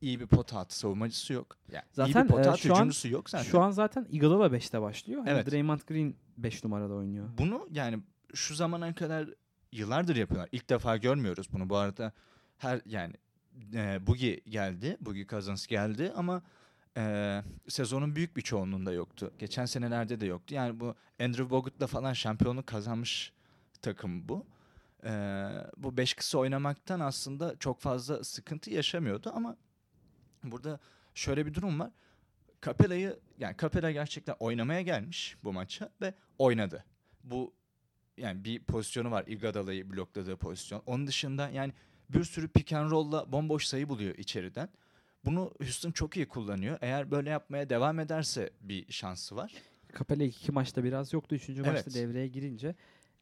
İyi 0.02 0.20
bir 0.20 0.28
pot 0.28 0.54
altı 0.54 0.80
savunmacısı 0.80 1.34
yok. 1.34 1.58
Yani 1.72 1.84
iyi 1.84 1.94
Zaten, 1.94 2.24
bir 2.26 2.30
pot 2.30 2.46
e, 2.46 2.50
altı 2.50 2.70
an- 2.70 2.76
hücumcusu 2.76 3.08
yok 3.08 3.30
zaten. 3.30 3.52
Şu 3.52 3.62
an 3.62 3.72
zaten 3.72 4.08
Iguodala 4.12 4.46
5'te 4.58 4.82
başlıyor. 4.82 5.24
Evet. 5.28 5.52
Draymond 5.52 5.80
Green 5.88 6.16
5 6.38 6.64
numarada 6.64 6.94
oynuyor. 6.94 7.30
Bunu 7.38 7.68
yani 7.72 8.00
şu 8.34 8.56
zamana 8.56 8.96
kadar 8.96 9.30
yıllardır 9.72 10.16
yapıyorlar. 10.16 10.50
İlk 10.52 10.70
defa 10.70 10.98
görmüyoruz 10.98 11.54
bunu. 11.54 11.70
Bu 11.70 11.76
arada 11.78 12.12
her 12.58 12.82
yani 12.86 13.14
e, 13.74 14.08
Boogie 14.08 14.36
geldi. 14.50 14.98
Boogie 15.02 15.28
Cousins 15.28 15.68
geldi 15.68 16.14
ama 16.16 16.42
e, 16.98 17.44
sezonun 17.68 18.16
büyük 18.16 18.38
bir 18.38 18.42
çoğunluğunda 18.42 18.92
yoktu. 18.92 19.32
Geçen 19.40 19.66
senelerde 19.66 20.20
de 20.20 20.26
yoktu. 20.26 20.56
Yani 20.56 20.80
bu 20.80 20.96
Andrew 21.20 21.50
Bogut'la 21.50 21.88
falan 21.88 22.14
şampiyonluk 22.14 22.68
kazanmış 22.68 23.34
takım 23.82 24.30
bu. 24.30 24.46
E, 25.04 25.12
bu 25.78 25.98
beş 25.98 26.14
kısa 26.14 26.38
oynamaktan 26.38 27.00
aslında 27.00 27.56
çok 27.60 27.82
fazla 27.82 28.24
sıkıntı 28.24 28.72
yaşamıyordu 28.72 29.32
ama 29.36 29.58
burada 30.44 30.80
şöyle 31.16 31.46
bir 31.46 31.54
durum 31.54 31.80
var. 31.80 31.92
Capella'yı 32.62 33.20
yani 33.40 33.56
Capella 33.62 33.92
gerçekten 33.92 34.36
oynamaya 34.40 34.82
gelmiş 34.82 35.38
bu 35.44 35.54
maça 35.54 35.90
ve 36.02 36.14
oynadı. 36.38 36.86
Bu 37.24 37.54
yani 38.18 38.44
bir 38.44 38.64
pozisyonu 38.64 39.12
var 39.12 39.24
Iguodala'yı 39.28 39.92
blokladığı 39.92 40.38
pozisyon. 40.38 40.84
Onun 40.86 41.08
dışında 41.08 41.50
yani 41.50 41.74
bir 42.10 42.24
sürü 42.24 42.48
pick 42.48 42.74
and 42.74 42.92
roll'la 42.92 43.32
bomboş 43.32 43.66
sayı 43.66 43.90
buluyor 43.90 44.16
içeriden. 44.16 44.70
Bunu 45.28 45.52
Houston 45.62 45.92
çok 45.92 46.18
iyi 46.18 46.26
kullanıyor. 46.28 46.78
Eğer 46.82 47.12
böyle 47.12 47.30
yapmaya 47.30 47.70
devam 47.70 48.00
ederse 48.00 48.50
bir 48.62 48.92
şansı 48.92 49.36
var. 49.36 49.54
Capella 50.00 50.24
iki 50.24 50.52
maçta 50.52 50.84
biraz 50.84 51.14
yoktu. 51.14 51.36
Üçüncü 51.36 51.62
maçta 51.62 51.74
Evet. 51.86 51.94
devreye 51.96 52.28
girince 52.28 52.76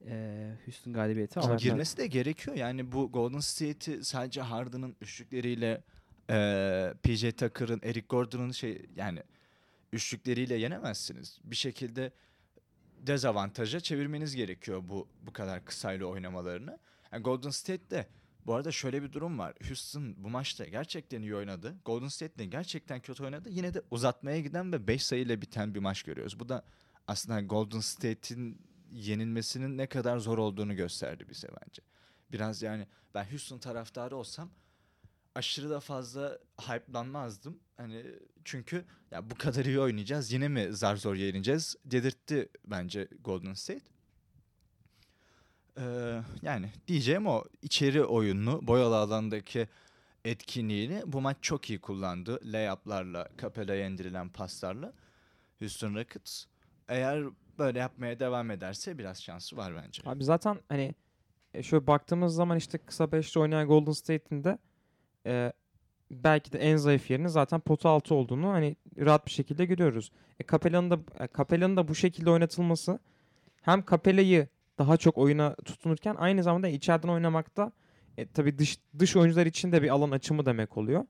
e, 0.08 0.52
Houston 0.66 0.94
galibiyeti 0.94 1.40
aldı. 1.40 1.58
Girmesi 1.58 1.98
de 1.98 2.08
gerekiyor. 2.08 2.56
Yani 2.58 2.92
bu 2.92 3.12
Golden 3.12 3.40
State'i 3.40 4.04
sadece 4.04 4.42
Harden'ın 4.42 4.96
üçlükleriyle 5.02 5.84
eee 6.30 6.94
PJ 7.04 7.22
Tucker'ın, 7.22 7.80
Eric 7.84 8.06
Gordon'un 8.10 8.52
şey 8.52 8.86
yani 8.96 9.20
üçlükleriyle 9.94 10.56
yenemezsiniz. 10.56 11.40
Bir 11.44 11.56
şekilde 11.56 12.12
dezavantaja 13.08 13.80
çevirmeniz 13.80 14.36
gerekiyor 14.36 14.84
bu 14.90 15.08
bu 15.22 15.34
kadar 15.34 15.66
kısayla 15.66 16.06
oynamalarını. 16.06 16.80
Yani 17.12 17.24
Golden 17.24 17.50
State'de 17.50 18.08
bu 18.46 18.56
arada 18.56 18.72
şöyle 18.72 19.04
bir 19.04 19.12
durum 19.14 19.40
var. 19.40 19.54
Houston 19.68 20.16
bu 20.18 20.30
maçta 20.30 20.66
gerçekten 20.66 21.22
iyi 21.22 21.36
oynadı. 21.36 21.76
Golden 21.86 22.08
State 22.08 22.38
de 22.38 22.46
gerçekten 22.46 23.00
kötü 23.00 23.24
oynadı. 23.24 23.50
Yine 23.50 23.74
de 23.74 23.82
uzatmaya 23.92 24.40
giden 24.40 24.74
ve 24.74 24.88
5 24.88 25.04
sayıyla 25.06 25.42
biten 25.42 25.76
bir 25.76 25.80
maç 25.80 26.04
görüyoruz. 26.04 26.40
Bu 26.40 26.50
da 26.50 26.66
aslında 27.08 27.42
Golden 27.42 27.80
State'in 27.80 28.62
yenilmesinin 28.92 29.78
ne 29.78 29.88
kadar 29.88 30.18
zor 30.18 30.38
olduğunu 30.38 30.76
gösterdi 30.76 31.26
bize 31.30 31.48
bence. 31.48 31.82
Biraz 32.32 32.62
yani 32.62 32.88
ben 33.14 33.24
Houston 33.32 33.58
taraftarı 33.58 34.16
olsam 34.16 34.50
aşırı 35.36 35.70
da 35.70 35.80
fazla 35.80 36.40
hype'lanmazdım. 36.62 37.60
Hani 37.78 38.06
çünkü 38.46 38.86
ya 39.12 39.30
bu 39.30 39.36
kadar 39.36 39.66
iyi 39.66 39.80
oynayacağız 39.80 40.32
yine 40.32 40.48
mi 40.48 40.68
zar 40.72 40.96
zor 40.96 41.16
yeneceğiz 41.16 41.76
dedirtti 41.86 42.50
bence 42.66 43.08
Golden 43.24 43.54
State. 43.54 43.95
Ee, 45.78 46.22
yani 46.42 46.70
diyeceğim 46.88 47.28
o 47.28 47.44
içeri 47.62 48.04
oyununu 48.04 48.68
boyalı 48.68 48.98
alandaki 48.98 49.68
etkinliğini 50.26 51.02
bu 51.06 51.22
maç 51.22 51.38
çok 51.42 51.70
iyi 51.70 51.80
kullandı. 51.82 52.40
Layup'larla, 52.44 53.28
Capella'ya 53.42 53.88
indirilen 53.88 54.30
paslarla 54.30 54.94
Houston 55.60 55.96
Rockets. 55.96 56.46
Eğer 56.88 57.24
böyle 57.60 57.80
yapmaya 57.80 58.20
devam 58.20 58.52
ederse 58.52 58.98
biraz 58.98 59.24
şansı 59.24 59.58
var 59.58 59.74
bence. 59.76 60.02
Abi 60.06 60.24
zaten 60.24 60.60
hani 60.70 60.96
e, 61.54 61.64
şöyle 61.64 61.88
baktığımız 61.88 62.36
zaman 62.36 62.58
işte 62.58 62.78
kısa 62.78 63.12
beşli 63.12 63.40
oynayan 63.40 63.68
Golden 63.68 63.92
State'in 63.92 64.44
de 64.44 64.58
e, 65.26 65.54
belki 66.12 66.52
de 66.52 66.60
en 66.60 66.78
zayıf 66.78 67.12
yerinin 67.12 67.28
zaten 67.28 67.60
potu 67.60 67.90
altı 67.90 68.16
olduğunu 68.16 68.50
hani 68.50 68.76
rahat 68.98 69.26
bir 69.26 69.32
şekilde 69.32 69.66
görüyoruz. 69.66 70.12
E, 70.40 70.44
Capella'nın 70.52 70.92
da 70.92 71.00
e, 71.20 71.28
Capella'nın 71.38 71.78
da 71.78 71.88
bu 71.88 71.96
şekilde 71.96 72.30
oynatılması 72.30 73.00
hem 73.62 73.84
Capella'yı 73.92 74.48
daha 74.80 74.98
çok 74.98 75.18
oyuna 75.18 75.56
tutunurken 75.56 76.16
aynı 76.16 76.44
zamanda 76.44 76.68
içeriden 76.68 77.08
oynamakta 77.08 77.72
e, 78.18 78.28
tabii 78.28 78.58
dış 78.58 78.80
dış 79.00 79.16
oyuncular 79.16 79.46
için 79.46 79.72
de 79.72 79.84
bir 79.84 79.90
alan 79.90 80.12
açımı 80.12 80.46
demek 80.46 80.78
oluyor. 80.78 81.06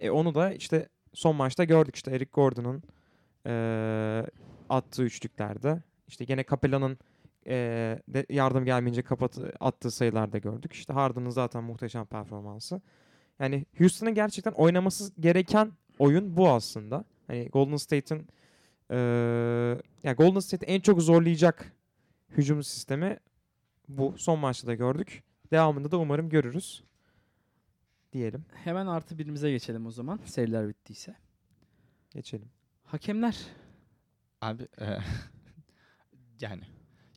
E, 0.00 0.10
onu 0.10 0.34
da 0.34 0.52
işte 0.52 0.88
son 1.14 1.36
maçta 1.36 1.64
gördük 1.64 1.96
işte 1.96 2.10
Eric 2.10 2.30
Gordon'un 2.32 2.82
e, 3.46 4.26
attığı 4.68 5.02
üçlüklerde. 5.02 5.82
İşte 6.08 6.24
gene 6.24 6.44
Capella'nın 6.50 6.98
e, 7.46 7.54
de 8.08 8.26
yardım 8.30 8.64
gelmeyince 8.64 9.02
kapatı, 9.02 9.52
attığı 9.60 9.90
sayılarda 9.90 10.38
gördük. 10.38 10.72
İşte 10.72 10.92
Harden'ın 10.92 11.30
zaten 11.30 11.64
muhteşem 11.64 12.06
performansı. 12.06 12.80
Yani 13.38 13.66
Houston'ın 13.78 14.14
gerçekten 14.14 14.52
oynaması 14.52 15.12
gereken 15.20 15.72
oyun 15.98 16.36
bu 16.36 16.48
aslında. 16.48 17.04
Hani 17.26 17.48
Golden 17.48 17.76
State'in 17.76 18.26
e, 18.90 18.96
yani 20.02 20.16
Golden 20.16 20.40
State'i 20.40 20.70
en 20.70 20.80
çok 20.80 21.02
zorlayacak 21.02 21.75
hücum 22.30 22.62
sistemi 22.62 23.18
bu. 23.88 24.14
Son 24.18 24.38
maçta 24.38 24.66
da 24.66 24.74
gördük. 24.74 25.22
Devamında 25.50 25.90
da 25.90 25.98
umarım 25.98 26.28
görürüz. 26.28 26.82
Diyelim. 28.12 28.44
Hemen 28.64 28.86
artı 28.86 29.18
birimize 29.18 29.50
geçelim 29.50 29.86
o 29.86 29.90
zaman. 29.90 30.20
Seriler 30.24 30.68
bittiyse. 30.68 31.16
Geçelim. 32.10 32.48
Hakemler. 32.84 33.36
Abi 34.40 34.68
e, 34.80 34.98
yani 36.40 36.62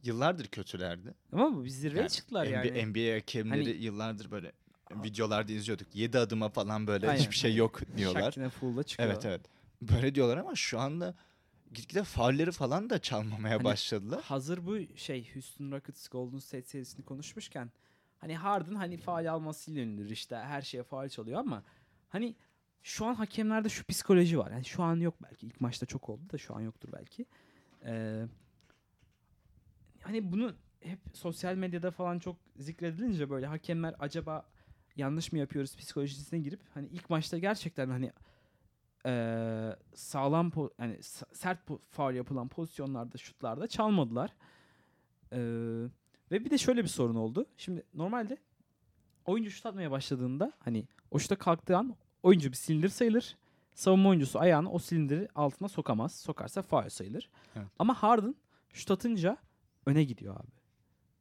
yıllardır 0.03 0.47
kötülerdi. 0.47 1.13
Ama 1.31 1.55
bu 1.55 1.65
bir 1.65 1.69
zirveye 1.69 2.01
Yani 2.01 2.09
çıktılar 2.09 2.47
NBA, 2.47 2.51
yani. 2.51 2.85
NBA 2.85 3.15
hakemleri 3.15 3.73
Hani- 3.73 3.83
yıllardır 3.83 4.31
böyle 4.31 4.51
videolarda 4.91 5.51
izliyorduk. 5.51 5.95
7 5.95 6.17
adıma 6.19 6.49
falan 6.49 6.87
böyle 6.87 7.09
Aynen, 7.09 7.19
hiçbir 7.19 7.35
şey 7.35 7.55
yok 7.55 7.79
diyorlar. 7.97 8.21
Şakine 8.21 8.49
full'da 8.49 8.83
çıkıyor. 8.83 9.09
Evet 9.09 9.25
evet. 9.25 9.41
Böyle 9.81 10.15
diyorlar 10.15 10.37
ama 10.37 10.55
şu 10.55 10.79
anda 10.79 11.15
gitgide 11.73 12.03
faulleri 12.03 12.51
falan 12.51 12.89
da 12.89 12.99
çalmamaya 12.99 13.55
Hani- 13.55 13.63
başladılar. 13.63 14.21
Hazır 14.23 14.65
bu 14.65 14.97
şey 14.97 15.33
Houston 15.33 15.71
Rockets 15.71 16.07
Golden 16.07 16.37
State 16.39 16.65
serisini 16.65 17.05
konuşmuşken 17.05 17.71
hani 18.17 18.37
Harden 18.37 18.75
hani 18.75 18.97
faal 18.97 19.31
almasıyla 19.31 19.81
ünlüdür 19.81 20.09
işte 20.09 20.35
her 20.35 20.61
şeye 20.61 20.83
faal 20.83 21.09
çalıyor 21.09 21.39
ama 21.39 21.63
hani 22.09 22.35
şu 22.83 23.05
an 23.05 23.13
hakemlerde 23.13 23.69
şu 23.69 23.85
psikoloji 23.85 24.39
var. 24.39 24.51
Yani 24.51 24.65
şu 24.65 24.83
an 24.83 24.95
yok 24.99 25.15
belki. 25.23 25.47
ilk 25.47 25.61
maçta 25.61 25.85
çok 25.85 26.09
oldu 26.09 26.21
da 26.31 26.37
şu 26.37 26.55
an 26.55 26.61
yoktur 26.61 26.89
belki. 26.93 27.25
Ee, 27.85 28.25
hani 30.01 30.31
bunu 30.31 30.53
hep 30.81 30.99
sosyal 31.13 31.55
medyada 31.55 31.91
falan 31.91 32.19
çok 32.19 32.35
zikredilince 32.57 33.29
böyle 33.29 33.45
hakemler 33.45 33.95
acaba 33.99 34.49
yanlış 34.95 35.31
mı 35.31 35.39
yapıyoruz 35.39 35.75
psikolojisine 35.77 36.39
girip 36.39 36.59
hani 36.73 36.87
ilk 36.87 37.09
maçta 37.09 37.37
gerçekten 37.37 37.89
hani 37.89 38.11
eee, 39.05 39.75
sağlam 39.93 40.51
yani 40.79 40.97
sert 41.33 41.59
faul 41.89 42.13
yapılan 42.13 42.47
pozisyonlarda 42.47 43.17
şutlarda 43.17 43.67
çalmadılar. 43.67 44.33
Eee, 45.31 45.39
ve 46.31 46.45
bir 46.45 46.49
de 46.49 46.57
şöyle 46.57 46.83
bir 46.83 46.87
sorun 46.89 47.15
oldu. 47.15 47.45
Şimdi 47.57 47.83
normalde 47.93 48.37
oyuncu 49.25 49.51
şut 49.51 49.65
atmaya 49.65 49.91
başladığında 49.91 50.53
hani 50.59 50.85
o 51.11 51.19
şuta 51.19 51.35
kalktığı 51.35 51.77
an 51.77 51.95
oyuncu 52.23 52.49
bir 52.51 52.55
silindir 52.55 52.89
sayılır. 52.89 53.37
Savunma 53.73 54.09
oyuncusu 54.09 54.39
ayağını 54.39 54.71
o 54.71 54.79
silindiri 54.79 55.27
altına 55.35 55.67
sokamaz. 55.67 56.15
Sokarsa 56.15 56.61
faul 56.61 56.89
sayılır. 56.89 57.29
Evet. 57.55 57.67
Ama 57.79 57.93
Harden 57.93 58.35
şut 58.73 58.91
atınca 58.91 59.37
öne 59.85 60.03
gidiyor 60.03 60.35
abi. 60.35 60.51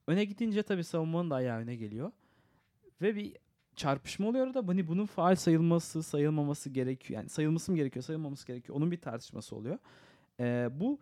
Öne 0.07 0.25
gidince 0.25 0.63
tabii 0.63 0.85
savunmanın 0.85 1.31
da 1.31 1.35
ayağı 1.35 1.59
öne 1.59 1.77
geliyor. 1.77 2.13
Ve 3.03 3.17
bir 3.17 3.37
çarpışma 3.79 4.29
oluyor 4.29 4.47
orada. 4.47 4.69
Hani 4.69 4.89
bunun 4.89 5.07
faal 5.07 5.35
sayılması, 5.37 6.03
sayılmaması 6.03 6.71
gerekiyor. 6.71 7.21
Yani 7.21 7.29
sayılması 7.29 7.71
mı 7.73 7.77
gerekiyor, 7.77 8.05
sayılmaması 8.05 8.47
gerekiyor. 8.47 8.77
Onun 8.77 8.91
bir 8.91 9.01
tartışması 9.01 9.57
oluyor. 9.57 9.79
Ee, 10.41 10.69
bu 10.73 10.99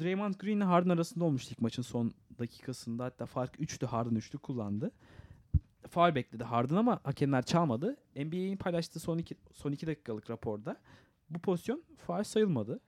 Draymond 0.00 0.34
Green 0.34 0.56
ile 0.56 0.64
Harden 0.64 0.90
arasında 0.90 1.24
olmuştu 1.24 1.50
ilk 1.52 1.60
maçın 1.60 1.82
son 1.82 2.12
dakikasında. 2.38 3.04
Hatta 3.04 3.26
fark 3.26 3.56
3'tü. 3.56 3.86
Harden 3.86 4.16
3'lü 4.16 4.38
kullandı. 4.38 4.90
Faal 5.88 6.14
bekledi 6.14 6.44
Harden 6.44 6.76
ama 6.76 7.00
hakemler 7.04 7.42
çalmadı. 7.42 7.96
NBA'in 8.16 8.56
paylaştığı 8.56 9.00
son 9.00 9.18
2 9.18 9.34
son 9.52 9.72
iki 9.72 9.86
dakikalık 9.86 10.30
raporda 10.30 10.76
bu 11.30 11.38
pozisyon 11.38 11.82
faal 12.06 12.24
sayılmadı. 12.24 12.80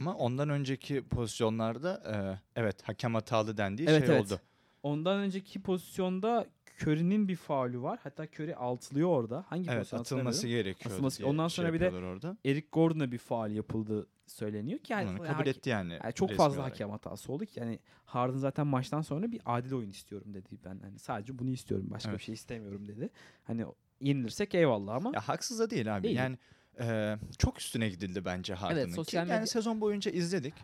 Ama 0.00 0.14
ondan 0.14 0.48
önceki 0.48 1.02
pozisyonlarda 1.08 2.02
e, 2.12 2.14
evet 2.60 2.82
hakem 2.82 3.14
hatalı 3.14 3.56
dendiği 3.56 3.88
Evet, 3.88 4.06
şey 4.06 4.14
evet. 4.16 4.26
oldu. 4.26 4.40
Ondan 4.82 5.18
önceki 5.18 5.62
pozisyonda 5.62 6.46
Curry'nin 6.82 7.28
bir 7.28 7.36
faulü 7.36 7.82
var. 7.82 7.98
Hatta 8.02 8.24
Curry 8.26 8.54
altılıyor 8.56 9.08
orada. 9.08 9.44
Hangi 9.48 9.70
Evet 9.70 9.94
atılması 9.94 10.48
gerekiyor. 10.48 10.94
Atılması- 10.94 11.26
ondan 11.26 11.48
şey 11.48 11.56
sonra 11.64 11.74
bir 11.74 11.80
de- 11.80 11.90
orada. 11.90 12.36
Eric 12.44 12.66
Gordon'a 12.72 13.12
bir 13.12 13.18
faul 13.18 13.50
yapıldı 13.50 14.06
söyleniyor 14.26 14.78
ki 14.78 14.92
yani, 14.92 15.10
Onu 15.10 15.16
yani 15.18 15.26
kabul 15.26 15.44
hake- 15.44 15.48
etti 15.48 15.70
yani. 15.70 15.98
yani 16.04 16.12
çok 16.14 16.32
fazla 16.32 16.58
olarak. 16.60 16.72
hakem 16.72 16.90
hatası 16.90 17.32
oldu 17.32 17.46
ki 17.46 17.60
yani 17.60 17.78
Harden 18.04 18.38
zaten 18.38 18.66
maçtan 18.66 19.02
sonra 19.02 19.32
bir 19.32 19.40
adil 19.46 19.72
oyun 19.72 19.90
istiyorum 19.90 20.34
dedi 20.34 20.48
ben 20.64 20.78
hani 20.82 20.98
sadece 20.98 21.38
bunu 21.38 21.50
istiyorum 21.50 21.86
başka 21.90 22.10
Evet. 22.10 22.18
bir 22.18 22.24
şey 22.24 22.34
istemiyorum 22.34 22.88
dedi. 22.88 23.10
Hani 23.44 23.64
yenilirsek 24.00 24.54
eyvallah 24.54 24.94
ama 24.94 25.10
Ya 25.14 25.20
haksız 25.28 25.58
da 25.58 25.70
değil 25.70 25.96
abi. 25.96 26.02
Değil. 26.02 26.16
Yani 26.16 26.38
e, 26.80 27.16
çok 27.38 27.60
üstüne 27.60 27.88
gidildi 27.88 28.24
bence 28.24 28.54
Harden'ın. 28.54 28.86
ki. 28.86 28.92
sosyal 28.92 29.28
Yani 29.28 29.38
medya- 29.42 29.46
sezon 29.46 29.80
boyunca 29.80 30.10
izledik. 30.10 30.54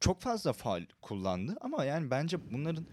Çok 0.00 0.20
fazla 0.20 0.52
faul 0.52 0.82
kullandı 1.02 1.56
ama 1.60 1.84
yani 1.84 2.10
bence 2.10 2.36
bunların 2.52 2.86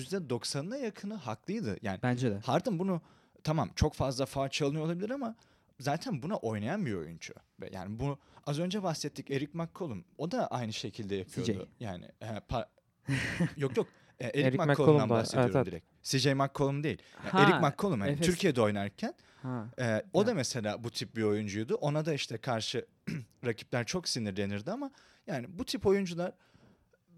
%90'ına 0.00 0.76
yakını 0.78 1.14
haklıydı. 1.14 1.76
Yani 1.82 1.98
bence 2.02 2.30
de. 2.30 2.38
Harden 2.38 2.78
bunu 2.78 3.00
tamam 3.44 3.70
çok 3.76 3.94
fazla 3.94 4.26
faul 4.26 4.48
çalınıyor 4.48 4.84
olabilir 4.84 5.10
ama 5.10 5.34
zaten 5.80 6.22
buna 6.22 6.36
oynayan 6.36 6.86
bir 6.86 6.94
oyuncu. 6.94 7.34
Yani 7.72 7.98
bu 7.98 8.18
az 8.46 8.58
önce 8.58 8.82
bahsettik 8.82 9.30
Eric 9.30 9.50
McCollum. 9.52 10.04
O 10.18 10.30
da 10.30 10.46
aynı 10.46 10.72
şekilde 10.72 11.14
yapıyordu. 11.16 11.52
CJ. 11.52 11.84
Yani 11.84 12.04
e, 12.20 12.26
pa- 12.26 12.66
yok 13.56 13.76
yok. 13.76 13.86
E, 14.20 14.26
Eric, 14.26 14.40
Eric 14.40 14.56
McCollum'dan 14.56 14.68
McCollum 14.70 15.10
da, 15.10 15.14
bahsediyorum 15.14 15.56
evet, 15.56 15.66
direkt. 15.66 15.86
CJ 16.02 16.26
McCollum 16.26 16.84
değil. 16.84 17.02
Yani 17.24 17.30
Ha, 17.30 17.42
Eric 17.42 17.58
McCollum 17.66 18.00
hani 18.00 18.10
Efes. 18.12 18.26
Türkiye'de 18.26 18.60
oynarken 18.60 19.14
Ha. 19.42 19.66
ee, 19.78 20.02
o 20.12 20.26
da 20.26 20.30
Ya. 20.30 20.34
mesela 20.36 20.84
bu 20.84 20.90
tip 20.90 21.16
bir 21.16 21.22
oyuncuydu. 21.22 21.74
Ona 21.74 22.04
da 22.04 22.14
işte 22.14 22.38
karşı 22.38 22.86
rakipler 23.46 23.86
çok 23.86 24.08
sinirlenirdi 24.08 24.70
ama 24.70 24.90
yani 25.26 25.46
bu 25.48 25.64
tip 25.64 25.86
oyuncular 25.86 26.32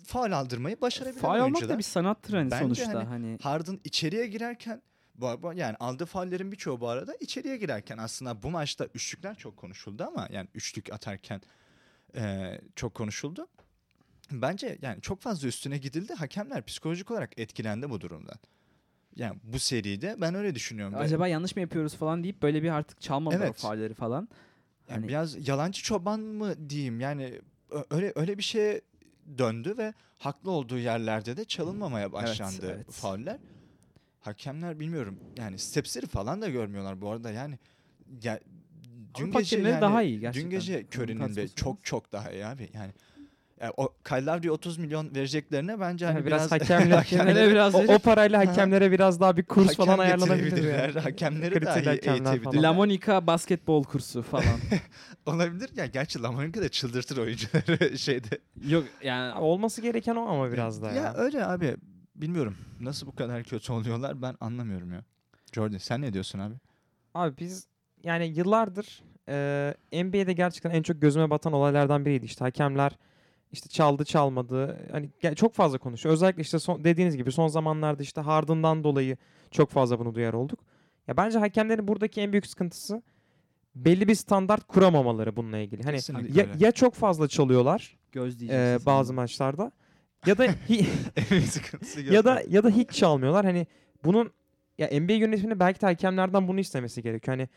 faul 0.04 0.32
aldırmayı 0.32 0.80
başarabilen 0.80 1.22
almak 1.22 1.42
oyuncular. 1.42 1.68
da 1.68 1.78
bir 1.78 1.82
sanattır 1.82 2.34
hani 2.34 2.50
Bence 2.50 2.64
sonuçta 2.64 2.98
hani 2.98 3.04
hani 3.04 3.38
Harden 3.42 3.80
içeriye 3.84 4.26
girerken 4.26 4.82
yani 5.54 5.76
aldığı 5.80 6.06
faullerin 6.06 6.52
birçoğu 6.52 6.80
bu 6.80 6.88
arada 6.88 7.14
içeriye 7.20 7.56
girerken 7.56 7.98
aslında 7.98 8.42
bu 8.42 8.50
maçta 8.50 8.88
üçlükler 8.94 9.34
çok 9.34 9.56
konuşuldu 9.56 10.04
ama 10.04 10.28
yani 10.30 10.48
üçlük 10.54 10.92
atarken 10.92 11.40
e, 12.16 12.54
çok 12.76 12.94
konuşuldu. 12.94 13.48
Bence 14.32 14.78
yani 14.82 15.00
çok 15.00 15.20
fazla 15.20 15.48
üstüne 15.48 15.78
gidildi. 15.78 16.14
Hakemler 16.14 16.64
psikolojik 16.64 17.10
olarak 17.10 17.38
etkilendi 17.38 17.90
bu 17.90 18.00
durumdan. 18.00 18.36
Yani 19.16 19.38
bu 19.42 19.58
seride 19.58 20.16
ben 20.20 20.34
öyle 20.34 20.54
düşünüyorum. 20.54 20.94
Acaba 20.98 21.28
yanlış 21.28 21.56
mı 21.56 21.62
yapıyoruz 21.62 21.94
falan 21.94 22.22
deyip 22.22 22.42
böyle 22.42 22.62
bir 22.62 22.70
artık 22.70 23.00
çalmadılar 23.00 23.46
Evet. 23.46 23.56
faulleri 23.56 23.94
falan. 23.94 24.28
Yani 24.88 24.98
Hani- 24.98 25.08
biraz 25.08 25.48
yalancı 25.48 25.82
çoban 25.82 26.20
mı 26.20 26.70
diyeyim 26.70 27.00
yani 27.00 27.40
öyle 27.90 28.12
öyle 28.14 28.38
bir 28.38 28.42
şeye 28.42 28.80
döndü 29.38 29.74
ve 29.78 29.94
haklı 30.18 30.50
olduğu 30.50 30.78
yerlerde 30.78 31.36
de 31.36 31.44
çalınmamaya 31.44 32.12
başlandı 32.12 32.72
evet. 32.74 32.90
fauller. 32.90 33.38
Hakemler 34.20 34.80
bilmiyorum 34.80 35.20
yani 35.38 35.58
stepsleri 35.58 36.06
falan 36.06 36.42
da 36.42 36.48
görmüyorlar 36.48 37.00
bu 37.00 37.10
arada 37.10 37.30
yani 37.30 37.58
ya, 38.22 38.40
dün 39.14 39.24
Avrupa 39.24 39.40
gece 39.40 39.58
yani, 39.58 39.80
daha 39.80 40.02
iyi 40.02 40.20
gerçekten. 40.20 40.50
dün 40.50 40.56
gece 40.56 40.86
Curry'nin 40.94 41.36
de 41.36 41.48
çok 41.48 41.84
çok 41.84 42.12
daha 42.12 42.30
iyi 42.32 42.46
abi 42.46 42.70
yani. 42.74 42.92
Yani 43.64 43.74
o 43.76 43.88
Kyle 44.04 44.26
Lowry'e 44.26 44.50
30 44.50 44.78
milyon 44.78 45.14
vereceklerine 45.14 45.80
bence 45.80 46.06
hani 46.06 46.16
Yani 46.16 46.26
biraz, 46.26 46.50
biraz 46.50 46.60
hakemler, 46.60 46.96
Hakemlere 46.96 47.50
biraz 47.50 47.74
o, 47.74 47.78
o 47.78 47.98
parayla 47.98 48.38
hakemlere 48.46 48.92
biraz 48.92 49.20
daha 49.20 49.36
bir 49.36 49.42
kurs 49.42 49.76
falan 49.76 49.88
hakem 49.88 50.00
ayarlanabilir. 50.00 50.44
getirebilirler, 50.44 50.88
Yani. 50.88 51.00
hakemleri 51.00 51.60
falan. 51.60 51.78
eğitebilirler. 51.84 52.62
La 52.62 52.72
Monica 52.72 53.26
basketbol 53.26 53.84
kursu 53.84 54.22
falan. 54.22 54.44
Olabilir 55.26 55.70
ya 55.76 55.86
gerçi 55.86 56.22
Lamonica 56.22 56.62
da 56.62 56.68
çıldırtır 56.68 57.16
oyuncuları 57.16 57.98
şeyde. 57.98 58.38
Yok 58.68 58.84
yani 59.02 59.34
Olması 59.34 59.80
gereken 59.82 60.14
o 60.16 60.26
ama 60.28 60.52
biraz 60.52 60.82
daha 60.82 60.92
Ya 60.92 61.02
ya. 61.02 61.14
öyle 61.14 61.46
abi. 61.46 61.76
Bilmiyorum. 62.14 62.56
Nasıl 62.80 63.06
bu 63.06 63.14
kadar 63.14 63.44
kötü 63.44 63.72
oluyorlar 63.72 64.22
ben 64.22 64.36
anlamıyorum 64.40 64.92
ya. 64.92 65.04
Jordan 65.52 65.78
sen 65.78 66.02
ne 66.02 66.12
diyorsun 66.12 66.38
abi? 66.38 66.54
Abi 67.14 67.38
biz 67.38 67.66
yani 68.04 68.26
yıllardır 68.26 69.02
e, 69.28 70.04
NBA'de 70.04 70.32
gerçekten 70.32 70.70
en 70.70 70.82
çok 70.82 71.02
gözüme 71.02 71.30
batan 71.30 71.52
olaylardan 71.52 72.04
biriydi. 72.04 72.24
İşte 72.26 72.44
hakemler 72.44 72.98
işte 73.52 73.68
çaldı 73.68 74.04
çalmadı. 74.04 74.88
Hani 74.92 75.10
çok 75.36 75.54
fazla 75.54 75.78
konuşuyor. 75.78 76.12
Özellikle 76.12 76.42
işte 76.42 76.58
son, 76.58 76.84
dediğiniz 76.84 77.16
gibi 77.16 77.32
son 77.32 77.48
zamanlarda 77.48 78.02
işte 78.02 78.20
Harden'dan 78.20 78.84
dolayı 78.84 79.16
çok 79.50 79.70
fazla 79.70 79.98
bunu 79.98 80.14
duyar 80.14 80.32
olduk. 80.32 80.58
Ya 81.08 81.16
bence 81.16 81.38
hakemlerin 81.38 81.88
buradaki 81.88 82.20
en 82.20 82.32
büyük 82.32 82.46
sıkıntısı 82.46 83.02
belli 83.74 84.08
bir 84.08 84.14
standart 84.14 84.66
kuramamaları 84.66 85.36
bununla 85.36 85.58
ilgili. 85.58 85.82
Hani 85.82 85.96
Kesinlikle 85.96 86.40
ya, 86.40 86.46
öyle. 86.48 86.64
ya 86.64 86.72
çok 86.72 86.94
fazla 86.94 87.28
çalıyorlar 87.28 87.96
göz 88.12 88.42
e, 88.42 88.78
bazı 88.86 89.08
sandım. 89.08 89.22
maçlarda 89.22 89.72
ya 90.26 90.38
da 90.38 90.46
hi- 90.46 90.86
ya 92.12 92.24
da 92.24 92.42
ya 92.48 92.64
da 92.64 92.70
hiç 92.70 92.90
çalmıyorlar. 92.90 93.44
Hani 93.44 93.66
bunun 94.04 94.30
ya 94.78 95.00
NBA 95.00 95.12
yönetiminin 95.12 95.60
belki 95.60 95.80
de 95.80 95.86
hakemlerden 95.86 96.48
bunu 96.48 96.60
istemesi 96.60 97.02
gerekiyor. 97.02 97.36
Hani 97.36 97.48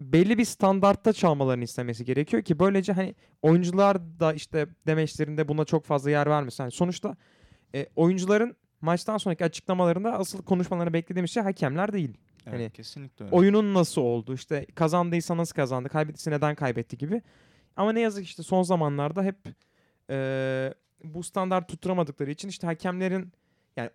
belli 0.00 0.38
bir 0.38 0.44
standartta 0.44 1.12
çalmalarını 1.12 1.64
istemesi 1.64 2.04
gerekiyor 2.04 2.42
ki 2.42 2.58
böylece 2.58 2.92
hani 2.92 3.14
oyuncular 3.42 4.20
da 4.20 4.32
işte 4.32 4.66
demeçlerinde 4.86 5.48
buna 5.48 5.64
çok 5.64 5.84
fazla 5.84 6.10
yer 6.10 6.30
vermesin. 6.30 6.62
Yani 6.62 6.72
sonuçta 6.72 7.16
e, 7.74 7.86
oyuncuların 7.96 8.56
maçtan 8.80 9.18
sonraki 9.18 9.44
açıklamalarında 9.44 10.12
asıl 10.18 10.42
konuşmalarını 10.42 10.92
beklediğimiz 10.92 11.30
şey 11.30 11.42
hakemler 11.42 11.92
değil. 11.92 12.18
Evet, 12.46 12.60
hani 12.60 12.70
kesinlikle 12.70 13.24
öyle. 13.24 13.36
Oyunun 13.36 13.74
nasıl 13.74 14.02
oldu? 14.02 14.34
İşte 14.34 14.66
kazandıysa 14.74 15.36
nasıl 15.36 15.54
kazandı? 15.54 15.88
Kaybettiyse 15.88 16.30
neden 16.30 16.54
kaybetti 16.54 16.98
gibi. 16.98 17.22
Ama 17.76 17.92
ne 17.92 18.00
yazık 18.00 18.24
işte 18.24 18.42
son 18.42 18.62
zamanlarda 18.62 19.22
hep 19.22 19.36
e, 20.10 20.74
bu 21.04 21.22
standart 21.22 21.68
tutturamadıkları 21.68 22.30
için 22.30 22.48
işte 22.48 22.66
hakemlerin 22.66 23.32
yani 23.76 23.90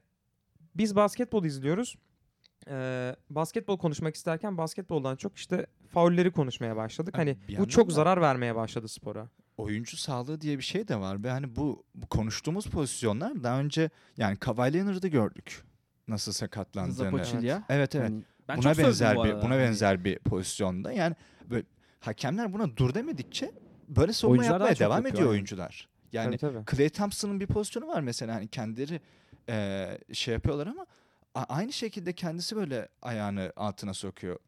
biz 0.75 0.95
basketbol 0.95 1.45
izliyoruz. 1.45 1.95
E, 2.69 3.15
basketbol 3.29 3.77
konuşmak 3.77 4.15
isterken 4.15 4.57
basketboldan 4.57 5.15
çok 5.15 5.37
işte 5.37 5.65
faulleri 5.89 6.31
konuşmaya 6.31 6.75
başladık. 6.75 7.13
Ya 7.13 7.19
Hani 7.19 7.37
bu 7.57 7.67
çok 7.67 7.89
da- 7.89 7.93
zarar 7.93 8.21
vermeye 8.21 8.55
başladı 8.55 8.87
spora. 8.87 9.29
Oyuncu 9.57 9.97
sağlığı 9.97 10.41
diye 10.41 10.57
bir 10.57 10.63
şey 10.63 10.87
de 10.87 10.99
var 10.99 11.23
ve 11.23 11.29
hani 11.29 11.55
bu, 11.55 11.83
bu 11.95 12.07
konuştuğumuz 12.07 12.65
pozisyonlar 12.65 13.43
daha 13.43 13.59
önce 13.59 13.89
yani 14.17 14.37
Kawhi 14.37 14.73
Leonard'ı 14.73 15.07
gördük. 15.07 15.63
Nasıl 16.07 16.31
sakatlandığını. 16.31 16.93
Zapochilya. 16.93 17.63
Evet 17.69 17.95
evet. 17.95 18.09
Hani 18.09 18.23
ben 18.47 18.57
buna 18.57 18.77
benzer 18.77 19.15
bu 19.15 19.23
bir 19.23 19.33
buna 19.33 19.43
Hani 19.43 19.59
benzer 19.59 20.03
bir 20.03 20.19
pozisyonda. 20.19 20.91
Yani 20.91 21.15
böyle 21.49 21.65
hakemler 21.99 22.53
buna 22.53 22.77
dur 22.77 22.93
demedikçe 22.93 23.51
böyle 23.89 24.13
savunma 24.13 24.39
Oyuncular 24.39 24.59
yapmaya 24.59 24.79
devam 24.79 24.97
yapıyor, 24.97 25.15
ediyor 25.15 25.29
oyuncular. 25.29 25.87
Yani 26.11 26.37
tabii, 26.37 26.53
tabii. 26.65 26.77
Clay 26.77 26.89
Thompson'ın 26.89 27.39
bir 27.39 27.47
pozisyonu 27.47 27.87
var 27.87 28.01
mesela 28.01 28.35
hani 28.35 28.47
kendileri 28.47 29.01
eee, 29.49 29.97
şey 30.13 30.33
yapıyorlar 30.33 30.67
ama 30.67 30.85
aynı 31.35 31.73
şekilde 31.73 32.13
kendisi 32.13 32.55
böyle 32.55 32.87
ayağını 33.01 33.53
altına 33.55 33.93
sokuyor. 33.93 34.39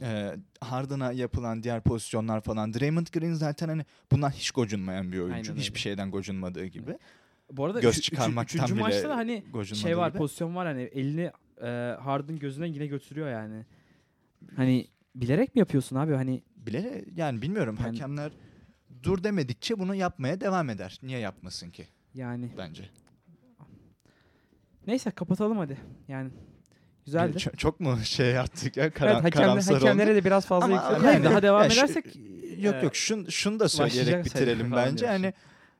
Eee 0.00 0.36
Harden'a 0.60 1.12
yapılan 1.12 1.62
diğer 1.62 1.80
pozisyonlar 1.80 2.40
falan. 2.40 2.74
Draymond 2.74 3.06
Green 3.12 3.32
zaten 3.32 3.68
hani 3.68 3.84
bundan 4.12 4.30
hiç 4.30 4.50
gocunmayan 4.50 5.12
bir 5.12 5.18
oyuncu. 5.18 5.34
Aynen 5.34 5.50
öyle. 5.50 5.60
Hiçbir 5.60 5.78
şeyden 5.80 6.10
gocunmadığı 6.10 6.66
gibi. 6.66 6.98
Bu 7.52 7.64
arada 7.64 7.80
Göz 7.80 7.94
üçü- 7.98 8.00
çıkarmaktan 8.02 8.58
üçüncü 8.58 8.74
bile 8.74 8.82
maçta 8.82 9.08
da 9.08 9.16
hani 9.16 9.44
şey 9.74 9.96
var 9.98 10.08
gibi. 10.08 10.18
pozisyon 10.18 10.56
var 10.56 10.66
hani 10.66 10.82
elini 10.82 11.30
e, 11.62 11.96
Harden 12.00 12.38
gözüne 12.38 12.68
yine 12.68 12.86
götürüyor 12.86 13.30
yani. 13.30 13.64
Hani 14.56 14.86
bilerek 15.14 15.54
mi 15.54 15.58
yapıyorsun 15.58 15.96
abi 15.96 16.14
hani 16.14 16.42
Bile 16.56 17.04
yani 17.16 17.42
bilmiyorum 17.42 17.76
Yani- 17.80 17.88
hakemler 17.88 18.32
dur 19.02 19.24
demedikçe 19.24 19.78
bunu 19.78 19.94
yapmaya 19.94 20.40
devam 20.40 20.70
eder. 20.70 20.98
Niye 21.02 21.18
yapmasın 21.18 21.70
ki 21.70 21.86
yani 22.14 22.50
bence? 22.58 22.90
Neyse 24.86 25.10
kapatalım 25.10 25.58
hadi. 25.58 25.76
Yani 26.08 26.30
güzeldi. 27.06 27.38
Çok, 27.38 27.58
çok 27.58 27.80
mu 27.80 27.98
şey 28.04 28.30
yaptık 28.30 28.76
ya 28.76 28.90
karan, 28.90 29.14
Evet, 29.14 29.24
hakemle- 29.24 29.42
karamsar 29.42 29.74
hakemlere 29.74 30.14
de 30.14 30.24
biraz 30.24 30.46
fazla 30.46 30.64
Ama 30.66 30.74
yükseldi. 30.74 31.06
Yani- 31.06 31.24
daha 31.24 31.42
devam 31.42 31.62
ya 31.62 31.70
şu- 31.70 31.78
edersek 31.80 32.04
Yok 32.58 32.74
e, 32.74 32.84
yok 32.84 32.96
şun, 32.96 33.26
şunu 33.28 33.60
da 33.60 33.68
söyleyerek 33.68 34.24
bitirelim 34.24 34.72
bence. 34.72 35.06
Hani 35.06 35.34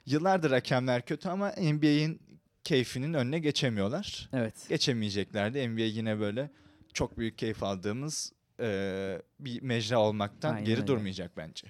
yıllardır 0.06 0.50
hakemler 0.50 1.02
kötü 1.06 1.28
ama 1.28 1.48
NBA'in 1.60 2.20
keyfinin 2.64 3.14
önüne 3.14 3.38
geçemiyorlar. 3.38 4.28
Evet. 4.32 4.54
Geçemeyecekler 4.68 5.54
de 5.54 5.68
NBA 5.68 5.80
yine 5.82 6.20
böyle 6.20 6.50
çok 6.92 7.18
büyük 7.18 7.38
keyif 7.38 7.62
aldığımız 7.62 8.32
e, 8.60 9.18
bir 9.40 9.62
mecra 9.62 9.98
olmaktan 9.98 10.50
Aynen 10.54 10.64
geri 10.64 10.76
öyle. 10.76 10.86
durmayacak 10.86 11.36
bence. 11.36 11.66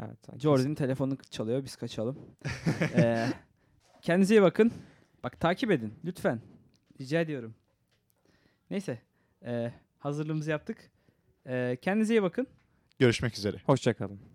Evet. 0.00 0.40
Jordan'ın 0.40 0.74
telefonu 0.74 1.16
çalıyor 1.30 1.64
biz 1.64 1.76
kaçalım. 1.76 2.18
Ee, 2.96 3.26
kendinize 4.02 4.34
iyi 4.34 4.42
bakın. 4.42 4.72
Bak 5.24 5.40
takip 5.40 5.70
edin 5.70 5.94
lütfen. 6.04 6.40
Rica 7.00 7.20
ediyorum. 7.20 7.54
Neyse. 8.70 8.98
e, 9.44 9.72
hazırlığımızı 9.98 10.50
yaptık. 10.50 10.90
E, 11.46 11.76
kendinize 11.82 12.14
iyi 12.14 12.22
bakın. 12.22 12.46
Görüşmek 12.98 13.38
üzere. 13.38 13.56
Hoşçakalın. 13.66 14.33